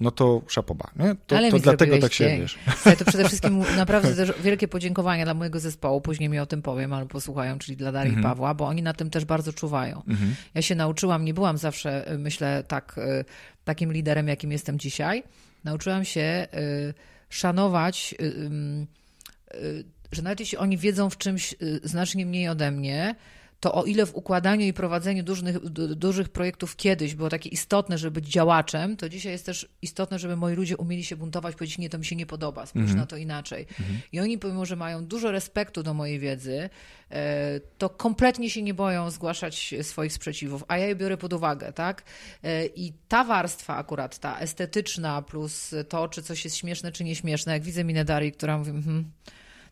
no 0.00 0.10
to 0.10 0.42
szapoba, 0.48 0.90
nie? 0.96 1.16
To, 1.26 1.36
Ale 1.36 1.50
to 1.50 1.58
dlatego 1.58 1.98
tak 1.98 2.12
się 2.12 2.38
wiesz. 2.38 2.58
to 2.98 3.04
przede 3.04 3.24
wszystkim 3.24 3.64
naprawdę 3.76 4.14
też 4.14 4.32
wielkie 4.42 4.68
podziękowania 4.68 5.24
dla 5.24 5.34
mojego 5.34 5.60
zespołu, 5.60 6.00
później 6.00 6.28
mi 6.28 6.38
o 6.38 6.46
tym 6.46 6.62
powiem, 6.62 6.92
albo 6.92 7.08
posłuchają, 7.08 7.58
czyli 7.58 7.76
dla 7.76 7.92
Darii 7.92 8.14
mhm. 8.14 8.20
i 8.20 8.28
Pawła, 8.28 8.54
bo 8.54 8.66
oni 8.66 8.82
na 8.82 8.92
tym 8.92 9.10
też 9.10 9.24
bardzo 9.24 9.52
czuwają. 9.52 10.02
Mhm. 10.08 10.34
Ja 10.54 10.62
się 10.62 10.74
nauczyłam, 10.74 11.24
nie 11.24 11.34
byłam 11.34 11.58
zawsze, 11.58 12.16
myślę, 12.18 12.64
tak, 12.68 12.98
y, 12.98 13.24
takim 13.64 13.92
liderem, 13.92 14.28
jakim 14.28 14.52
jestem 14.52 14.78
dzisiaj. 14.78 15.22
Nauczyłam 15.64 16.04
się 16.04 16.46
y, 16.54 16.94
szanować 17.28 18.14
y, 18.20 19.86
że 20.12 20.22
nawet 20.22 20.40
jeśli 20.40 20.58
oni 20.58 20.78
wiedzą 20.78 21.10
w 21.10 21.18
czymś 21.18 21.54
y, 21.62 21.80
znacznie 21.84 22.26
mniej 22.26 22.48
ode 22.48 22.70
mnie, 22.70 23.14
to 23.60 23.74
o 23.74 23.84
ile 23.84 24.06
w 24.06 24.14
układaniu 24.14 24.66
i 24.66 24.72
prowadzeniu 24.72 25.22
dużych, 25.22 25.68
dużych 25.94 26.28
projektów 26.28 26.76
kiedyś 26.76 27.14
było 27.14 27.28
takie 27.28 27.48
istotne, 27.48 27.98
żeby 27.98 28.20
być 28.20 28.30
działaczem, 28.30 28.96
to 28.96 29.08
dzisiaj 29.08 29.32
jest 29.32 29.46
też 29.46 29.68
istotne, 29.82 30.18
żeby 30.18 30.36
moi 30.36 30.54
ludzie 30.54 30.76
umieli 30.76 31.04
się 31.04 31.16
buntować, 31.16 31.54
powiedzieć, 31.54 31.78
nie, 31.78 31.90
to 31.90 31.98
mi 31.98 32.04
się 32.04 32.16
nie 32.16 32.26
podoba, 32.26 32.66
spójrz 32.66 32.84
mm 32.84 32.96
-hmm. 32.96 33.00
na 33.00 33.06
to 33.06 33.16
inaczej. 33.16 33.66
Mm 33.80 33.92
-hmm. 33.92 33.98
I 34.12 34.20
oni, 34.20 34.38
pomimo, 34.38 34.66
że 34.66 34.76
mają 34.76 35.06
dużo 35.06 35.30
respektu 35.30 35.82
do 35.82 35.94
mojej 35.94 36.18
wiedzy, 36.18 36.70
e, 37.10 37.60
to 37.78 37.90
kompletnie 37.90 38.50
się 38.50 38.62
nie 38.62 38.74
boją 38.74 39.10
zgłaszać 39.10 39.74
swoich 39.82 40.12
sprzeciwów, 40.12 40.64
a 40.68 40.78
ja 40.78 40.86
je 40.86 40.96
biorę 40.96 41.16
pod 41.16 41.32
uwagę, 41.32 41.72
tak? 41.72 42.02
E, 42.42 42.66
I 42.66 42.92
ta 43.08 43.24
warstwa 43.24 43.76
akurat, 43.76 44.18
ta 44.18 44.38
estetyczna, 44.38 45.22
plus 45.22 45.74
to, 45.88 46.08
czy 46.08 46.22
coś 46.22 46.44
jest 46.44 46.56
śmieszne, 46.56 46.92
czy 46.92 47.04
nieśmieszne, 47.04 47.52
jak 47.52 47.62
widzę 47.62 47.84
minę 47.84 48.04
Darii, 48.04 48.32
która 48.32 48.58
mówi, 48.58 48.70
hmm, 48.70 49.04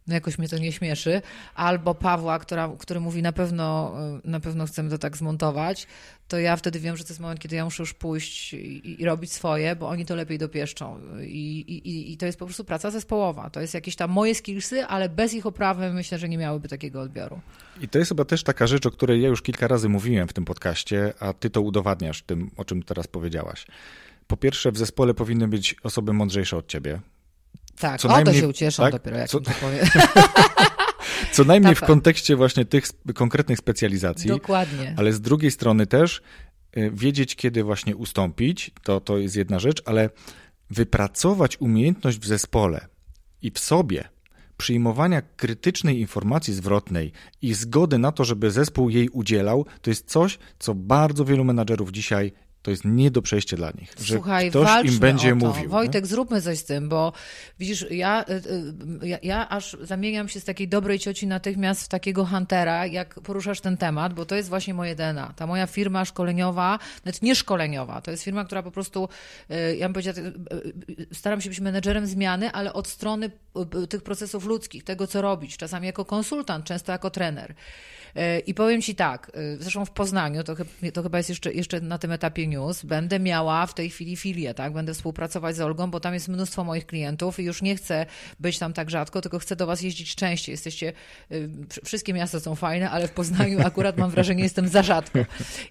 no 0.08 0.14
jakoś 0.14 0.38
mnie 0.38 0.48
to 0.48 0.58
nie 0.58 0.72
śmieszy, 0.72 1.22
albo 1.54 1.94
Pawła, 1.94 2.38
która, 2.38 2.72
który 2.78 3.00
mówi 3.00 3.22
na 3.22 3.32
pewno, 3.32 3.94
e, 4.24 4.30
na 4.30 4.40
pewno 4.40 4.66
chcemy 4.66 4.90
to 4.90 4.98
tak 4.98 5.16
zmontować, 5.16 5.86
to 6.28 6.38
ja 6.38 6.56
wtedy 6.56 6.80
wiem, 6.80 6.96
że 6.96 7.04
to 7.04 7.08
jest 7.10 7.20
moment, 7.20 7.40
kiedy 7.40 7.56
ja 7.56 7.64
muszę 7.64 7.82
już 7.82 7.94
pójść 7.94 8.54
i, 8.54 9.02
i 9.02 9.04
robić 9.04 9.32
swoje, 9.32 9.76
bo 9.76 9.88
oni 9.88 10.06
to 10.06 10.14
lepiej 10.14 10.38
dopieszczą. 10.38 11.00
I, 11.22 11.58
i, 11.58 12.12
I 12.12 12.16
to 12.16 12.26
jest 12.26 12.38
po 12.38 12.44
prostu 12.46 12.64
praca 12.64 12.90
zespołowa. 12.90 13.50
To 13.50 13.60
jest 13.60 13.74
jakieś 13.74 13.96
tam 13.96 14.10
moje 14.10 14.34
skillsy, 14.34 14.84
ale 14.84 15.08
bez 15.08 15.34
ich 15.34 15.46
oprawy 15.46 15.92
myślę, 15.92 16.18
że 16.18 16.28
nie 16.28 16.38
miałyby 16.38 16.68
takiego 16.68 17.00
odbioru. 17.00 17.40
I 17.80 17.88
to 17.88 17.98
jest 17.98 18.08
chyba 18.08 18.24
też 18.24 18.42
taka 18.42 18.66
rzecz, 18.66 18.86
o 18.86 18.90
której 18.90 19.22
ja 19.22 19.28
już 19.28 19.42
kilka 19.42 19.68
razy 19.68 19.88
mówiłem 19.88 20.28
w 20.28 20.32
tym 20.32 20.44
podcaście, 20.44 21.12
a 21.20 21.32
ty 21.32 21.50
to 21.50 21.60
udowadniasz 21.60 22.22
tym, 22.22 22.50
o 22.56 22.64
czym 22.64 22.82
teraz 22.82 23.06
powiedziałaś. 23.06 23.66
Po 24.26 24.36
pierwsze, 24.36 24.72
w 24.72 24.78
zespole 24.78 25.14
powinny 25.14 25.48
być 25.48 25.76
osoby 25.82 26.12
mądrzejsze 26.12 26.56
od 26.56 26.66
ciebie, 26.66 27.00
tak, 27.78 28.00
co 28.00 28.08
o 28.08 28.12
najmniej, 28.12 28.34
to 28.34 28.40
się 28.40 28.48
ucieszą 28.48 28.82
tak? 28.82 28.92
dopiero, 28.92 29.16
jak 29.16 29.28
co, 29.28 29.40
to 29.40 29.50
powie. 29.60 29.84
Co 31.32 31.44
najmniej 31.44 31.74
tak, 31.74 31.84
w 31.84 31.86
kontekście 31.86 32.36
właśnie 32.36 32.64
tych 32.64 32.84
konkretnych 33.14 33.58
specjalizacji. 33.58 34.30
Dokładnie. 34.30 34.94
Ale 34.96 35.12
z 35.12 35.20
drugiej 35.20 35.50
strony 35.50 35.86
też 35.86 36.22
y, 36.76 36.90
wiedzieć, 36.94 37.36
kiedy 37.36 37.64
właśnie 37.64 37.96
ustąpić, 37.96 38.70
to, 38.82 39.00
to 39.00 39.18
jest 39.18 39.36
jedna 39.36 39.58
rzecz, 39.58 39.82
ale 39.84 40.10
wypracować 40.70 41.60
umiejętność 41.60 42.18
w 42.18 42.26
zespole 42.26 42.86
i 43.42 43.50
w 43.50 43.58
sobie 43.58 44.08
przyjmowania 44.56 45.22
krytycznej 45.22 46.00
informacji 46.00 46.54
zwrotnej 46.54 47.12
i 47.42 47.54
zgody 47.54 47.98
na 47.98 48.12
to, 48.12 48.24
żeby 48.24 48.50
zespół 48.50 48.90
jej 48.90 49.08
udzielał, 49.08 49.66
to 49.82 49.90
jest 49.90 50.10
coś, 50.10 50.38
co 50.58 50.74
bardzo 50.74 51.24
wielu 51.24 51.44
menadżerów 51.44 51.92
dzisiaj 51.92 52.32
to 52.66 52.70
jest 52.70 52.84
nie 52.84 53.10
do 53.10 53.22
przejścia 53.22 53.56
dla 53.56 53.70
nich. 53.70 53.94
Że 54.00 54.14
Słuchaj, 54.14 54.50
ktoś 54.50 54.84
im 54.84 54.98
będzie 54.98 55.34
mówił. 55.34 55.70
Wojtek, 55.70 56.04
nie? 56.04 56.08
zróbmy 56.08 56.42
coś 56.42 56.58
z 56.58 56.64
tym, 56.64 56.88
bo 56.88 57.12
widzisz, 57.58 57.86
ja, 57.90 58.24
y, 58.28 58.32
y, 59.02 59.08
ja, 59.08 59.18
ja, 59.22 59.48
aż 59.48 59.76
zamieniam 59.80 60.28
się 60.28 60.40
z 60.40 60.44
takiej 60.44 60.68
dobrej 60.68 60.98
cioci 60.98 61.26
natychmiast 61.26 61.84
w 61.84 61.88
takiego 61.88 62.24
huntera, 62.24 62.86
jak 62.86 63.20
poruszasz 63.20 63.60
ten 63.60 63.76
temat, 63.76 64.14
bo 64.14 64.24
to 64.24 64.34
jest 64.34 64.48
właśnie 64.48 64.74
moje 64.74 64.94
DNA. 64.94 65.32
Ta 65.36 65.46
moja 65.46 65.66
firma 65.66 66.04
szkoleniowa, 66.04 66.78
nawet 67.04 67.22
nie 67.22 67.34
szkoleniowa, 67.34 68.00
to 68.00 68.10
jest 68.10 68.22
firma, 68.22 68.44
która 68.44 68.62
po 68.62 68.70
prostu, 68.70 69.08
y, 69.50 69.76
ja 69.76 69.86
bym 69.86 69.92
powiedziała, 69.92 70.18
staram 71.12 71.40
się 71.40 71.48
być 71.48 71.60
menedżerem 71.60 72.06
zmiany, 72.06 72.52
ale 72.52 72.72
od 72.72 72.88
strony 72.88 73.30
tych 73.88 74.02
procesów 74.02 74.46
ludzkich, 74.46 74.84
tego 74.84 75.06
co 75.06 75.22
robić, 75.22 75.56
czasami 75.56 75.86
jako 75.86 76.04
konsultant, 76.04 76.64
często 76.64 76.92
jako 76.92 77.10
trener. 77.10 77.54
I 78.46 78.54
powiem 78.54 78.82
Ci 78.82 78.94
tak, 78.94 79.32
zresztą 79.58 79.84
w 79.84 79.90
Poznaniu, 79.90 80.44
to, 80.44 80.54
to 80.94 81.02
chyba 81.02 81.18
jest 81.18 81.28
jeszcze, 81.28 81.52
jeszcze 81.52 81.80
na 81.80 81.98
tym 81.98 82.12
etapie 82.12 82.46
news, 82.46 82.84
będę 82.84 83.20
miała 83.20 83.66
w 83.66 83.74
tej 83.74 83.90
chwili 83.90 84.16
filię, 84.16 84.54
tak? 84.54 84.72
Będę 84.72 84.94
współpracować 84.94 85.56
z 85.56 85.60
Olgą, 85.60 85.90
bo 85.90 86.00
tam 86.00 86.14
jest 86.14 86.28
mnóstwo 86.28 86.64
moich 86.64 86.86
klientów 86.86 87.40
i 87.40 87.44
już 87.44 87.62
nie 87.62 87.76
chcę 87.76 88.06
być 88.40 88.58
tam 88.58 88.72
tak 88.72 88.90
rzadko, 88.90 89.20
tylko 89.20 89.38
chcę 89.38 89.56
do 89.56 89.66
Was 89.66 89.82
jeździć 89.82 90.14
częściej. 90.14 90.52
Jesteście, 90.52 90.92
wszystkie 91.84 92.12
miasta 92.14 92.40
są 92.40 92.54
fajne, 92.54 92.90
ale 92.90 93.08
w 93.08 93.12
Poznaniu 93.12 93.66
akurat 93.66 93.98
mam 93.98 94.10
wrażenie, 94.10 94.42
jestem 94.48 94.68
za 94.68 94.82
rzadko. 94.82 95.18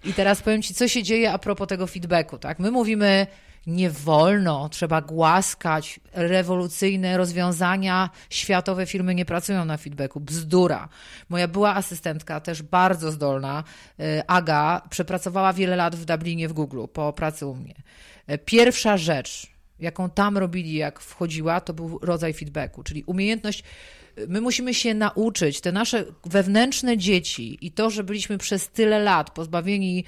I 0.04 0.12
teraz 0.12 0.42
powiem 0.42 0.62
Ci, 0.62 0.74
co 0.74 0.88
się 0.88 1.02
dzieje 1.02 1.32
a 1.32 1.38
propos 1.38 1.68
tego 1.68 1.86
feedbacku, 1.86 2.38
tak? 2.38 2.58
My 2.58 2.70
mówimy 2.70 3.26
Nie 3.66 3.90
wolno, 3.90 4.68
trzeba 4.68 5.00
głaskać. 5.00 6.00
Rewolucyjne 6.12 7.16
rozwiązania, 7.16 8.10
światowe 8.30 8.86
firmy 8.86 9.14
nie 9.14 9.24
pracują 9.24 9.64
na 9.64 9.76
feedbacku. 9.76 10.20
Bzdura. 10.20 10.88
Moja 11.28 11.48
była 11.48 11.74
asystentka, 11.74 12.40
też 12.40 12.62
bardzo 12.62 13.12
zdolna, 13.12 13.64
y, 14.00 14.22
Aga, 14.26 14.82
przepracowała 14.90 15.52
wiele 15.52 15.76
lat 15.76 15.96
w 15.96 16.04
Dublinie 16.04 16.48
w 16.48 16.52
Google 16.52 16.84
po 16.92 17.12
pracy 17.12 17.46
u 17.46 17.54
mnie. 17.54 17.74
Y, 18.30 18.38
pierwsza 18.38 18.96
rzecz, 18.96 19.46
jaką 19.78 20.10
tam 20.10 20.38
robili, 20.38 20.74
jak 20.74 21.00
wchodziła, 21.00 21.60
to 21.60 21.74
był 21.74 21.98
rodzaj 22.02 22.34
feedbacku, 22.34 22.82
czyli 22.82 23.04
umiejętność 23.04 23.64
my 24.28 24.40
musimy 24.40 24.74
się 24.74 24.94
nauczyć, 24.94 25.60
te 25.60 25.72
nasze 25.72 26.04
wewnętrzne 26.24 26.98
dzieci 26.98 27.58
i 27.60 27.72
to, 27.72 27.90
że 27.90 28.04
byliśmy 28.04 28.38
przez 28.38 28.68
tyle 28.68 28.98
lat 28.98 29.30
pozbawieni 29.30 30.04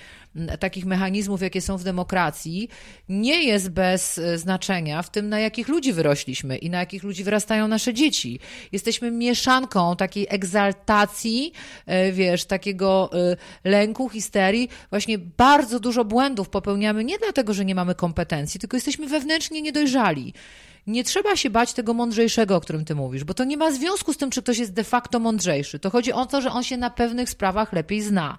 takich 0.61 0.87
mechanizmów, 0.87 1.43
jakie 1.43 1.61
są 1.61 1.77
w 1.77 1.85
demokracji, 1.85 2.69
nie 3.09 3.45
jest 3.45 3.71
bez 3.71 4.19
e, 4.19 4.39
znaczenia 4.39 5.03
w 5.03 5.11
tym, 5.11 5.29
na 5.29 5.41
jakich 5.41 5.69
ludzi 5.69 5.93
wyrośliśmy 5.93 6.57
i 6.57 6.71
na 6.71 6.79
jakich 6.79 7.03
ludzi 7.03 7.25
wyrastają 7.25 7.69
nasze 7.69 7.95
dzieci. 7.95 8.39
Jesteśmy 8.73 9.11
mieszanką 9.11 9.97
takiej 9.97 10.27
egzaltacji, 10.31 11.53
e, 11.87 12.13
wiesz, 12.13 12.45
takiego 12.45 13.11
e, 13.13 13.37
lęku, 13.71 14.09
histerii. 14.09 14.69
Właśnie 14.91 15.19
bardzo 15.19 15.81
dużo 15.81 16.05
błędów 16.05 16.49
popełniamy 16.49 17.05
nie 17.05 17.19
dlatego, 17.19 17.55
że 17.55 17.65
nie 17.65 17.75
mamy 17.75 17.95
kompetencji, 17.95 18.61
tylko 18.61 18.77
jesteśmy 18.77 19.07
wewnętrznie 19.07 19.63
niedojrzali 19.63 20.35
nie 20.89 21.05
trzeba 21.05 21.37
się 21.37 21.51
bać 21.51 21.73
tego 21.73 21.95
mądrzejszego, 21.95 22.57
o 22.57 22.61
którym 22.61 22.85
ty 22.85 22.95
mówisz, 22.95 23.25
bo 23.25 23.35
to 23.35 23.45
nie 23.45 23.57
ma 23.57 23.73
związku 23.73 24.13
z 24.13 24.17
tym, 24.17 24.31
czy 24.31 24.43
ktoś 24.43 24.59
jest 24.59 24.73
de 24.73 24.85
facto 24.85 25.21
mądrzejszy. 25.21 25.79
To 25.79 25.91
chodzi 25.91 26.13
o 26.13 26.27
to, 26.27 26.41
że 26.41 26.53
on 26.53 26.63
się 26.63 26.77
na 26.77 26.91
pewnych 26.91 27.31
sprawach 27.31 27.73
lepiej 27.73 28.03
zna. 28.03 28.39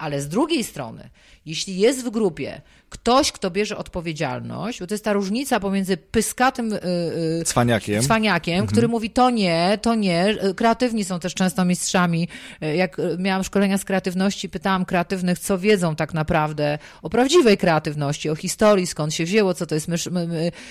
Ale 0.00 0.20
z 0.20 0.28
drugiej 0.28 0.64
strony, 0.64 1.10
jeśli 1.46 1.78
jest 1.78 2.04
w 2.04 2.10
grupie 2.10 2.60
ktoś, 2.90 3.32
kto 3.32 3.50
bierze 3.50 3.76
odpowiedzialność, 3.76 4.80
bo 4.80 4.86
to 4.86 4.94
jest 4.94 5.04
ta 5.04 5.12
różnica 5.12 5.60
pomiędzy 5.60 5.96
pyskatym 5.96 6.70
yy, 6.70 7.44
cwaniakiem, 7.44 8.02
cwaniakiem 8.02 8.54
mhm. 8.54 8.68
który 8.68 8.88
mówi 8.88 9.10
to 9.10 9.30
nie, 9.30 9.78
to 9.82 9.94
nie. 9.94 10.34
Kreatywni 10.56 11.04
są 11.04 11.20
też 11.20 11.34
często 11.34 11.64
mistrzami. 11.64 12.28
Jak 12.60 12.96
miałam 13.18 13.44
szkolenia 13.44 13.78
z 13.78 13.84
kreatywności, 13.84 14.48
pytałam 14.48 14.84
kreatywnych, 14.84 15.38
co 15.38 15.58
wiedzą 15.58 15.96
tak 15.96 16.14
naprawdę 16.14 16.78
o 17.02 17.10
prawdziwej 17.10 17.58
kreatywności, 17.58 18.30
o 18.30 18.36
historii, 18.36 18.86
skąd 18.86 19.14
się 19.14 19.24
wzięło, 19.24 19.54
co 19.54 19.66
to 19.66 19.74
jest, 19.74 19.88
mysz, 19.88 20.08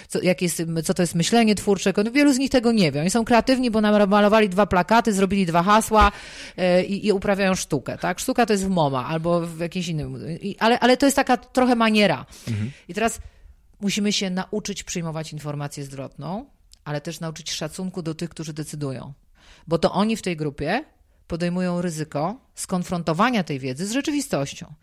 co, 0.07 0.21
jak 0.21 0.41
jest, 0.41 0.63
co 0.83 0.93
to 0.93 1.03
jest 1.03 1.15
myślenie 1.15 1.55
twórcze. 1.55 1.93
Wielu 2.13 2.33
z 2.33 2.37
nich 2.37 2.49
tego 2.49 2.71
nie 2.71 2.91
wie. 2.91 3.01
Oni 3.01 3.09
są 3.09 3.25
kreatywni, 3.25 3.71
bo 3.71 3.81
namalowali 3.81 4.49
dwa 4.49 4.65
plakaty, 4.65 5.13
zrobili 5.13 5.45
dwa 5.45 5.63
hasła 5.63 6.11
yy, 6.57 6.83
i, 6.83 7.11
uprawiają 7.11 7.55
sztukę. 7.55 7.97
Tak? 7.97 8.19
Sztuka 8.19 8.45
to 8.45 8.53
jest 8.53 8.65
w 8.65 8.69
MoMA 8.69 9.07
albo 9.19 9.41
w 9.41 9.59
jakimś 9.59 9.87
innym. 9.87 10.17
Ale, 10.59 10.79
ale 10.79 10.97
to 10.97 11.05
jest 11.05 11.15
taka 11.15 11.37
trochę 11.37 11.75
maniera. 11.75 12.25
Mhm. 12.47 12.71
I 12.87 12.93
teraz 12.93 13.19
musimy 13.81 14.13
się 14.13 14.29
nauczyć 14.29 14.83
przyjmować 14.83 15.33
informację 15.33 15.83
zwrotną, 15.83 16.45
ale 16.83 17.01
też 17.01 17.19
nauczyć 17.19 17.51
szacunku 17.51 18.01
do 18.01 18.13
tych, 18.15 18.29
którzy 18.29 18.53
decydują. 18.53 19.13
Bo 19.67 19.77
to 19.77 19.91
oni 19.91 20.17
w 20.17 20.21
tej 20.21 20.37
grupie 20.37 20.83
podejmują 21.27 21.81
ryzyko 21.81 22.41
skonfrontowania 22.55 23.43
tej 23.43 23.59
wiedzy 23.59 23.87
z 23.87 23.91
rzeczywistością. 23.91 24.73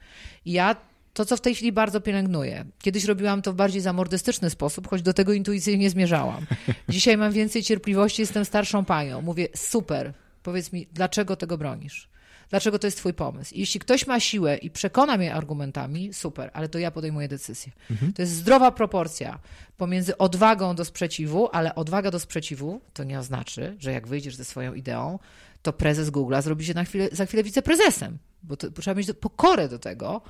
I 0.45 0.53
ja 0.53 0.77
to, 1.15 1.25
co 1.25 1.37
w 1.37 1.41
tej 1.41 1.55
chwili 1.55 1.73
bardzo 1.73 2.01
pielęgnuję. 2.01 2.65
Kiedyś 2.79 3.05
robiłam 3.05 3.43
to 3.43 3.53
w 3.53 3.57
bardziej 3.57 3.81
zamordystyczny 3.81 4.51
sposób, 4.51 4.89
choć 4.89 5.03
do 5.03 5.13
tego 5.13 5.33
intuicyjnie 5.33 5.91
zmierzałam. 5.91 6.47
Dzisiaj 6.89 7.17
mam 7.17 7.33
więcej 7.33 7.63
cierpliwości, 7.63 8.23
jestem 8.23 8.45
starszą 8.45 8.85
panią. 8.85 9.23
Mówię, 9.23 9.49
super, 9.55 10.13
powiedz 10.43 10.73
mi, 10.73 10.87
dlaczego 10.93 11.37
tego 11.37 11.59
bronisz? 11.59 12.16
Dlaczego 12.51 12.79
to 12.79 12.87
jest 12.87 12.97
Twój 12.97 13.15
pomysł. 13.15 13.55
I 13.55 13.61
jeśli 13.61 13.81
ktoś 13.81 14.07
ma 14.07 14.21
siłę 14.21 14.57
i 14.57 14.71
przekona 14.71 15.17
mnie 15.17 15.35
argumentami, 15.35 16.15
super, 16.15 16.51
ale 16.55 16.69
to 16.69 16.79
ja 16.79 16.91
podejmuję 16.91 17.29
decyzję. 17.29 17.73
Mhm. 17.91 18.13
To 18.13 18.23
jest 18.23 18.33
zdrowa 18.33 18.71
proporcja 18.71 19.39
pomiędzy 19.77 20.19
odwagą 20.19 20.75
do 20.75 20.85
sprzeciwu, 20.85 21.49
ale 21.53 21.75
odwaga 21.75 22.11
do 22.11 22.21
sprzeciwu 22.21 22.81
to 22.93 23.05
nie 23.05 23.19
oznacza, 23.19 23.63
że 23.79 23.93
jak 23.93 24.07
wyjdziesz 24.07 24.35
ze 24.35 24.45
swoją 24.45 24.75
ideą, 24.75 25.19
to 25.63 25.73
prezes 25.73 26.11
Google'a 26.11 26.43
zrobi 26.43 26.65
się 26.65 26.75
na 26.75 26.85
chwilę, 26.85 27.09
za 27.13 27.27
chwilę 27.27 27.43
wiceprezesem, 27.43 28.19
bo, 28.43 28.57
to, 28.57 28.71
trzeba 28.71 28.95
mieć 28.95 29.09
pokorę 29.21 29.69
do 29.69 29.79
tego. 29.79 30.23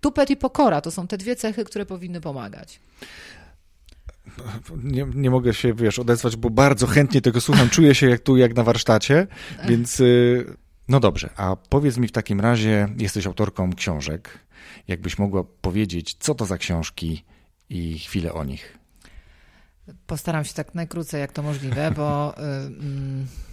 Tupet 0.00 0.30
i 0.30 0.36
pokora 0.36 0.80
to 0.80 0.90
są 0.90 1.06
te 1.06 1.18
dwie 1.18 1.36
cechy, 1.36 1.64
które 1.64 1.86
powinny 1.86 2.20
pomagać. 2.20 2.80
Nie, 4.82 5.06
nie, 5.14 5.30
mogę 5.30 5.54
się, 5.54 5.74
wiesz, 5.74 5.98
odezwać, 5.98 6.36
bo 6.36 6.50
bardzo 6.50 6.86
chętnie 6.86 7.20
tego 7.20 7.40
słucham. 7.40 7.70
Czuję 7.70 7.94
się 7.94 8.10
jak 8.10 8.20
tu, 8.20 8.36
jak 8.36 8.56
na 8.56 8.62
warsztacie, 8.62 9.26
więc 9.68 10.00
y, 10.00 10.56
no 10.88 11.00
dobrze, 11.00 11.30
a 11.36 11.56
powiedz 11.56 11.96
mi 11.96 12.08
w 12.08 12.12
takim 12.12 12.40
razie, 12.40 12.88
jesteś 12.98 13.26
autorką 13.26 13.72
książek. 13.72 14.38
Jakbyś 14.88 15.18
mogła 15.18 15.44
powiedzieć, 15.44 16.16
co 16.18 16.34
to 16.34 16.46
za 16.46 16.58
książki 16.58 17.24
i 17.68 17.98
chwilę 17.98 18.32
o 18.32 18.44
nich? 18.44 18.78
Postaram 20.06 20.44
się 20.44 20.54
tak 20.54 20.74
najkrócej, 20.74 21.20
jak 21.20 21.32
to 21.32 21.42
możliwe, 21.42 21.90
bo. 21.90 22.34
Yy, 22.38 23.44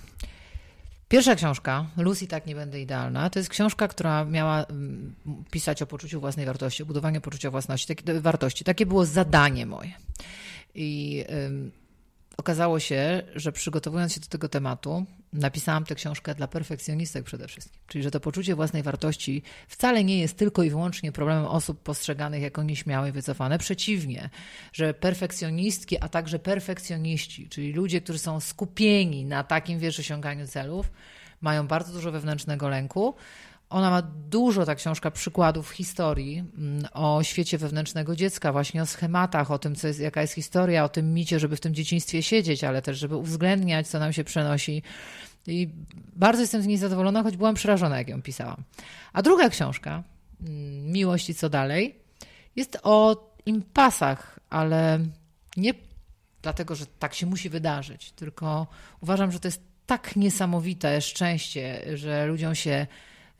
Pierwsza 1.12 1.36
książka, 1.36 1.86
Lucy 1.98 2.28
tak 2.28 2.46
nie 2.46 2.56
będę 2.56 2.82
idealna, 2.82 3.30
to 3.30 3.40
jest 3.40 3.50
książka, 3.50 3.88
która 3.88 4.26
miała 4.26 4.66
pisać 5.52 5.82
o 5.82 5.88
poczuciu 5.88 6.20
własnej 6.20 6.46
wartości, 6.46 6.84
o 6.84 6.86
budowaniu 6.86 7.22
poczucia 7.22 7.52
własności, 7.52 7.96
takie, 7.96 8.22
wartości. 8.22 8.64
Takie 8.64 8.86
było 8.86 9.06
zadanie 9.06 9.66
moje. 9.66 9.92
I 10.76 11.26
okazało 12.38 12.80
się, 12.80 13.24
że 13.36 13.52
przygotowując 13.52 14.14
się 14.14 14.20
do 14.20 14.28
tego 14.28 14.50
tematu, 14.50 15.06
napisałam 15.34 15.86
tę 15.86 15.96
książkę 15.96 16.36
dla 16.36 16.48
perfekcjonistek 16.48 17.26
przede 17.26 17.48
wszystkim. 17.48 17.80
Czyli, 17.88 18.04
że 18.04 18.12
to 18.12 18.20
poczucie 18.20 18.56
własnej 18.56 18.84
wartości 18.84 19.44
wcale 19.68 20.04
nie 20.04 20.20
jest 20.20 20.38
tylko 20.38 20.64
i 20.64 20.70
wyłącznie 20.70 21.12
problemem 21.12 21.46
osób 21.46 21.84
postrzeganych 21.84 22.42
jako 22.42 22.64
nieśmiałe 22.64 23.10
i 23.10 23.12
wycofane. 23.12 23.58
Przeciwnie, 23.58 24.30
że 24.74 24.94
perfekcjonistki, 24.94 25.98
a 26.00 26.10
także 26.10 26.40
perfekcjoniści, 26.40 27.50
czyli 27.50 27.74
ludzie, 27.74 28.02
którzy 28.02 28.20
są 28.20 28.40
skupieni 28.40 29.26
na 29.26 29.44
takim, 29.44 29.80
wiesz, 29.80 30.00
osiąganiu 30.00 30.48
celów, 30.48 30.92
mają 31.42 31.68
bardzo 31.68 31.94
dużo 31.94 32.12
wewnętrznego 32.12 32.70
lęku, 32.70 33.16
ona 33.72 33.90
ma 33.90 34.02
dużo, 34.02 34.66
ta 34.66 34.76
książka, 34.76 35.12
przykładów 35.12 35.70
historii 35.70 36.44
mm, 36.58 36.86
o 36.94 37.24
świecie 37.24 37.58
wewnętrznego 37.58 38.16
dziecka, 38.16 38.52
właśnie 38.52 38.82
o 38.82 38.86
schematach, 38.86 39.52
o 39.52 39.60
tym, 39.60 39.76
co 39.76 39.88
jest, 39.88 40.00
jaka 40.00 40.22
jest 40.22 40.34
historia, 40.34 40.84
o 40.84 40.90
tym 40.90 41.14
micie, 41.14 41.40
żeby 41.40 41.56
w 41.56 41.60
tym 41.60 41.74
dzieciństwie 41.74 42.24
siedzieć, 42.24 42.64
ale 42.64 42.82
też, 42.82 42.98
żeby 42.98 43.16
uwzględniać, 43.16 43.88
co 43.88 44.00
nam 44.00 44.14
się 44.14 44.24
przenosi. 44.24 44.84
I 45.48 45.70
bardzo 46.16 46.42
jestem 46.42 46.62
z 46.62 46.68
niej 46.68 46.78
zadowolona, 46.78 47.24
choć 47.24 47.38
byłam 47.38 47.56
przerażona, 47.56 47.98
jak 47.98 48.10
ją 48.10 48.22
pisałam. 48.22 48.64
A 49.14 49.22
druga 49.22 49.50
książka, 49.50 50.04
mm, 50.42 50.92
Miłość 50.92 51.30
i 51.30 51.36
co 51.36 51.50
dalej, 51.50 51.96
jest 52.56 52.78
o 52.84 53.30
impasach, 53.46 54.40
ale 54.50 55.00
nie 55.58 55.74
dlatego, 56.42 56.76
że 56.76 56.86
tak 56.86 57.14
się 57.14 57.26
musi 57.26 57.50
wydarzyć, 57.50 58.12
tylko 58.12 58.68
uważam, 59.02 59.32
że 59.32 59.40
to 59.40 59.48
jest 59.48 59.62
tak 59.86 60.16
niesamowite 60.16 61.02
szczęście, 61.02 61.82
że 61.98 62.26
ludziom 62.26 62.56
się 62.56 62.88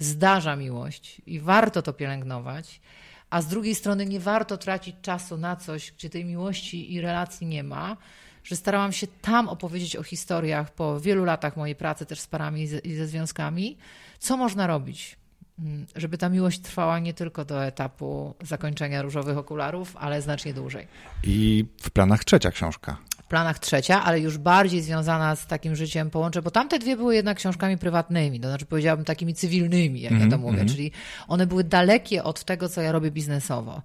zdarza 0.04 0.56
miłość 0.56 1.22
i 1.26 1.40
warto 1.40 1.82
to 1.82 1.94
pielęgnować, 1.94 2.82
a 3.30 3.42
z 3.42 3.48
drugiej 3.48 3.76
strony 3.76 4.06
nie 4.06 4.20
warto 4.20 4.58
tracić 4.58 4.96
czasu 5.02 5.38
na 5.38 5.56
coś, 5.56 5.92
gdzie 5.92 6.10
tej 6.10 6.26
miłości 6.26 6.94
i 6.94 7.02
relacji 7.02 7.48
nie 7.48 7.64
ma, 7.64 7.98
że 8.44 8.56
starałam 8.56 8.92
się 8.92 9.08
tam 9.08 9.50
opowiedzieć 9.50 9.96
o 9.96 10.04
historiach 10.04 10.74
po 10.74 11.00
wielu 11.00 11.26
latach 11.26 11.58
mojej 11.58 11.76
pracy 11.76 12.06
też 12.06 12.20
z 12.20 12.28
parami 12.28 12.62
i 12.84 12.96
ze 12.96 13.08
związkami, 13.08 13.78
co 14.20 14.38
można 14.38 14.68
robić, 14.68 15.18
mm, 15.60 15.86
żeby 15.96 16.18
ta 16.18 16.30
miłość 16.30 16.60
trwała 16.60 17.00
nie 17.00 17.14
tylko 17.14 17.46
do 17.46 17.66
etapu 17.66 18.36
zakończenia 18.42 19.02
różowych 19.02 19.38
okularów, 19.38 19.98
ale 19.98 20.22
znacznie 20.22 20.54
dłużej. 20.54 20.88
I 21.24 21.66
w 21.82 21.90
planach 21.92 22.24
trzecia 22.24 22.52
książka 22.52 22.98
planach 23.32 23.60
trzecia, 23.60 24.04
ale 24.04 24.20
już 24.20 24.38
bardziej 24.38 24.82
związana 24.82 25.36
z 25.36 25.48
takim 25.48 25.76
życiem 25.76 26.10
połączę, 26.10 26.42
bo 26.42 26.52
tamte 26.52 26.80
dwie 26.80 26.98
były 26.98 27.16
jednak 27.16 27.38
książkami 27.38 27.78
prywatnymi, 27.78 28.40
to 28.40 28.48
znaczy 28.48 28.66
powiedziałabym 28.66 29.06
takimi 29.06 29.34
cywilnymi, 29.34 30.02
jak 30.02 30.12
mm 30.12 30.22
-hmm, 30.22 30.26
ja 30.26 30.30
to 30.30 30.36
mhm, 30.36 30.42
mówię, 30.42 30.62
mm 30.62 30.68
-hmm. 30.68 30.72
czyli 30.72 30.92
one 31.28 31.48
były 31.48 31.64
dalekie 31.64 32.24
od 32.24 32.44
tego, 32.44 32.70
co 32.70 32.82
ja 32.82 32.92
robię 32.92 33.12
biznesowo. 33.12 33.82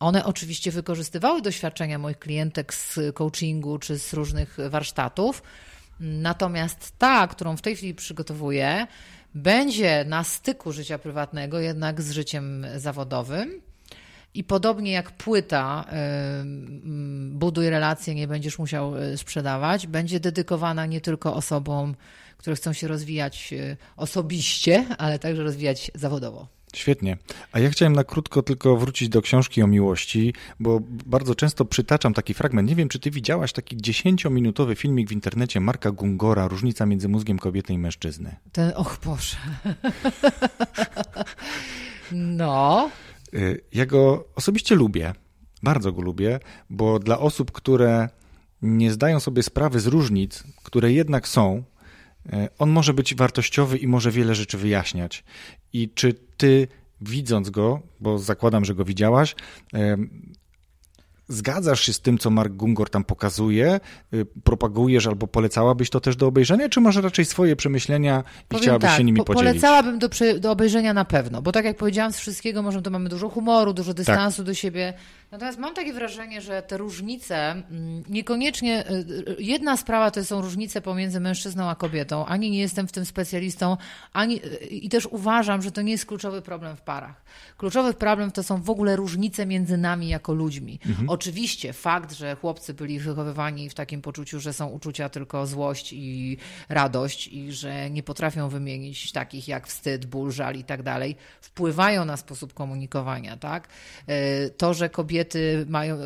One 0.00 0.24
oczywiście 0.24 0.70
wykorzystywały 0.70 1.42
doświadczenia 1.42 1.98
moich 1.98 2.18
klientek 2.18 2.74
z 2.74 2.98
coachingu 3.14 3.78
czy 3.78 3.98
z 3.98 4.12
różnych 4.12 4.56
warsztatów, 4.68 5.42
natomiast 6.00 6.98
ta, 6.98 7.26
którą 7.26 7.56
w 7.56 7.62
tej 7.62 7.76
chwili 7.76 7.94
przygotowuję, 7.94 8.86
będzie 9.34 10.04
na 10.08 10.24
styku 10.24 10.72
życia 10.72 10.98
prywatnego 10.98 11.60
jednak 11.60 12.02
z 12.02 12.10
życiem 12.10 12.66
zawodowym. 12.76 13.69
I 14.34 14.44
podobnie 14.44 14.92
jak 14.92 15.10
płyta 15.10 15.84
Buduj 17.30 17.70
relacje, 17.70 18.14
nie 18.14 18.28
będziesz 18.28 18.58
musiał 18.58 18.96
e, 18.96 19.16
sprzedawać, 19.16 19.86
będzie 19.86 20.20
dedykowana 20.20 20.86
nie 20.86 21.00
tylko 21.00 21.34
osobom, 21.34 21.94
które 22.36 22.56
chcą 22.56 22.72
się 22.72 22.88
rozwijać 22.88 23.52
e, 23.52 23.76
osobiście, 23.96 24.86
ale 24.98 25.18
także 25.18 25.42
rozwijać 25.42 25.90
zawodowo. 25.94 26.46
Świetnie. 26.74 27.16
A 27.52 27.60
ja 27.60 27.70
chciałem 27.70 27.92
na 27.92 28.04
krótko 28.04 28.42
tylko 28.42 28.76
wrócić 28.76 29.08
do 29.08 29.22
książki 29.22 29.62
o 29.62 29.66
miłości, 29.66 30.34
bo 30.60 30.80
bardzo 31.06 31.34
często 31.34 31.64
przytaczam 31.64 32.14
taki 32.14 32.34
fragment. 32.34 32.68
Nie 32.68 32.76
wiem, 32.76 32.88
czy 32.88 32.98
ty 32.98 33.10
widziałaś 33.10 33.52
taki 33.52 33.76
dziesięciominutowy 33.76 34.76
filmik 34.76 35.08
w 35.08 35.12
internecie 35.12 35.60
Marka 35.60 35.90
Gungora, 35.90 36.48
Różnica 36.48 36.86
między 36.86 37.08
mózgiem 37.08 37.38
kobiety 37.38 37.72
i 37.72 37.78
mężczyzny. 37.78 38.36
Ten, 38.52 38.72
och 38.76 38.98
Boże. 39.04 39.36
no. 42.12 42.90
Y, 43.34 43.60
ja 43.72 43.86
go 43.86 44.28
osobiście 44.34 44.74
lubię, 44.74 45.12
Bardzo 45.62 45.92
go 45.92 46.02
lubię, 46.02 46.40
bo 46.70 46.98
dla 46.98 47.18
osób, 47.18 47.52
które 47.52 48.08
nie 48.62 48.92
zdają 48.92 49.20
sobie 49.20 49.42
sprawy 49.42 49.80
z 49.80 49.86
różnic, 49.86 50.44
które 50.62 50.92
jednak 50.92 51.28
są, 51.28 51.62
e, 52.32 52.48
on 52.58 52.70
może 52.70 52.94
być 52.94 53.14
wartościowy 53.14 53.78
i 53.78 53.86
może 53.86 54.10
wiele 54.10 54.34
rzeczy 54.34 54.58
wyjaśniać. 54.58 55.24
I 55.72 55.90
czy 55.94 56.14
ty, 56.36 56.68
widząc 57.00 57.50
go, 57.50 57.80
bo 58.00 58.18
zakładam, 58.18 58.64
że 58.64 58.74
go 58.74 58.84
widziałaś, 58.84 59.34
Zgadzasz 61.30 61.80
się 61.80 61.92
z 61.92 62.00
tym, 62.00 62.18
co 62.18 62.30
Mark 62.30 62.52
Gungor 62.52 62.90
tam 62.90 63.04
pokazuje? 63.04 63.80
Y, 64.14 64.26
propagujesz 64.44 65.06
albo 65.06 65.26
polecałabyś 65.26 65.90
to 65.90 66.00
też 66.00 66.16
do 66.16 66.26
obejrzenia, 66.26 66.68
czy 66.68 66.80
masz 66.80 66.96
raczej 66.96 67.24
swoje 67.24 67.56
przemyślenia 67.56 68.24
i 68.44 68.48
Powiem 68.48 68.62
chciałabyś 68.62 68.88
tak, 68.88 68.98
się 68.98 69.04
nimi 69.04 69.18
po, 69.18 69.24
podzielić? 69.24 69.50
Polecałabym 69.50 69.98
do, 69.98 70.08
do 70.40 70.50
obejrzenia 70.50 70.94
na 70.94 71.04
pewno, 71.04 71.42
bo 71.42 71.52
tak 71.52 71.64
jak 71.64 71.76
powiedziałam, 71.76 72.12
z 72.12 72.18
wszystkiego 72.18 72.62
może 72.62 72.82
to 72.82 72.90
mamy 72.90 73.08
dużo 73.08 73.28
humoru, 73.28 73.72
dużo 73.72 73.94
dystansu 73.94 74.36
tak. 74.36 74.46
do 74.46 74.54
siebie. 74.54 74.94
Natomiast 75.30 75.58
mam 75.58 75.74
takie 75.74 75.92
wrażenie, 75.92 76.40
że 76.40 76.62
te 76.62 76.76
różnice 76.76 77.36
mm, 77.36 78.02
niekoniecznie. 78.08 78.90
Y, 78.90 78.92
y, 78.92 79.36
jedna 79.38 79.76
sprawa 79.76 80.10
to 80.10 80.24
są 80.24 80.40
różnice 80.40 80.80
pomiędzy 80.80 81.20
mężczyzną 81.20 81.68
a 81.68 81.74
kobietą. 81.74 82.26
Ani 82.26 82.50
nie 82.50 82.58
jestem 82.58 82.88
w 82.88 82.92
tym 82.92 83.04
specjalistą, 83.04 83.76
ani 84.12 84.40
i 84.70 84.88
też 84.88 85.06
uważam, 85.06 85.62
że 85.62 85.72
to 85.72 85.82
nie 85.82 85.92
jest 85.92 86.06
kluczowy 86.06 86.42
problem 86.42 86.76
w 86.76 86.80
parach. 86.80 87.22
Kluczowy 87.56 87.94
problem 87.94 88.30
to 88.30 88.42
są 88.42 88.62
w 88.62 88.70
ogóle 88.70 88.96
różnice 88.96 89.46
między 89.46 89.76
nami 89.76 90.08
jako 90.08 90.32
ludźmi. 90.32 90.78
Mhm. 90.86 91.08
Oczywiście 91.08 91.72
fakt, 91.72 92.12
że 92.12 92.36
chłopcy 92.36 92.74
byli 92.74 92.98
wychowywani 92.98 93.70
w 93.70 93.74
takim 93.74 94.02
poczuciu, 94.02 94.40
że 94.40 94.52
są 94.52 94.66
uczucia 94.66 95.08
tylko 95.08 95.46
złość 95.46 95.92
i 95.92 96.36
radość 96.68 97.28
i 97.28 97.52
że 97.52 97.90
nie 97.90 98.02
potrafią 98.02 98.48
wymienić 98.48 99.12
takich 99.12 99.48
jak 99.48 99.66
wstyd, 99.66 100.06
ból, 100.06 100.30
żal 100.30 100.54
i 100.56 100.64
tak 100.64 100.82
dalej, 100.82 101.16
wpływają 101.40 102.04
na 102.04 102.16
sposób 102.16 102.54
komunikowania, 102.54 103.36
tak? 103.36 103.68
To, 104.56 104.74
że 104.74 104.88
kobiety 104.88 105.19
mają, 105.66 105.96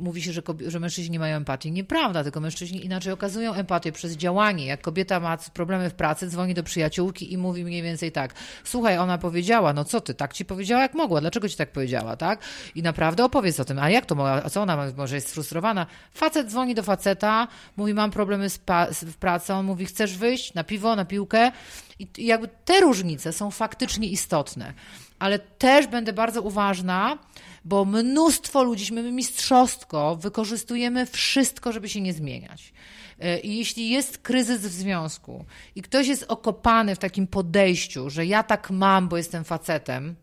mówi 0.00 0.22
się, 0.22 0.32
że, 0.32 0.42
kobiety, 0.42 0.70
że 0.70 0.80
mężczyźni 0.80 1.12
nie 1.12 1.18
mają 1.18 1.36
empatii. 1.36 1.72
Nieprawda, 1.72 2.22
tylko 2.22 2.40
mężczyźni 2.40 2.84
inaczej 2.84 3.12
okazują 3.12 3.54
empatię 3.54 3.92
przez 3.92 4.12
działanie. 4.12 4.66
Jak 4.66 4.80
kobieta 4.80 5.20
ma 5.20 5.36
problemy 5.54 5.90
w 5.90 5.94
pracy, 5.94 6.28
dzwoni 6.28 6.54
do 6.54 6.62
przyjaciółki 6.62 7.32
i 7.32 7.38
mówi 7.38 7.64
mniej 7.64 7.82
więcej 7.82 8.12
tak, 8.12 8.34
słuchaj, 8.64 8.98
ona 8.98 9.18
powiedziała, 9.18 9.72
no 9.72 9.84
co 9.84 10.00
ty, 10.00 10.14
tak 10.14 10.32
ci 10.32 10.44
powiedziała 10.44 10.82
jak 10.82 10.94
mogła, 10.94 11.20
dlaczego 11.20 11.48
ci 11.48 11.56
tak 11.56 11.72
powiedziała, 11.72 12.16
tak? 12.16 12.38
I 12.74 12.82
naprawdę 12.82 13.24
opowiedz 13.24 13.60
o 13.60 13.64
tym, 13.64 13.78
a 13.78 13.90
jak 13.90 14.06
to 14.06 14.14
mogła, 14.14 14.50
co 14.50 14.62
ona 14.62 14.92
może 14.96 15.14
jest 15.14 15.28
sfrustrowana. 15.28 15.86
Facet 16.14 16.50
dzwoni 16.50 16.74
do 16.74 16.82
faceta, 16.82 17.48
mówi 17.76 17.94
mam 17.94 18.10
problemy 18.10 18.50
z, 18.50 18.60
z 18.90 19.14
pracą, 19.14 19.58
on 19.58 19.66
mówi 19.66 19.86
chcesz 19.86 20.18
wyjść 20.18 20.54
na 20.54 20.64
piwo, 20.64 20.96
na 20.96 21.04
piłkę 21.04 21.52
i, 21.98 22.08
i 22.18 22.26
jakby 22.26 22.48
te 22.64 22.80
różnice 22.80 23.32
są 23.32 23.50
faktycznie 23.50 24.08
istotne. 24.08 24.72
Ale 25.18 25.38
też 25.38 25.86
będę 25.86 26.12
bardzo 26.12 26.42
uważna, 26.42 27.18
bo 27.64 27.84
mnóstwo 27.84 28.62
ludzi, 28.62 28.92
my 28.92 29.12
mistrzostwo, 29.12 30.16
wykorzystujemy 30.16 31.06
wszystko, 31.06 31.72
żeby 31.72 31.88
się 31.88 32.00
nie 32.00 32.12
zmieniać. 32.12 32.72
E, 33.18 33.38
I 33.38 33.58
jeśli 33.58 33.90
jest 33.90 34.18
kryzys 34.18 34.60
w 34.60 34.72
związku 34.72 35.44
i 35.74 35.82
ktoś 35.82 36.06
jest 36.06 36.24
okopany 36.28 36.94
w 36.94 36.98
takim 36.98 37.26
podejściu, 37.26 38.10
że 38.10 38.26
ja 38.26 38.42
tak 38.42 38.70
mam, 38.70 39.08
bo 39.08 39.16
jestem 39.16 39.44
facetem, 39.44 40.14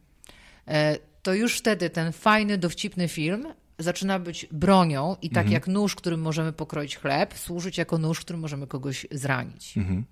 e, 0.67 0.97
to 1.21 1.33
już 1.33 1.57
wtedy 1.57 1.89
ten 1.89 2.11
fajny, 2.11 2.57
dowcipny 2.57 3.07
film 3.07 3.47
zaczyna 3.79 4.19
być 4.19 4.47
bronią 4.51 5.15
i 5.21 5.29
tak 5.29 5.45
mhm. 5.45 5.53
jak 5.53 5.67
nóż, 5.67 5.95
którym 5.95 6.21
możemy 6.21 6.53
pokroić 6.53 6.97
chleb, 6.97 7.33
służyć 7.33 7.77
jako 7.77 7.97
nóż, 7.97 8.19
którym 8.19 8.41
możemy 8.41 8.67
kogoś 8.67 9.07
zranić. 9.11 9.77
Mhm. 9.77 10.05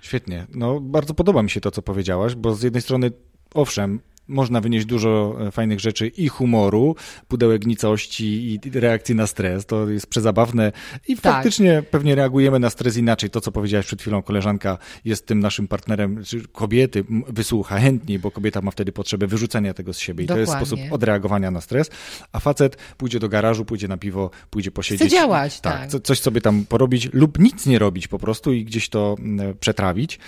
Świetnie. 0.00 0.46
No, 0.54 0.80
bardzo 0.80 1.14
podoba 1.14 1.42
mi 1.42 1.50
się 1.50 1.60
to, 1.60 1.70
co 1.70 1.82
powiedziałaś, 1.82 2.34
bo 2.34 2.54
z 2.54 2.62
jednej 2.62 2.82
strony, 2.82 3.10
owszem, 3.54 4.00
można 4.28 4.60
wynieść 4.60 4.86
dużo 4.86 5.36
e, 5.40 5.50
fajnych 5.50 5.80
rzeczy 5.80 6.08
i 6.08 6.28
humoru, 6.28 6.96
pudełek 7.28 7.66
nicości 7.66 8.58
i 8.64 8.70
reakcji 8.74 9.14
na 9.14 9.26
stres. 9.26 9.66
To 9.66 9.88
jest 9.88 10.06
przezabawne 10.06 10.72
i 11.08 11.16
tak. 11.16 11.34
faktycznie 11.34 11.82
pewnie 11.90 12.14
reagujemy 12.14 12.58
na 12.58 12.70
stres 12.70 12.96
inaczej. 12.96 13.30
To, 13.30 13.40
co 13.40 13.52
powiedziałaś 13.52 13.86
przed 13.86 14.00
chwilą, 14.00 14.22
koleżanka 14.22 14.78
jest 15.04 15.26
tym 15.26 15.40
naszym 15.40 15.68
partnerem, 15.68 16.24
czy 16.24 16.48
kobiety 16.48 17.04
wysłucha 17.28 17.78
chętniej, 17.78 18.18
bo 18.18 18.30
kobieta 18.30 18.60
ma 18.60 18.70
wtedy 18.70 18.92
potrzebę 18.92 19.26
wyrzucenia 19.26 19.74
tego 19.74 19.92
z 19.92 19.98
siebie. 19.98 20.24
I 20.24 20.26
Dokładnie. 20.26 20.46
to 20.46 20.58
jest 20.58 20.66
sposób 20.66 20.92
odreagowania 20.92 21.50
na 21.50 21.60
stres. 21.60 21.90
A 22.32 22.40
facet 22.40 22.76
pójdzie 22.96 23.20
do 23.20 23.28
garażu, 23.28 23.64
pójdzie 23.64 23.88
na 23.88 23.96
piwo, 23.96 24.30
pójdzie 24.50 24.70
posiedzieć. 24.70 25.08
Chce 25.08 25.16
działać, 25.16 25.60
tak. 25.60 25.90
tak. 25.90 26.02
Coś 26.02 26.20
sobie 26.20 26.40
tam 26.40 26.64
porobić 26.64 27.08
lub 27.12 27.38
nic 27.38 27.66
nie 27.66 27.78
robić 27.78 28.08
po 28.08 28.18
prostu 28.18 28.52
i 28.52 28.64
gdzieś 28.64 28.88
to 28.88 29.16
przetrawić. 29.60 30.18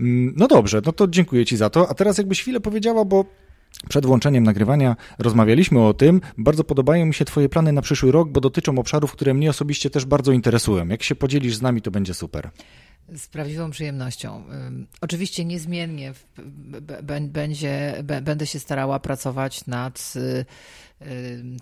Mm, 0.00 0.34
no 0.36 0.48
dobrze, 0.48 0.82
no 0.86 0.92
to 0.92 1.08
dziękuję 1.08 1.46
Ci 1.46 1.56
za 1.56 1.70
to. 1.70 1.90
A 1.90 1.94
teraz 1.94 2.18
jakbyś 2.18 2.40
chwilę 2.40 2.60
powiedziała, 2.60 3.04
bo 3.04 3.24
przed 3.88 4.06
włączeniem 4.06 4.44
nagrywania 4.44 4.96
rozmawialiśmy 5.18 5.86
o 5.86 5.94
tym. 5.94 6.20
Bardzo 6.38 6.64
podobają 6.64 7.06
mi 7.06 7.14
się 7.14 7.24
Twoje 7.24 7.48
plany 7.48 7.72
na 7.72 7.82
przyszły 7.82 8.12
rok, 8.12 8.28
bo 8.28 8.40
dotyczą 8.40 8.78
obszarów, 8.78 9.12
które 9.12 9.34
mnie 9.34 9.50
osobiście 9.50 9.90
też 9.90 10.04
bardzo 10.04 10.32
interesują. 10.32 10.88
Jak 10.88 11.02
się 11.02 11.14
podzielisz 11.14 11.56
z 11.56 11.62
nami, 11.62 11.82
to 11.82 11.90
będzie 11.90 12.14
super. 12.14 12.50
Z 13.16 13.28
prawdziwą 13.28 13.70
przyjemnością. 13.70 14.44
Oczywiście 15.00 15.44
niezmiennie 15.44 16.12
będzie, 17.22 18.04
będę 18.22 18.46
się 18.46 18.58
starała 18.58 19.00
pracować 19.00 19.66
nad 19.66 20.14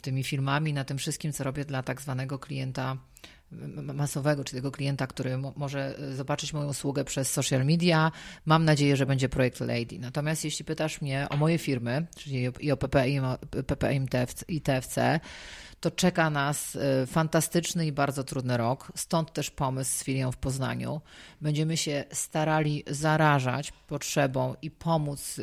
tymi 0.03 0.25
filmami, 0.25 0.73
nad 0.73 0.89
tym 0.89 0.99
wszystkim, 0.99 1.33
co 1.33 1.45
robię 1.45 1.65
dla 1.65 1.83
tak 1.83 2.03
zwanego 2.03 2.39
klienta 2.39 2.97
masowego, 3.95 4.45
czy 4.45 4.57
tego 4.57 4.71
klienta, 4.71 5.07
który 5.07 5.39
może 5.57 5.99
e, 5.99 6.15
zobaczyć 6.15 6.53
moją 6.53 6.69
usługę 6.69 7.05
przez 7.05 7.31
social 7.31 7.65
media. 7.65 8.13
Mam 8.47 8.65
nadzieję, 8.65 8.97
że 8.97 9.07
będzie 9.07 9.29
projekt 9.29 9.61
Lady. 9.61 9.99
Natomiast 9.99 10.45
jeśli 10.45 10.65
pytasz 10.65 11.01
mnie 11.01 11.27
o 11.31 11.37
moje 11.37 11.59
firmy, 11.59 12.07
czyli 12.17 12.49
i 12.61 12.73
o 12.73 12.77
PPM 13.67 14.07
i 14.49 14.61
TFC, 14.61 15.21
to 15.83 15.91
czeka 15.91 16.31
nas 16.31 16.77
e, 16.77 17.07
fantastyczny 17.07 17.87
i 17.87 17.93
bardzo 17.93 18.25
trudny 18.25 18.57
rok. 18.57 18.93
Stąd 18.95 19.33
też 19.33 19.51
pomysł 19.51 19.99
z 19.99 20.05
filią 20.05 20.33
w 20.33 20.37
Poznaniu. 20.37 21.01
Będziemy 21.41 21.77
się 21.77 22.05
starali 22.13 22.85
zarażać 22.87 23.73
potrzebą 23.73 24.55
i 24.63 24.71
pomóc 24.71 25.41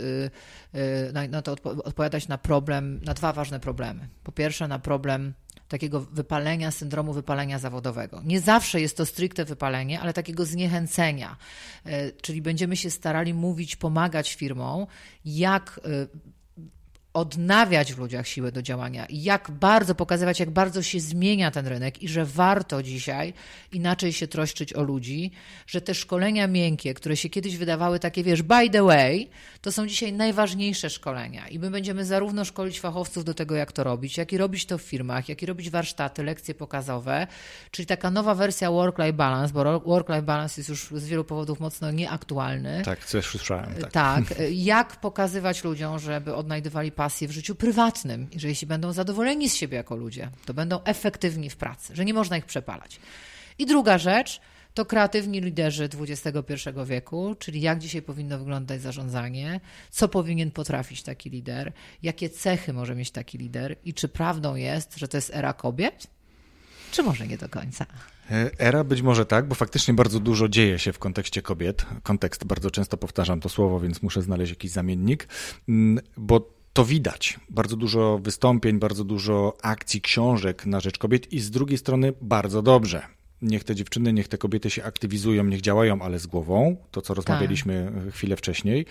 e, 0.73 1.27
na, 1.27 1.41
to 1.41 1.51
odpowiadać 1.85 2.27
na 2.27 2.37
problem, 2.37 3.01
na 3.05 3.13
dwa 3.13 3.33
ważne 3.33 3.59
problemy. 3.59 4.07
Po 4.23 4.31
pierwsze, 4.31 4.67
na 4.67 4.79
problem 4.79 5.33
takiego 5.69 6.01
wypalenia, 6.01 6.71
syndromu 6.71 7.13
wypalenia 7.13 7.59
zawodowego. 7.59 8.21
Nie 8.25 8.41
zawsze 8.41 8.81
jest 8.81 8.97
to 8.97 9.05
stricte 9.05 9.45
wypalenie, 9.45 9.99
ale 9.99 10.13
takiego 10.13 10.45
zniechęcenia. 10.45 11.37
E, 11.85 12.11
czyli 12.11 12.41
będziemy 12.41 12.77
się 12.77 12.89
starali 12.89 13.33
mówić, 13.33 13.75
pomagać 13.75 14.35
firmom, 14.35 14.85
jak 15.25 15.79
e, 15.83 15.89
odnawiać 17.13 17.93
w 17.93 17.99
ludziach 17.99 18.27
siłę 18.27 18.51
do 18.51 18.61
działania 18.61 19.05
i 19.05 19.23
jak 19.23 19.51
bardzo 19.51 19.95
pokazywać, 19.95 20.39
jak 20.39 20.49
bardzo 20.49 20.81
się 20.81 20.99
zmienia 20.99 21.51
ten 21.51 21.67
rynek 21.67 22.03
i 22.03 22.07
że 22.07 22.25
warto 22.25 22.83
dzisiaj 22.83 23.33
inaczej 23.71 24.13
się 24.13 24.27
troszczyć 24.27 24.73
o 24.73 24.83
ludzi, 24.83 25.31
że 25.67 25.81
te 25.81 25.95
szkolenia 25.95 26.47
miękkie, 26.47 26.93
które 26.93 27.17
się 27.17 27.29
kiedyś 27.29 27.57
wydawały 27.57 27.99
takie, 27.99 28.23
wiesz, 28.23 28.41
by 28.41 28.69
the 28.69 28.83
way, 28.83 29.29
to 29.61 29.71
są 29.71 29.87
dzisiaj 29.87 30.13
najważniejsze 30.13 30.89
szkolenia 30.89 31.47
i 31.47 31.59
my 31.59 31.71
będziemy 31.71 32.05
zarówno 32.05 32.45
szkolić 32.45 32.79
fachowców 32.79 33.25
do 33.25 33.33
tego, 33.33 33.55
jak 33.55 33.71
to 33.71 33.83
robić, 33.83 34.17
jak 34.17 34.33
i 34.33 34.37
robić 34.37 34.65
to 34.65 34.77
w 34.77 34.81
firmach, 34.81 35.29
jak 35.29 35.43
i 35.43 35.45
robić 35.45 35.69
warsztaty, 35.69 36.23
lekcje 36.23 36.53
pokazowe, 36.55 37.27
czyli 37.71 37.85
taka 37.85 38.11
nowa 38.11 38.35
wersja 38.35 38.71
work-life 38.71 39.13
balance, 39.13 39.53
bo 39.53 39.79
work-life 39.79 40.21
balance 40.21 40.61
jest 40.61 40.69
już 40.69 40.87
z 40.91 41.07
wielu 41.07 41.23
powodów 41.23 41.59
mocno 41.59 41.91
nieaktualny. 41.91 42.81
Tak, 42.85 43.05
coś 43.05 43.25
słyszałem. 43.25 43.73
Tak. 43.73 43.91
tak, 43.91 44.23
jak 44.51 44.95
pokazywać 44.95 45.63
ludziom, 45.63 45.99
żeby 45.99 46.35
odnajdywali 46.35 46.91
pasję 46.99 47.27
w 47.27 47.31
życiu 47.31 47.55
prywatnym 47.55 48.27
i 48.31 48.39
że 48.39 48.47
jeśli 48.47 48.67
będą 48.67 48.93
zadowoleni 48.93 49.49
z 49.49 49.55
siebie 49.55 49.77
jako 49.77 49.95
ludzie, 49.95 50.29
to 50.45 50.53
będą 50.53 50.83
efektywni 50.83 51.49
w 51.49 51.55
pracy, 51.55 51.95
że 51.95 52.05
nie 52.05 52.13
można 52.13 52.37
ich 52.37 52.45
przepalać. 52.45 52.99
I 53.57 53.65
druga 53.65 53.97
rzecz 53.97 54.41
to 54.73 54.85
kreatywni 54.85 55.41
liderzy 55.41 55.89
XXI 55.99 56.69
wieku, 56.85 57.35
czyli 57.39 57.61
jak 57.61 57.79
dzisiaj 57.79 58.01
powinno 58.01 58.39
wyglądać 58.39 58.81
zarządzanie, 58.81 59.59
co 59.89 60.07
powinien 60.07 60.51
potrafić 60.51 61.03
taki 61.03 61.29
lider, 61.29 61.73
jakie 62.03 62.29
cechy 62.29 62.73
może 62.73 62.95
mieć 62.95 63.11
taki 63.11 63.37
lider 63.37 63.75
i 63.85 63.93
czy 63.93 64.07
prawdą 64.07 64.55
jest, 64.55 64.97
że 64.97 65.07
to 65.07 65.17
jest 65.17 65.35
era 65.35 65.53
kobiet, 65.53 66.07
czy 66.91 67.03
może 67.03 67.27
nie 67.27 67.37
do 67.37 67.49
końca. 67.49 67.85
E, 68.31 68.51
era 68.57 68.83
być 68.83 69.01
może 69.01 69.25
tak, 69.25 69.47
bo 69.47 69.55
faktycznie 69.55 69.93
bardzo 69.93 70.19
dużo 70.19 70.49
dzieje 70.49 70.79
się 70.79 70.93
w 70.93 70.99
kontekście 70.99 71.41
kobiet. 71.41 71.85
Kontekst 72.03 72.45
bardzo 72.45 72.71
często 72.71 72.97
powtarzam 72.97 73.39
to 73.41 73.49
słowo, 73.49 73.79
więc 73.79 74.01
muszę 74.01 74.21
znaleźć 74.21 74.49
jakiś 74.49 74.71
zamiennik, 74.71 75.27
mm, 75.69 76.03
bo 76.17 76.58
to 76.73 76.85
widać. 76.85 77.39
Bardzo 77.49 77.75
dużo 77.75 78.19
wystąpień, 78.23 78.79
bardzo 78.79 79.03
dużo 79.03 79.57
akcji, 79.61 80.01
książek 80.01 80.65
na 80.65 80.79
rzecz 80.79 80.97
kobiet 80.97 81.33
i 81.33 81.39
z 81.39 81.51
drugiej 81.51 81.77
strony 81.77 82.13
bardzo 82.21 82.61
dobrze. 82.61 83.01
Niech 83.41 83.63
te 83.63 83.75
dziewczyny, 83.75 84.13
niech 84.13 84.27
te 84.27 84.37
kobiety 84.37 84.69
się 84.69 84.83
aktywizują, 84.83 85.43
niech 85.43 85.61
działają, 85.61 86.01
ale 86.01 86.19
z 86.19 86.27
głową, 86.27 86.77
to 86.91 87.01
co 87.01 87.13
rozmawialiśmy 87.13 87.91
tak. 87.95 88.13
chwilę 88.13 88.35
wcześniej. 88.35 88.85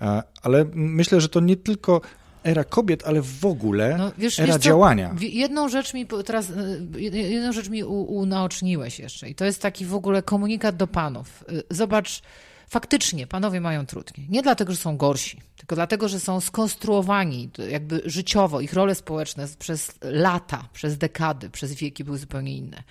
E, 0.00 0.22
ale 0.42 0.66
myślę, 0.74 1.20
że 1.20 1.28
to 1.28 1.40
nie 1.40 1.56
tylko 1.56 2.00
era 2.44 2.64
kobiet, 2.64 3.02
ale 3.06 3.22
w 3.22 3.46
ogóle 3.46 3.96
no, 3.98 4.12
wiesz, 4.18 4.40
era 4.40 4.54
wiesz 4.54 4.62
działania. 4.62 5.14
Jedną 5.20 5.68
rzecz 5.68 5.94
mi 5.94 6.06
teraz, 6.06 6.50
e, 6.50 7.00
jedną 7.00 7.52
rzecz 7.52 7.68
mi 7.68 7.84
unaoczniłeś 7.84 8.98
jeszcze 8.98 9.30
i 9.30 9.34
to 9.34 9.44
jest 9.44 9.62
taki 9.62 9.84
w 9.86 9.94
ogóle 9.94 10.22
komunikat 10.22 10.76
do 10.76 10.86
panów. 10.86 11.44
E, 11.48 11.74
zobacz, 11.74 12.22
faktycznie 12.68 13.26
panowie 13.26 13.60
mają 13.60 13.86
trudniej. 13.86 14.26
Nie 14.30 14.42
dlatego, 14.42 14.72
że 14.72 14.78
są 14.78 14.96
gorsi, 14.96 15.40
tylko 15.56 15.74
dlatego, 15.74 16.08
że 16.08 16.20
są 16.20 16.40
skonstruowani 16.40 17.50
jakby 17.70 18.02
życiowo. 18.04 18.60
Ich 18.60 18.72
role 18.72 18.94
społeczne 18.94 19.48
przez 19.58 19.94
lata, 20.02 20.68
przez 20.72 20.98
dekady, 20.98 21.50
przez 21.50 21.74
wieki 21.74 22.04
były 22.04 22.18
zupełnie 22.18 22.56
inne. 22.56 22.82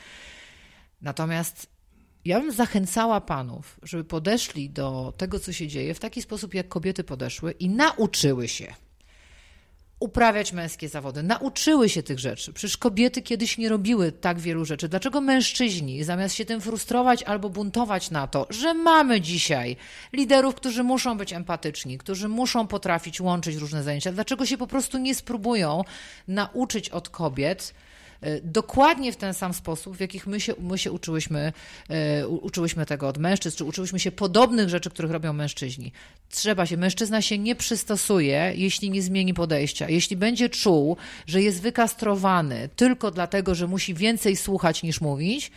Natomiast 1.01 1.67
ja 2.25 2.39
bym 2.39 2.51
zachęcała 2.51 3.21
panów, 3.21 3.79
żeby 3.83 4.03
podeszli 4.03 4.69
do 4.69 5.13
tego, 5.17 5.39
co 5.39 5.53
się 5.53 5.67
dzieje, 5.67 5.93
w 5.93 5.99
taki 5.99 6.21
sposób, 6.21 6.53
jak 6.53 6.67
kobiety 6.67 7.03
podeszły 7.03 7.51
i 7.51 7.69
nauczyły 7.69 8.47
się 8.47 8.73
uprawiać 9.99 10.53
męskie 10.53 10.89
zawody. 10.89 11.23
Nauczyły 11.23 11.89
się 11.89 12.03
tych 12.03 12.19
rzeczy. 12.19 12.53
Przecież 12.53 12.77
kobiety 12.77 13.21
kiedyś 13.21 13.57
nie 13.57 13.69
robiły 13.69 14.11
tak 14.11 14.39
wielu 14.39 14.65
rzeczy. 14.65 14.89
Dlaczego 14.89 15.21
mężczyźni, 15.21 16.03
zamiast 16.03 16.35
się 16.35 16.45
tym 16.45 16.61
frustrować 16.61 17.23
albo 17.23 17.49
buntować 17.49 18.11
na 18.11 18.27
to, 18.27 18.47
że 18.49 18.73
mamy 18.73 19.21
dzisiaj 19.21 19.75
liderów, 20.13 20.55
którzy 20.55 20.83
muszą 20.83 21.17
być 21.17 21.33
empatyczni, 21.33 21.97
którzy 21.97 22.27
muszą 22.27 22.67
potrafić 22.67 23.21
łączyć 23.21 23.55
różne 23.55 23.83
zajęcia, 23.83 24.11
dlaczego 24.11 24.45
się 24.45 24.57
po 24.57 24.67
prostu 24.67 24.97
nie 24.97 25.15
spróbują 25.15 25.83
nauczyć 26.27 26.89
od 26.89 27.09
kobiet, 27.09 27.73
dokładnie 28.43 29.11
w 29.11 29.17
ten 29.17 29.33
sam 29.33 29.53
sposób, 29.53 29.97
w 29.97 29.99
jakich 29.99 30.27
my 30.27 30.39
się, 30.39 30.53
my 30.59 30.77
się 30.77 30.91
uczyłyśmy, 30.91 31.53
e, 31.89 32.27
uczyłyśmy 32.27 32.85
tego 32.85 33.07
od 33.07 33.17
mężczyzn, 33.17 33.57
czy 33.57 33.63
uczyłyśmy 33.63 33.99
się 33.99 34.11
podobnych 34.11 34.69
rzeczy, 34.69 34.89
których 34.89 35.11
robią 35.11 35.33
mężczyźni. 35.33 35.91
Trzeba 36.29 36.65
się, 36.65 36.77
mężczyzna 36.77 37.21
się 37.21 37.37
nie 37.37 37.55
przystosuje, 37.55 38.53
jeśli 38.55 38.89
nie 38.89 39.01
zmieni 39.01 39.33
podejścia. 39.33 39.89
Jeśli 39.89 40.17
będzie 40.17 40.49
czuł, 40.49 40.97
że 41.27 41.41
jest 41.41 41.61
wykastrowany 41.61 42.69
tylko 42.75 43.11
dlatego, 43.11 43.55
że 43.55 43.67
musi 43.67 43.93
więcej 43.93 44.35
słuchać 44.35 44.83
niż 44.83 45.01
mówić, 45.01 45.51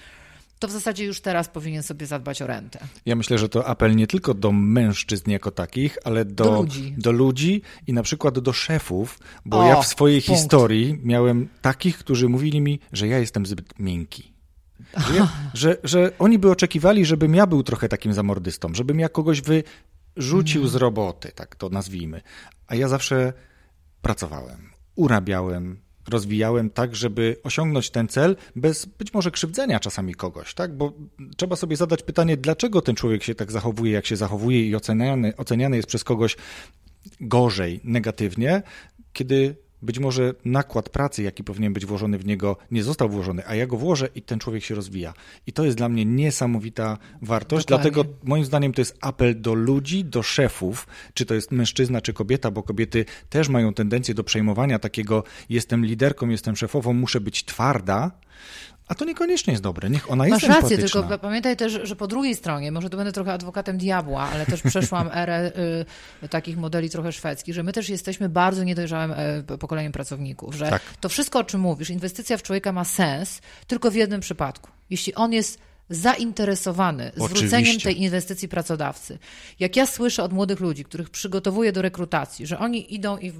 to 0.61 0.69
w 0.69 0.71
zasadzie 0.71 1.05
już 1.05 1.21
teraz 1.21 1.49
powinien 1.49 1.83
sobie 1.83 2.07
zadbać 2.07 2.43
o 2.43 2.47
rentę. 2.47 2.79
Ja 3.07 3.17
myślę, 3.17 3.39
że 3.39 3.49
to 3.49 3.67
apel 3.67 3.97
nie 3.97 4.07
tylko 4.07 4.35
do 4.35 4.53
mężczyzn 4.53 5.31
jako 5.31 5.51
takich, 5.51 5.99
ale 6.05 6.25
do, 6.25 6.45
do, 6.45 6.51
ludzi. 6.51 6.95
do 6.99 7.13
ludzi 7.13 7.63
i 7.87 7.93
na 7.93 8.03
przykład 8.03 8.39
do 8.39 8.53
szefów, 8.53 9.19
bo 9.45 9.61
o, 9.61 9.67
ja 9.67 9.83
w 9.83 9.87
swojej 9.87 10.23
punkt. 10.23 10.41
historii 10.41 11.01
miałem 11.03 11.49
takich, 11.63 11.99
którzy 11.99 12.29
mówili 12.29 12.61
mi, 12.61 12.81
że 12.93 13.09
ja 13.09 13.19
jestem 13.19 13.47
zbyt 13.47 13.79
miękki. 13.79 14.33
Że, 14.97 15.29
że, 15.55 15.77
że 15.85 16.13
oni 16.19 16.39
by 16.39 16.51
oczekiwali, 16.51 17.05
żebym 17.05 17.35
ja 17.35 17.47
był 17.47 17.63
trochę 17.63 17.89
takim 17.89 18.13
zamordystą, 18.13 18.75
żebym 18.75 19.01
ja 19.01 19.09
kogoś 19.09 19.43
wyrzucił 19.43 20.69
z 20.69 20.75
roboty, 20.75 21.33
tak 21.35 21.57
to 21.57 21.69
nazwijmy. 21.69 22.21
A 22.67 22.75
ja 22.75 22.89
zawsze 22.89 23.33
pracowałem, 24.03 24.71
urabiałem, 24.95 25.81
rozwijałem 26.09 26.71
tak, 26.71 26.97
żeby 26.97 27.37
osiągnąć 27.43 27.91
ten 27.91 28.09
cel 28.09 28.37
bez 28.57 28.85
być 28.87 29.15
może 29.15 29.31
krzywdzenia 29.31 29.81
czasami 29.81 30.15
kogoś, 30.15 30.55
tak? 30.55 30.77
Bo 30.77 30.93
trzeba 31.37 31.57
sobie 31.57 31.77
zadać 31.77 32.03
pytanie, 32.03 32.37
dlaczego 32.37 32.83
ten 32.83 32.95
człowiek 32.95 33.23
się 33.23 33.35
tak 33.35 33.53
zachowuje, 33.53 33.93
jak 33.93 34.07
się 34.07 34.17
zachowuje 34.17 34.69
i 34.69 34.77
oceniany, 34.77 35.37
oceniany 35.37 35.77
jest 35.77 35.89
przez 35.89 36.05
kogoś 36.05 36.37
gorzej, 37.21 37.81
negatywnie, 37.85 38.63
kiedy 39.13 39.57
być 39.83 39.99
może 39.99 40.35
nakład 40.45 40.89
pracy, 40.89 41.23
jaki 41.23 41.45
powinien 41.45 41.73
być 41.73 41.87
włożony 41.87 42.19
w 42.19 42.27
niego, 42.27 42.57
nie 42.71 42.83
został 42.83 43.09
włożony, 43.09 43.47
a 43.47 43.55
ja 43.55 43.67
go 43.67 43.77
włożę 43.77 44.09
i 44.15 44.23
ten 44.23 44.39
człowiek 44.39 44.65
się 44.65 44.75
rozwija. 44.75 45.15
I 45.47 45.53
to 45.53 45.65
jest 45.65 45.77
dla 45.77 45.89
mnie 45.89 46.05
niesamowita 46.05 46.99
wartość. 47.23 47.67
Dokładnie. 47.67 47.91
Dlatego 47.91 48.15
moim 48.25 48.45
zdaniem 48.45 48.73
to 48.73 48.81
jest 48.81 48.99
apel 49.01 49.41
do 49.41 49.55
ludzi, 49.55 50.05
do 50.05 50.23
szefów, 50.23 50.87
czy 51.15 51.27
to 51.27 51.35
jest 51.35 51.51
mężczyzna, 51.51 52.01
czy 52.01 52.13
kobieta, 52.13 52.51
bo 52.51 52.63
kobiety 52.63 53.05
też 53.31 53.49
mają 53.49 53.75
tendencję 53.75 54.15
do 54.15 54.25
przejmowania 54.25 54.79
takiego 54.79 55.25
jestem 55.49 55.87
liderką, 55.87 56.29
jestem 56.29 56.57
szefową, 56.57 56.93
muszę 56.93 57.21
być 57.21 57.45
twarda. 57.45 58.11
A 58.91 58.95
to 58.95 59.05
niekoniecznie 59.05 59.53
jest 59.53 59.63
dobre. 59.63 59.91
Niech 59.91 60.11
ona 60.11 60.25
Masz 60.29 60.43
jest 60.43 60.55
rację, 60.55 60.79
tylko 60.79 61.19
pamiętaj 61.19 61.57
też, 61.57 61.81
że 61.83 61.97
po 61.97 62.07
drugiej 62.07 62.35
stronie, 62.35 62.73
może 62.73 62.91
tu 62.91 62.97
będę 62.97 63.13
trochę 63.13 63.33
adwokatem 63.33 63.79
diabła, 63.79 64.23
ale 64.23 64.47
też 64.47 64.63
przeszłam 64.63 65.11
erę 65.23 65.53
y, 66.23 66.29
takich 66.29 66.57
modeli 66.57 66.91
trochę 66.91 67.13
szwedzkich, 67.13 67.55
że 67.55 67.63
my 67.63 67.73
też 67.73 67.89
jesteśmy 67.89 68.29
bardzo 68.29 68.65
niedojrzałym 68.65 69.15
y, 69.51 69.59
pokoleniem 69.59 69.93
pracowników, 69.93 70.55
że 70.55 70.71
tak. 70.71 70.83
to 71.01 71.09
wszystko, 71.09 71.39
o 71.39 71.45
czym 71.45 71.61
mówisz, 71.61 71.91
inwestycja 71.91 72.37
w 72.37 72.43
człowieka 72.43 72.73
ma 72.73 72.85
sens 72.85 73.41
tylko 73.67 73.91
w 73.91 73.95
jednym 73.95 74.21
przypadku. 74.21 74.71
Jeśli 74.91 75.15
on 75.15 75.33
jest 75.33 75.59
zainteresowany 75.91 77.13
zwróceniem 77.17 77.81
tej 77.81 78.03
inwestycji 78.03 78.49
pracodawcy. 78.49 79.19
Jak 79.61 79.77
ja 79.77 79.87
słyszę 79.87 80.23
od 80.23 80.33
młodych 80.33 80.61
ludzi, 80.61 80.85
których 80.85 81.11
przygotowuję 81.11 81.73
do 81.73 81.83
rekrutacji, 81.83 82.47
że 82.47 82.59
oni 82.59 82.95
idą 82.95 83.19
i 83.19 83.33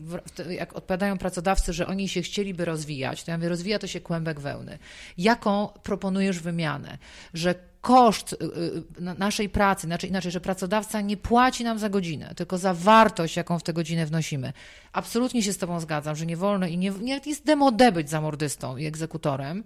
jak 0.49 0.77
odpowiadają 0.77 1.19
pracodawcy, 1.19 1.73
że 1.73 1.87
oni 1.87 2.09
się 2.09 2.23
chcieliby 2.23 2.65
rozwijać, 2.65 3.25
to 3.25 3.31
ja 3.31 3.37
mówię, 3.37 3.49
rozwija 3.49 3.79
to 3.79 3.87
się 3.87 4.01
kłębek 4.01 4.41
wełny. 4.41 4.79
Jaką 5.19 5.69
proponujesz 5.83 6.39
wymianę? 6.39 6.99
Że 7.35 7.55
koszt 7.81 8.33
y, 8.33 8.37
y, 9.01 9.19
naszej 9.19 9.49
pracy, 9.49 9.87
znaczy 9.87 10.07
inaczej, 10.07 10.33
że 10.33 10.41
pracodawca 10.41 11.01
nie 11.01 11.17
płaci 11.17 11.65
nam 11.65 11.79
za 11.79 11.89
godzinę, 11.89 12.33
tylko 12.37 12.59
za 12.59 12.75
wartość, 12.75 13.37
jaką 13.37 13.59
w 13.59 13.63
tę 13.63 13.73
godzinę 13.73 14.07
wnosimy. 14.07 14.53
Absolutnie 14.93 15.43
się 15.43 15.53
z 15.53 15.59
Tobą 15.59 15.81
zgadzam, 15.81 16.17
że 16.17 16.27
nie 16.27 16.37
wolno 16.37 16.67
i 16.67 16.79
nie, 16.79 16.91
nie 16.91 17.21
jest 17.27 17.45
demode 17.45 17.93
być 17.93 18.11
zamordystą 18.11 18.77
i 18.77 18.87
egzekutorem, 18.87 19.65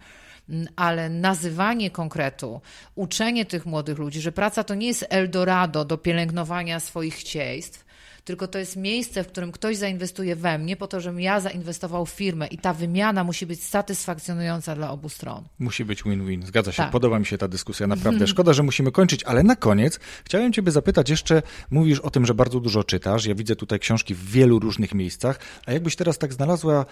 ale 0.76 1.08
nazywanie 1.08 1.90
konkretu, 1.90 2.60
uczenie 2.94 3.44
tych 3.44 3.66
młodych 3.66 3.98
ludzi, 3.98 4.20
że 4.20 4.32
praca 4.32 4.64
to 4.64 4.74
nie 4.74 4.86
jest 4.86 5.06
Eldorado 5.08 5.84
do 5.84 5.98
pielęgnowania 5.98 6.80
swoich 6.80 7.14
chcieństw, 7.14 7.84
tylko 8.24 8.48
to 8.48 8.58
jest 8.58 8.76
miejsce, 8.76 9.24
w 9.24 9.26
którym 9.26 9.52
ktoś 9.52 9.76
zainwestuje 9.76 10.36
we 10.36 10.58
mnie 10.58 10.76
po 10.76 10.86
to, 10.86 11.00
żebym 11.00 11.20
ja 11.20 11.40
zainwestował 11.40 12.06
w 12.06 12.10
firmę 12.10 12.46
i 12.46 12.58
ta 12.58 12.74
wymiana 12.74 13.24
musi 13.24 13.46
być 13.46 13.64
satysfakcjonująca 13.64 14.74
dla 14.74 14.90
obu 14.90 15.08
stron. 15.08 15.44
Musi 15.58 15.84
być 15.84 16.02
win-win. 16.02 16.46
Zgadza 16.46 16.72
się. 16.72 16.76
Tak. 16.76 16.90
Podoba 16.90 17.18
mi 17.18 17.26
się 17.26 17.38
ta 17.38 17.48
dyskusja, 17.48 17.86
naprawdę. 17.86 18.26
Szkoda, 18.34 18.52
że 18.52 18.62
musimy 18.62 18.92
kończyć, 18.92 19.24
ale 19.24 19.42
na 19.42 19.56
koniec 19.56 20.00
chciałem 20.24 20.52
Ciebie 20.52 20.72
zapytać 20.72 21.10
jeszcze, 21.10 21.42
mówisz 21.70 22.00
o 22.00 22.10
tym, 22.10 22.26
że 22.26 22.34
bardzo 22.34 22.60
dużo 22.60 22.84
czytasz. 22.84 23.26
Ja 23.26 23.34
widzę 23.34 23.56
tutaj 23.56 23.78
książki 23.78 24.14
w 24.14 24.30
wielu 24.30 24.58
różnych 24.58 24.94
miejscach, 24.94 25.38
a 25.66 25.72
jakbyś 25.72 25.96
teraz 25.96 26.18
tak 26.18 26.32
znalazła 26.32 26.86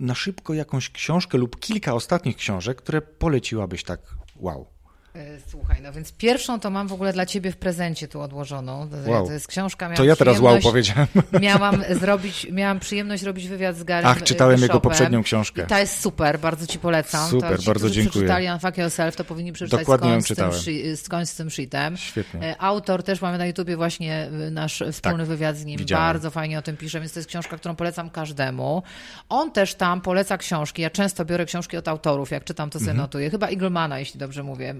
na 0.00 0.14
szybko 0.14 0.54
jakąś 0.54 0.90
książkę 0.90 1.38
lub 1.38 1.60
kilka 1.60 1.94
ostatnich 1.94 2.36
książek, 2.36 2.78
które 2.78 3.02
poleciłabyś 3.02 3.84
tak 3.84 4.00
wow? 4.36 4.75
E, 5.16 5.40
słuchaj, 5.46 5.76
no 5.82 5.92
więc 5.92 6.12
pierwszą 6.12 6.60
to 6.60 6.70
mam 6.70 6.88
w 6.88 6.92
ogóle 6.92 7.12
dla 7.12 7.26
ciebie 7.26 7.52
w 7.52 7.56
prezencie 7.56 8.08
tu 8.08 8.20
odłożoną. 8.20 8.88
Wow. 9.06 9.26
To 9.26 9.32
jest 9.32 9.46
książka. 9.46 9.90
To 9.94 10.04
ja 10.04 10.16
teraz 10.16 10.40
wow 10.40 10.58
powiedziałem. 10.62 11.06
Miałam 11.40 11.82
zrobić, 12.00 12.46
miałam 12.52 12.80
przyjemność 12.80 13.22
robić 13.22 13.48
wywiad 13.48 13.76
z 13.76 13.84
Garym 13.84 14.10
Ach, 14.10 14.22
czytałem 14.22 14.56
Bishopem. 14.56 14.74
jego 14.74 14.80
poprzednią 14.80 15.22
książkę. 15.22 15.62
I 15.62 15.66
ta 15.66 15.80
jest 15.80 16.00
super, 16.00 16.40
bardzo 16.40 16.66
ci 16.66 16.78
polecam. 16.78 17.30
Super, 17.30 17.60
ci, 17.60 17.66
bardzo 17.66 17.90
dziękuję. 17.90 18.10
przeczytali 18.10 18.48
Unfuck 18.48 18.78
Yourself, 18.78 19.16
to 19.16 19.24
powinni 19.24 19.52
przeczytać 19.52 19.80
Dokładnie 19.80 20.10
ją 20.10 20.22
czytałem. 20.22 20.52
Z, 20.52 21.30
z 21.30 21.34
tym 21.34 21.50
sheetem. 21.50 21.96
Świetnie. 21.96 22.40
E, 22.42 22.60
autor 22.60 23.02
też 23.02 23.20
mamy 23.20 23.38
na 23.38 23.46
YouTubie 23.46 23.76
właśnie 23.76 24.28
nasz 24.50 24.82
wspólny 24.92 25.18
tak, 25.18 25.26
wywiad 25.26 25.56
z 25.56 25.64
nim. 25.64 25.78
Widziałem. 25.78 26.06
Bardzo 26.06 26.30
fajnie 26.30 26.58
o 26.58 26.62
tym 26.62 26.76
pisze, 26.76 27.00
więc 27.00 27.12
to 27.12 27.18
jest 27.18 27.28
książka, 27.28 27.56
którą 27.56 27.76
polecam 27.76 28.10
każdemu. 28.10 28.82
On 29.28 29.52
też 29.52 29.74
tam 29.74 30.00
poleca 30.00 30.38
książki. 30.38 30.82
Ja 30.82 30.90
często 30.90 31.24
biorę 31.24 31.44
książki 31.46 31.76
od 31.76 31.88
autorów, 31.88 32.30
jak 32.30 32.44
czytam 32.44 32.70
to 32.70 32.78
sobie 32.78 32.90
mhm. 32.90 33.04
notuję. 33.04 33.30
Chyba 33.30 33.46
Eaglemana, 33.48 33.98
jeśli 33.98 34.20
dobrze 34.20 34.42
mówię. 34.42 34.74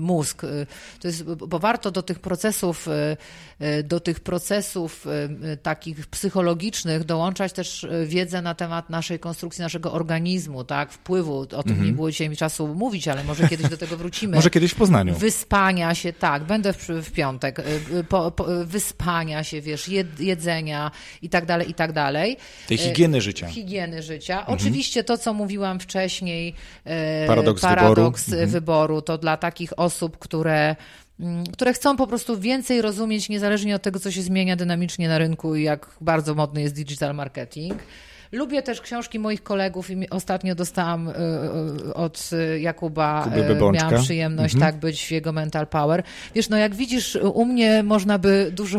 Mus 0.00 0.18
mózg. 0.18 0.44
Y, 0.44 0.66
to 1.00 1.08
jest, 1.08 1.22
bo 1.22 1.58
warto 1.58 1.90
do 1.90 2.02
tych 2.02 2.18
procesów, 2.18 2.88
y, 3.60 3.82
do 3.82 4.00
tych 4.00 4.20
procesów 4.20 5.06
takich 5.62 6.06
psychologicznych 6.06 7.04
dołączać 7.04 7.52
też 7.52 7.86
wiedzę 8.06 8.42
na 8.42 8.54
temat 8.54 8.90
naszej 8.90 9.18
konstrukcji, 9.18 9.62
naszego 9.62 9.92
organizmu, 9.92 10.64
tak, 10.64 10.92
wpływu. 10.92 11.38
O 11.38 11.62
tym 11.62 11.72
mhm. 11.72 11.86
nie 11.86 11.92
było 11.92 12.10
dzisiaj 12.10 12.28
mi 12.28 12.36
czasu 12.36 12.68
mówić, 12.68 13.08
ale 13.08 13.24
może 13.24 13.48
kiedyś 13.48 13.68
do 13.68 13.76
tego 13.76 13.96
wrócimy. 13.96 14.36
może 14.40 14.50
kiedyś 14.50 14.72
w 14.72 14.74
Poznaniu. 14.74 15.14
Wyspania 15.14 15.94
się, 15.94 16.12
tak, 16.12 16.44
będę 16.44 16.72
w, 16.72 16.88
w 16.88 17.12
piątek. 17.12 17.62
Po, 18.08 18.30
po, 18.30 18.46
wyspania 18.64 19.44
się, 19.44 19.60
wiesz, 19.60 19.88
jedzenia 20.18 20.90
i 21.22 21.28
tak 21.28 21.46
dalej, 21.46 21.70
i 21.70 21.74
tak 21.74 21.92
dalej. 21.92 22.36
Tej 22.66 22.78
higieny 22.78 23.20
życia. 23.20 23.48
Higieny 23.48 24.02
życia. 24.02 24.38
Mhm. 24.38 24.58
Oczywiście 24.58 25.04
to, 25.04 25.18
co 25.18 25.34
mówiłam 25.34 25.80
wcześniej, 25.80 26.54
paradoks, 27.26 27.62
paradoks 27.62 28.30
wyboru. 28.30 28.68
Wyboru, 28.68 29.02
to 29.02 29.18
dla 29.18 29.36
takich 29.38 29.78
osób, 29.78 30.18
które 30.18 30.76
mm, 31.20 31.46
które 31.46 31.72
chcą 31.72 31.96
po 31.96 32.06
prostu 32.06 32.38
więcej 32.38 32.82
rozumieć, 32.82 33.28
niezależnie 33.28 33.76
od 33.76 33.82
tego, 33.82 33.98
co 33.98 34.10
się 34.10 34.22
zmienia 34.22 34.56
dynamicznie 34.56 35.08
na 35.08 35.18
rynku 35.18 35.54
i 35.54 35.62
jak 35.62 35.96
bardzo 36.00 36.34
modny 36.34 36.62
jest 36.62 36.74
digital 36.74 37.14
marketing. 37.14 37.82
Lubię 38.32 38.62
też 38.62 38.80
książki 38.80 39.18
moich 39.18 39.42
kolegów 39.42 39.90
i 39.90 40.10
ostatnio 40.10 40.54
dostałam 40.54 41.08
y, 41.08 41.12
y, 41.88 41.94
od 41.94 42.30
Jakuba, 42.60 43.30
y, 43.50 43.72
miałam 43.72 44.02
przyjemność 44.02 44.54
mhm. 44.54 44.72
tak 44.72 44.80
być 44.80 45.06
w 45.06 45.10
jego 45.10 45.32
Mental 45.32 45.66
Power. 45.66 46.02
Wiesz, 46.34 46.48
no 46.48 46.56
jak 46.56 46.74
widzisz, 46.74 47.18
u 47.34 47.44
mnie 47.44 47.82
można 47.82 48.18
by 48.18 48.50
dużo, 48.52 48.78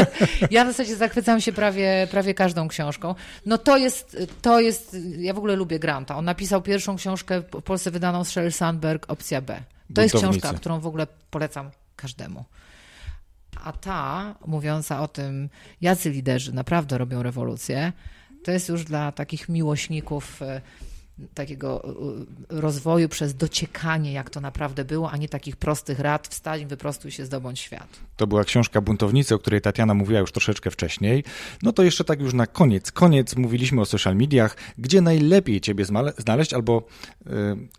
ja 0.50 0.64
w 0.64 0.68
zasadzie 0.68 0.96
zachwycam 0.96 1.40
się 1.40 1.52
prawie, 1.52 2.08
prawie 2.10 2.34
każdą 2.34 2.68
książką. 2.68 3.14
No 3.46 3.58
to 3.58 3.76
jest, 3.76 4.16
to 4.42 4.60
jest, 4.60 4.96
ja 5.18 5.34
w 5.34 5.38
ogóle 5.38 5.56
lubię 5.56 5.78
Granta. 5.78 6.16
On 6.16 6.24
napisał 6.24 6.62
pierwszą 6.62 6.96
książkę 6.96 7.40
w 7.40 7.62
Polsce 7.62 7.90
wydaną 7.90 8.24
z 8.24 8.30
Sheryl 8.30 8.52
Sandberg, 8.52 9.10
Opcja 9.10 9.40
B. 9.40 9.73
To 9.94 10.02
jest 10.02 10.16
książka, 10.16 10.54
którą 10.54 10.80
w 10.80 10.86
ogóle 10.86 11.06
polecam 11.30 11.70
każdemu. 11.96 12.44
A 13.64 13.72
ta, 13.72 14.34
mówiąca 14.46 15.02
o 15.02 15.08
tym, 15.08 15.48
jacy 15.80 16.10
liderzy 16.10 16.52
naprawdę 16.52 16.98
robią 16.98 17.22
rewolucję, 17.22 17.92
to 18.44 18.50
jest 18.50 18.68
już 18.68 18.84
dla 18.84 19.12
takich 19.12 19.48
miłośników 19.48 20.42
e, 20.42 20.60
takiego 21.34 21.88
y, 22.50 22.60
rozwoju 22.60 23.08
przez 23.08 23.34
dociekanie, 23.34 24.12
jak 24.12 24.30
to 24.30 24.40
naprawdę 24.40 24.84
było, 24.84 25.10
a 25.10 25.16
nie 25.16 25.28
takich 25.28 25.56
prostych 25.56 25.98
rad, 25.98 26.28
wstań, 26.28 26.66
wyprostuj 26.66 27.10
się, 27.10 27.26
zdobądź 27.26 27.60
świat. 27.60 27.88
To 28.16 28.26
była 28.26 28.44
książka 28.44 28.80
Buntownicy, 28.80 29.34
o 29.34 29.38
której 29.38 29.60
Tatiana 29.60 29.94
mówiła 29.94 30.20
już 30.20 30.32
troszeczkę 30.32 30.70
wcześniej. 30.70 31.24
No 31.62 31.72
to 31.72 31.82
jeszcze 31.82 32.04
tak 32.04 32.20
już 32.20 32.34
na 32.34 32.46
koniec. 32.46 32.92
Koniec 32.92 33.36
mówiliśmy 33.36 33.80
o 33.80 33.84
social 33.84 34.16
mediach. 34.16 34.56
Gdzie 34.78 35.00
najlepiej 35.00 35.60
Ciebie 35.60 35.84
znaleźć 36.18 36.54
albo 36.54 36.86
y, 37.26 37.30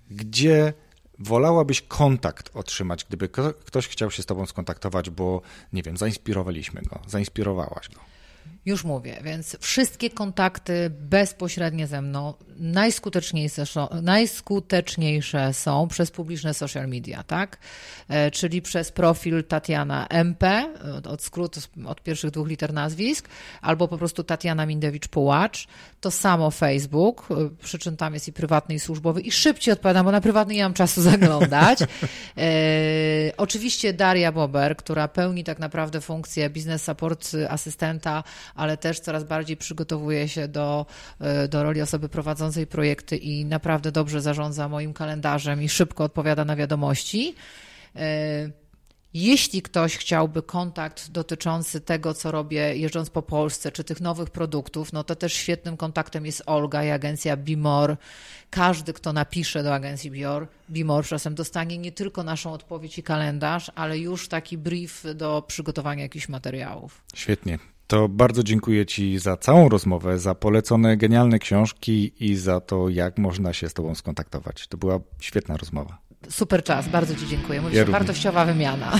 gdzie 0.10 0.74
wolałabyś 1.20 1.82
kontakt 1.82 2.50
otrzymać, 2.54 3.06
gdyby 3.06 3.30
ktoś 3.66 3.88
chciał 3.88 4.12
się 4.12 4.24
z 4.24 4.26
Tobą 4.26 4.46
skontaktować, 4.46 5.10
bo 5.10 5.42
nie 5.74 5.84
wiem, 5.84 5.98
zainspirowaliśmy 5.98 6.82
go, 6.82 7.00
zainspirowałaś 7.08 7.90
go? 7.90 8.16
Już 8.66 8.84
mówię, 8.84 9.20
więc 9.24 9.58
wszystkie 9.60 10.10
kontakty 10.10 10.90
bezpośrednie 10.90 11.88
ze 11.88 12.02
mną 12.02 12.34
najskuteczniejsze, 12.58 13.64
najskuteczniejsze 14.02 15.54
są 15.54 15.88
przez 15.88 16.12
publiczne 16.12 16.54
social 16.54 16.88
media, 16.88 17.24
tak? 17.24 17.58
E, 18.08 18.32
czyli 18.32 18.62
przez 18.62 18.92
profil 18.92 19.44
Tatiana 19.44 20.08
MP, 20.08 20.74
od 21.10 21.22
skrótu, 21.22 21.60
od 21.86 22.04
pierwszych 22.04 22.32
dwóch 22.32 22.48
liter 22.48 22.74
nazwisk, 22.74 23.30
albo 23.62 23.88
po 23.88 23.98
prostu 23.98 24.24
Tatiana 24.24 24.68
Mindewicz-Połacz. 24.68 25.68
To 26.06 26.12
samo 26.12 26.52
Facebook, 26.52 27.28
e, 27.32 27.50
przy 27.64 27.80
czym 27.80 27.98
tam 27.98 28.14
jest 28.14 28.28
i 28.28 28.34
prywatny, 28.34 28.76
i 28.76 28.80
służbowy, 28.80 29.22
i 29.22 29.32
szybciej 29.32 29.74
odpowiadam, 29.74 30.06
bo 30.06 30.12
na 30.12 30.22
prywatny 30.22 30.54
nie 30.54 30.64
mam 30.64 30.74
czasu 30.74 31.02
zaglądać. 31.12 31.80
e, 31.82 31.86
oczywiście 33.38 33.94
Daria 33.94 34.32
Bober, 34.32 34.78
która 34.78 35.08
pełni 35.08 35.44
tak 35.44 35.60
naprawdę 35.60 36.02
funkcję 36.02 36.50
biznes 36.50 36.84
support 36.84 37.32
asystenta, 37.50 38.24
ale 38.56 38.78
też 38.78 39.00
coraz 39.00 39.24
bardziej 39.24 39.58
przygotowuje 39.58 40.28
się 40.28 40.48
do, 40.48 40.86
e, 41.20 41.48
do 41.48 41.64
roli 41.64 41.82
osoby 41.82 42.10
prowadzącej 42.10 42.68
projekty 42.68 43.18
i 43.18 43.46
naprawdę 43.46 43.92
dobrze 43.92 44.22
zarządza 44.22 44.70
moim 44.70 44.94
kalendarzem 44.94 45.64
i 45.64 45.70
szybko 45.70 46.04
odpowiada 46.04 46.46
na 46.46 46.56
wiadomości. 46.56 47.36
E, 47.96 48.65
jeśli 49.16 49.62
ktoś 49.62 49.98
chciałby 49.98 50.42
kontakt 50.42 51.12
dotyczący 51.12 51.82
tego, 51.82 52.14
co 52.14 52.32
robię 52.32 52.78
jeżdżąc 52.78 53.10
po 53.10 53.22
Polsce, 53.22 53.72
czy 53.72 53.84
tych 53.84 54.02
nowych 54.02 54.30
produktów, 54.30 54.94
no 54.94 55.04
to 55.04 55.16
też 55.16 55.34
świetnym 55.34 55.78
kontaktem 55.78 56.26
jest 56.26 56.44
Olga 56.46 56.84
i 56.84 56.90
agencja 56.90 57.38
Bimor. 57.38 57.98
Każdy, 58.50 58.94
kto 58.94 59.14
napisze 59.14 59.64
do 59.64 59.74
agencji 59.74 60.12
Bimor, 60.12 60.48
Bimor 60.70 61.06
czasem 61.06 61.36
dostanie 61.36 61.78
nie 61.78 61.92
tylko 61.92 62.24
naszą 62.24 62.54
odpowiedź 62.54 62.98
i 62.98 63.04
kalendarz, 63.04 63.72
ale 63.76 64.00
już 64.00 64.28
taki 64.28 64.58
brief 64.58 65.04
do 65.16 65.44
przygotowania 65.48 66.04
jakichś 66.04 66.30
materiałów. 66.30 67.04
Świetnie. 67.16 67.60
To 67.88 68.10
bardzo 68.10 68.44
dziękuję 68.44 68.86
Ci 68.86 69.20
za 69.20 69.38
całą 69.38 69.70
rozmowę, 69.70 70.20
za 70.20 70.36
polecone 70.36 70.98
genialne 70.98 71.40
książki 71.40 72.14
i 72.20 72.36
za 72.36 72.60
to, 72.60 72.90
jak 72.90 73.18
można 73.18 73.54
się 73.54 73.70
z 73.70 73.74
Tobą 73.74 73.96
skontaktować. 73.96 74.68
To 74.68 74.78
była 74.78 75.00
świetna 75.20 75.58
rozmowa. 75.58 76.05
Super 76.30 76.64
czas, 76.64 76.88
bardzo 76.88 77.16
Ci 77.16 77.28
dziękuję. 77.28 77.62
Mówisz, 77.62 77.78
ja 77.78 77.86
wartościowa 77.86 78.46
wymiana. 78.46 79.00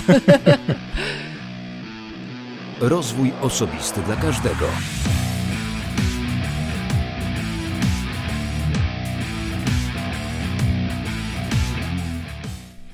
Rozwój 2.80 3.32
osobisty 3.40 4.02
dla 4.02 4.16
każdego. 4.16 4.66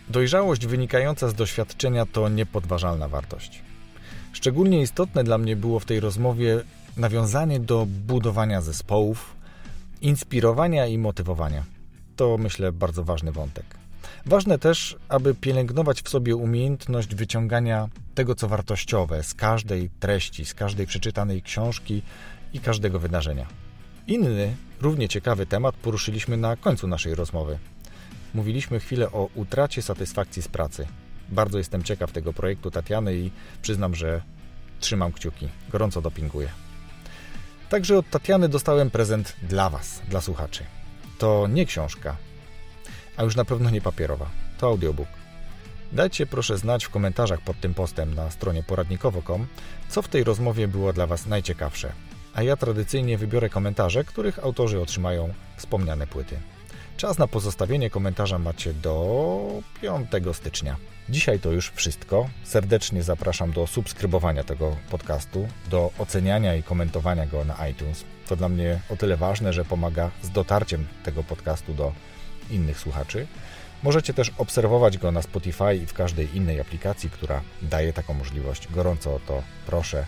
Dojrzałość 0.09 0.67
wynikająca 0.67 1.29
z 1.29 1.35
doświadczenia 1.35 2.07
to 2.07 2.29
niepodważalna 2.29 3.09
wartość. 3.09 3.63
Szczególnie 4.33 4.83
istotne 4.83 5.25
dla 5.25 5.39
mnie 5.39 5.57
było 5.57 5.81
w 5.81 5.85
tej 5.85 6.01
rozmowie 6.01 6.61
nawiązanie 6.97 7.61
do 7.61 7.87
budowania 7.87 8.61
zespołów, 8.61 9.37
inspirowania 10.01 10.87
i 10.87 10.99
motywowania. 10.99 11.65
To 12.17 12.39
myślę 12.39 12.73
bardzo 12.73 13.05
ważny 13.05 13.33
wątek. 13.33 13.82
Ważne 14.27 14.59
też, 14.59 14.97
aby 15.09 15.35
pielęgnować 15.35 16.03
w 16.03 16.09
sobie 16.09 16.37
umiejętność 16.37 17.15
wyciągania 17.15 17.89
tego, 18.15 18.35
co 18.35 18.49
wartościowe 18.49 19.23
z 19.23 19.35
każdej 19.35 19.91
treści, 20.01 20.45
z 20.45 20.55
każdej 20.55 20.87
przeczytanej 20.87 21.43
książki 21.43 22.03
i 22.53 22.61
każdego 22.61 22.99
wydarzenia. 22.99 23.47
Inny, 24.07 24.55
równie 24.81 25.09
ciekawy 25.09 25.47
temat 25.47 25.75
poruszyliśmy 25.75 26.37
na 26.37 26.57
końcu 26.57 26.87
naszej 26.87 27.15
rozmowy. 27.15 27.59
Mówiliśmy 28.35 28.81
chwilę 28.81 29.13
o 29.13 29.29
utracie 29.35 29.83
satysfakcji 29.83 30.43
z 30.43 30.49
pracy. 30.49 30.87
Bardzo 31.29 31.59
jestem 31.59 31.83
ciekaw 31.83 32.13
tego 32.13 32.33
projektu 32.33 32.71
Tatiany 32.71 33.17
i 33.17 33.31
przyznam, 33.63 33.95
że 33.95 34.23
trzymam 34.81 35.13
kciuki. 35.13 35.49
Gorąco 35.71 36.03
dopinguję. 36.03 36.49
Także 37.69 37.99
od 37.99 38.11
Tatiany 38.11 38.49
dostałem 38.49 38.91
prezent 38.91 39.37
dla 39.43 39.71
Was, 39.71 40.03
dla 40.09 40.21
słuchaczy. 40.21 40.65
To 41.19 41.47
nie 41.51 41.67
książka, 41.67 42.17
a 43.17 43.23
już 43.23 43.37
na 43.37 43.45
pewno 43.45 43.71
nie 43.71 43.81
papierowa. 43.81 44.27
To 44.59 44.67
audiobook. 44.67 45.09
Dajcie 45.93 46.27
proszę 46.27 46.59
znać 46.59 46.85
w 46.85 46.91
komentarzach 46.91 47.41
pod 47.41 47.61
tym 47.61 47.75
postem 47.75 48.15
na 48.15 48.31
stronie 48.31 48.63
poradnikowo.com, 48.63 49.47
co 49.89 50.03
w 50.03 50.09
tej 50.09 50.25
rozmowie 50.25 50.69
było 50.69 50.93
dla 50.93 51.07
Was 51.07 51.27
najciekawsze. 51.27 51.93
A 52.35 52.43
ja 52.43 52.57
tradycyjnie 52.57 53.19
wybiorę 53.19 53.49
komentarze, 53.49 54.05
których 54.05 54.39
autorzy 54.39 54.81
otrzymają 54.81 55.35
wspomniane 55.57 56.07
płyty. 56.07 56.37
Czas 56.97 57.19
na 57.19 57.27
pozostawienie 57.27 57.91
komentarza 57.91 58.39
macie 58.39 58.75
do 58.75 59.63
5 59.81 60.09
stycznia. 60.33 60.77
Dzisiaj 61.09 61.41
to 61.41 61.53
już 61.53 61.71
wszystko. 61.71 62.29
Serdecznie 62.45 63.03
zapraszam 63.03 63.53
do 63.53 63.67
subskrybowania 63.67 64.45
tego 64.45 64.77
podcastu, 64.91 65.49
do 65.71 65.91
oceniania 65.99 66.55
i 66.55 66.63
komentowania 66.63 67.27
go 67.27 67.45
na 67.45 67.69
iTunes. 67.69 68.05
To 68.29 68.37
dla 68.37 68.49
mnie 68.49 68.81
o 68.89 68.97
tyle 68.97 69.17
ważne, 69.17 69.53
że 69.53 69.65
pomaga 69.65 70.11
z 70.23 70.31
dotarciem 70.31 70.87
tego 71.05 71.23
podcastu 71.23 71.75
do 71.75 71.93
innych 72.53 72.79
słuchaczy. 72.79 73.27
Możecie 73.83 74.15
też 74.15 74.33
obserwować 74.39 74.99
go 74.99 75.13
na 75.13 75.23
Spotify 75.23 75.77
i 75.77 75.87
w 75.87 75.95
każdej 75.95 76.37
innej 76.37 76.61
aplikacji, 76.61 77.11
która 77.11 77.43
daje 77.63 77.93
taką 77.93 78.15
możliwość. 78.15 78.69
Gorąco 78.71 79.15
o 79.15 79.19
to 79.19 79.43
proszę 79.67 80.07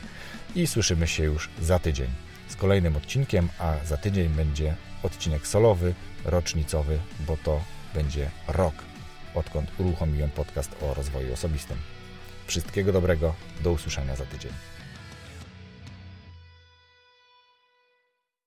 i 0.55 0.67
słyszymy 0.67 1.07
się 1.07 1.25
już 1.25 1.51
za 1.61 1.79
tydzień 1.79 2.09
z 2.49 2.57
kolejnym 2.57 2.97
odcinkiem, 2.97 3.49
a 3.59 3.75
za 3.85 3.97
tydzień 3.97 4.29
będzie 4.29 4.75
odcinek 5.03 5.47
solowy, 5.47 5.95
rocznicowy, 6.25 6.99
bo 7.21 7.37
to 7.37 7.61
będzie 7.95 8.31
rok, 8.49 8.75
odkąd 9.35 9.71
uruchomiłem 9.79 10.31
podcast 10.31 10.71
o 10.83 10.95
rozwoju 10.95 11.33
osobistym. 11.33 11.77
Wszystkiego 12.47 12.93
dobrego, 12.93 13.35
do 13.61 13.73
usłyszenia 13.73 14.17
za 14.17 14.27
tydzień. 14.27 14.53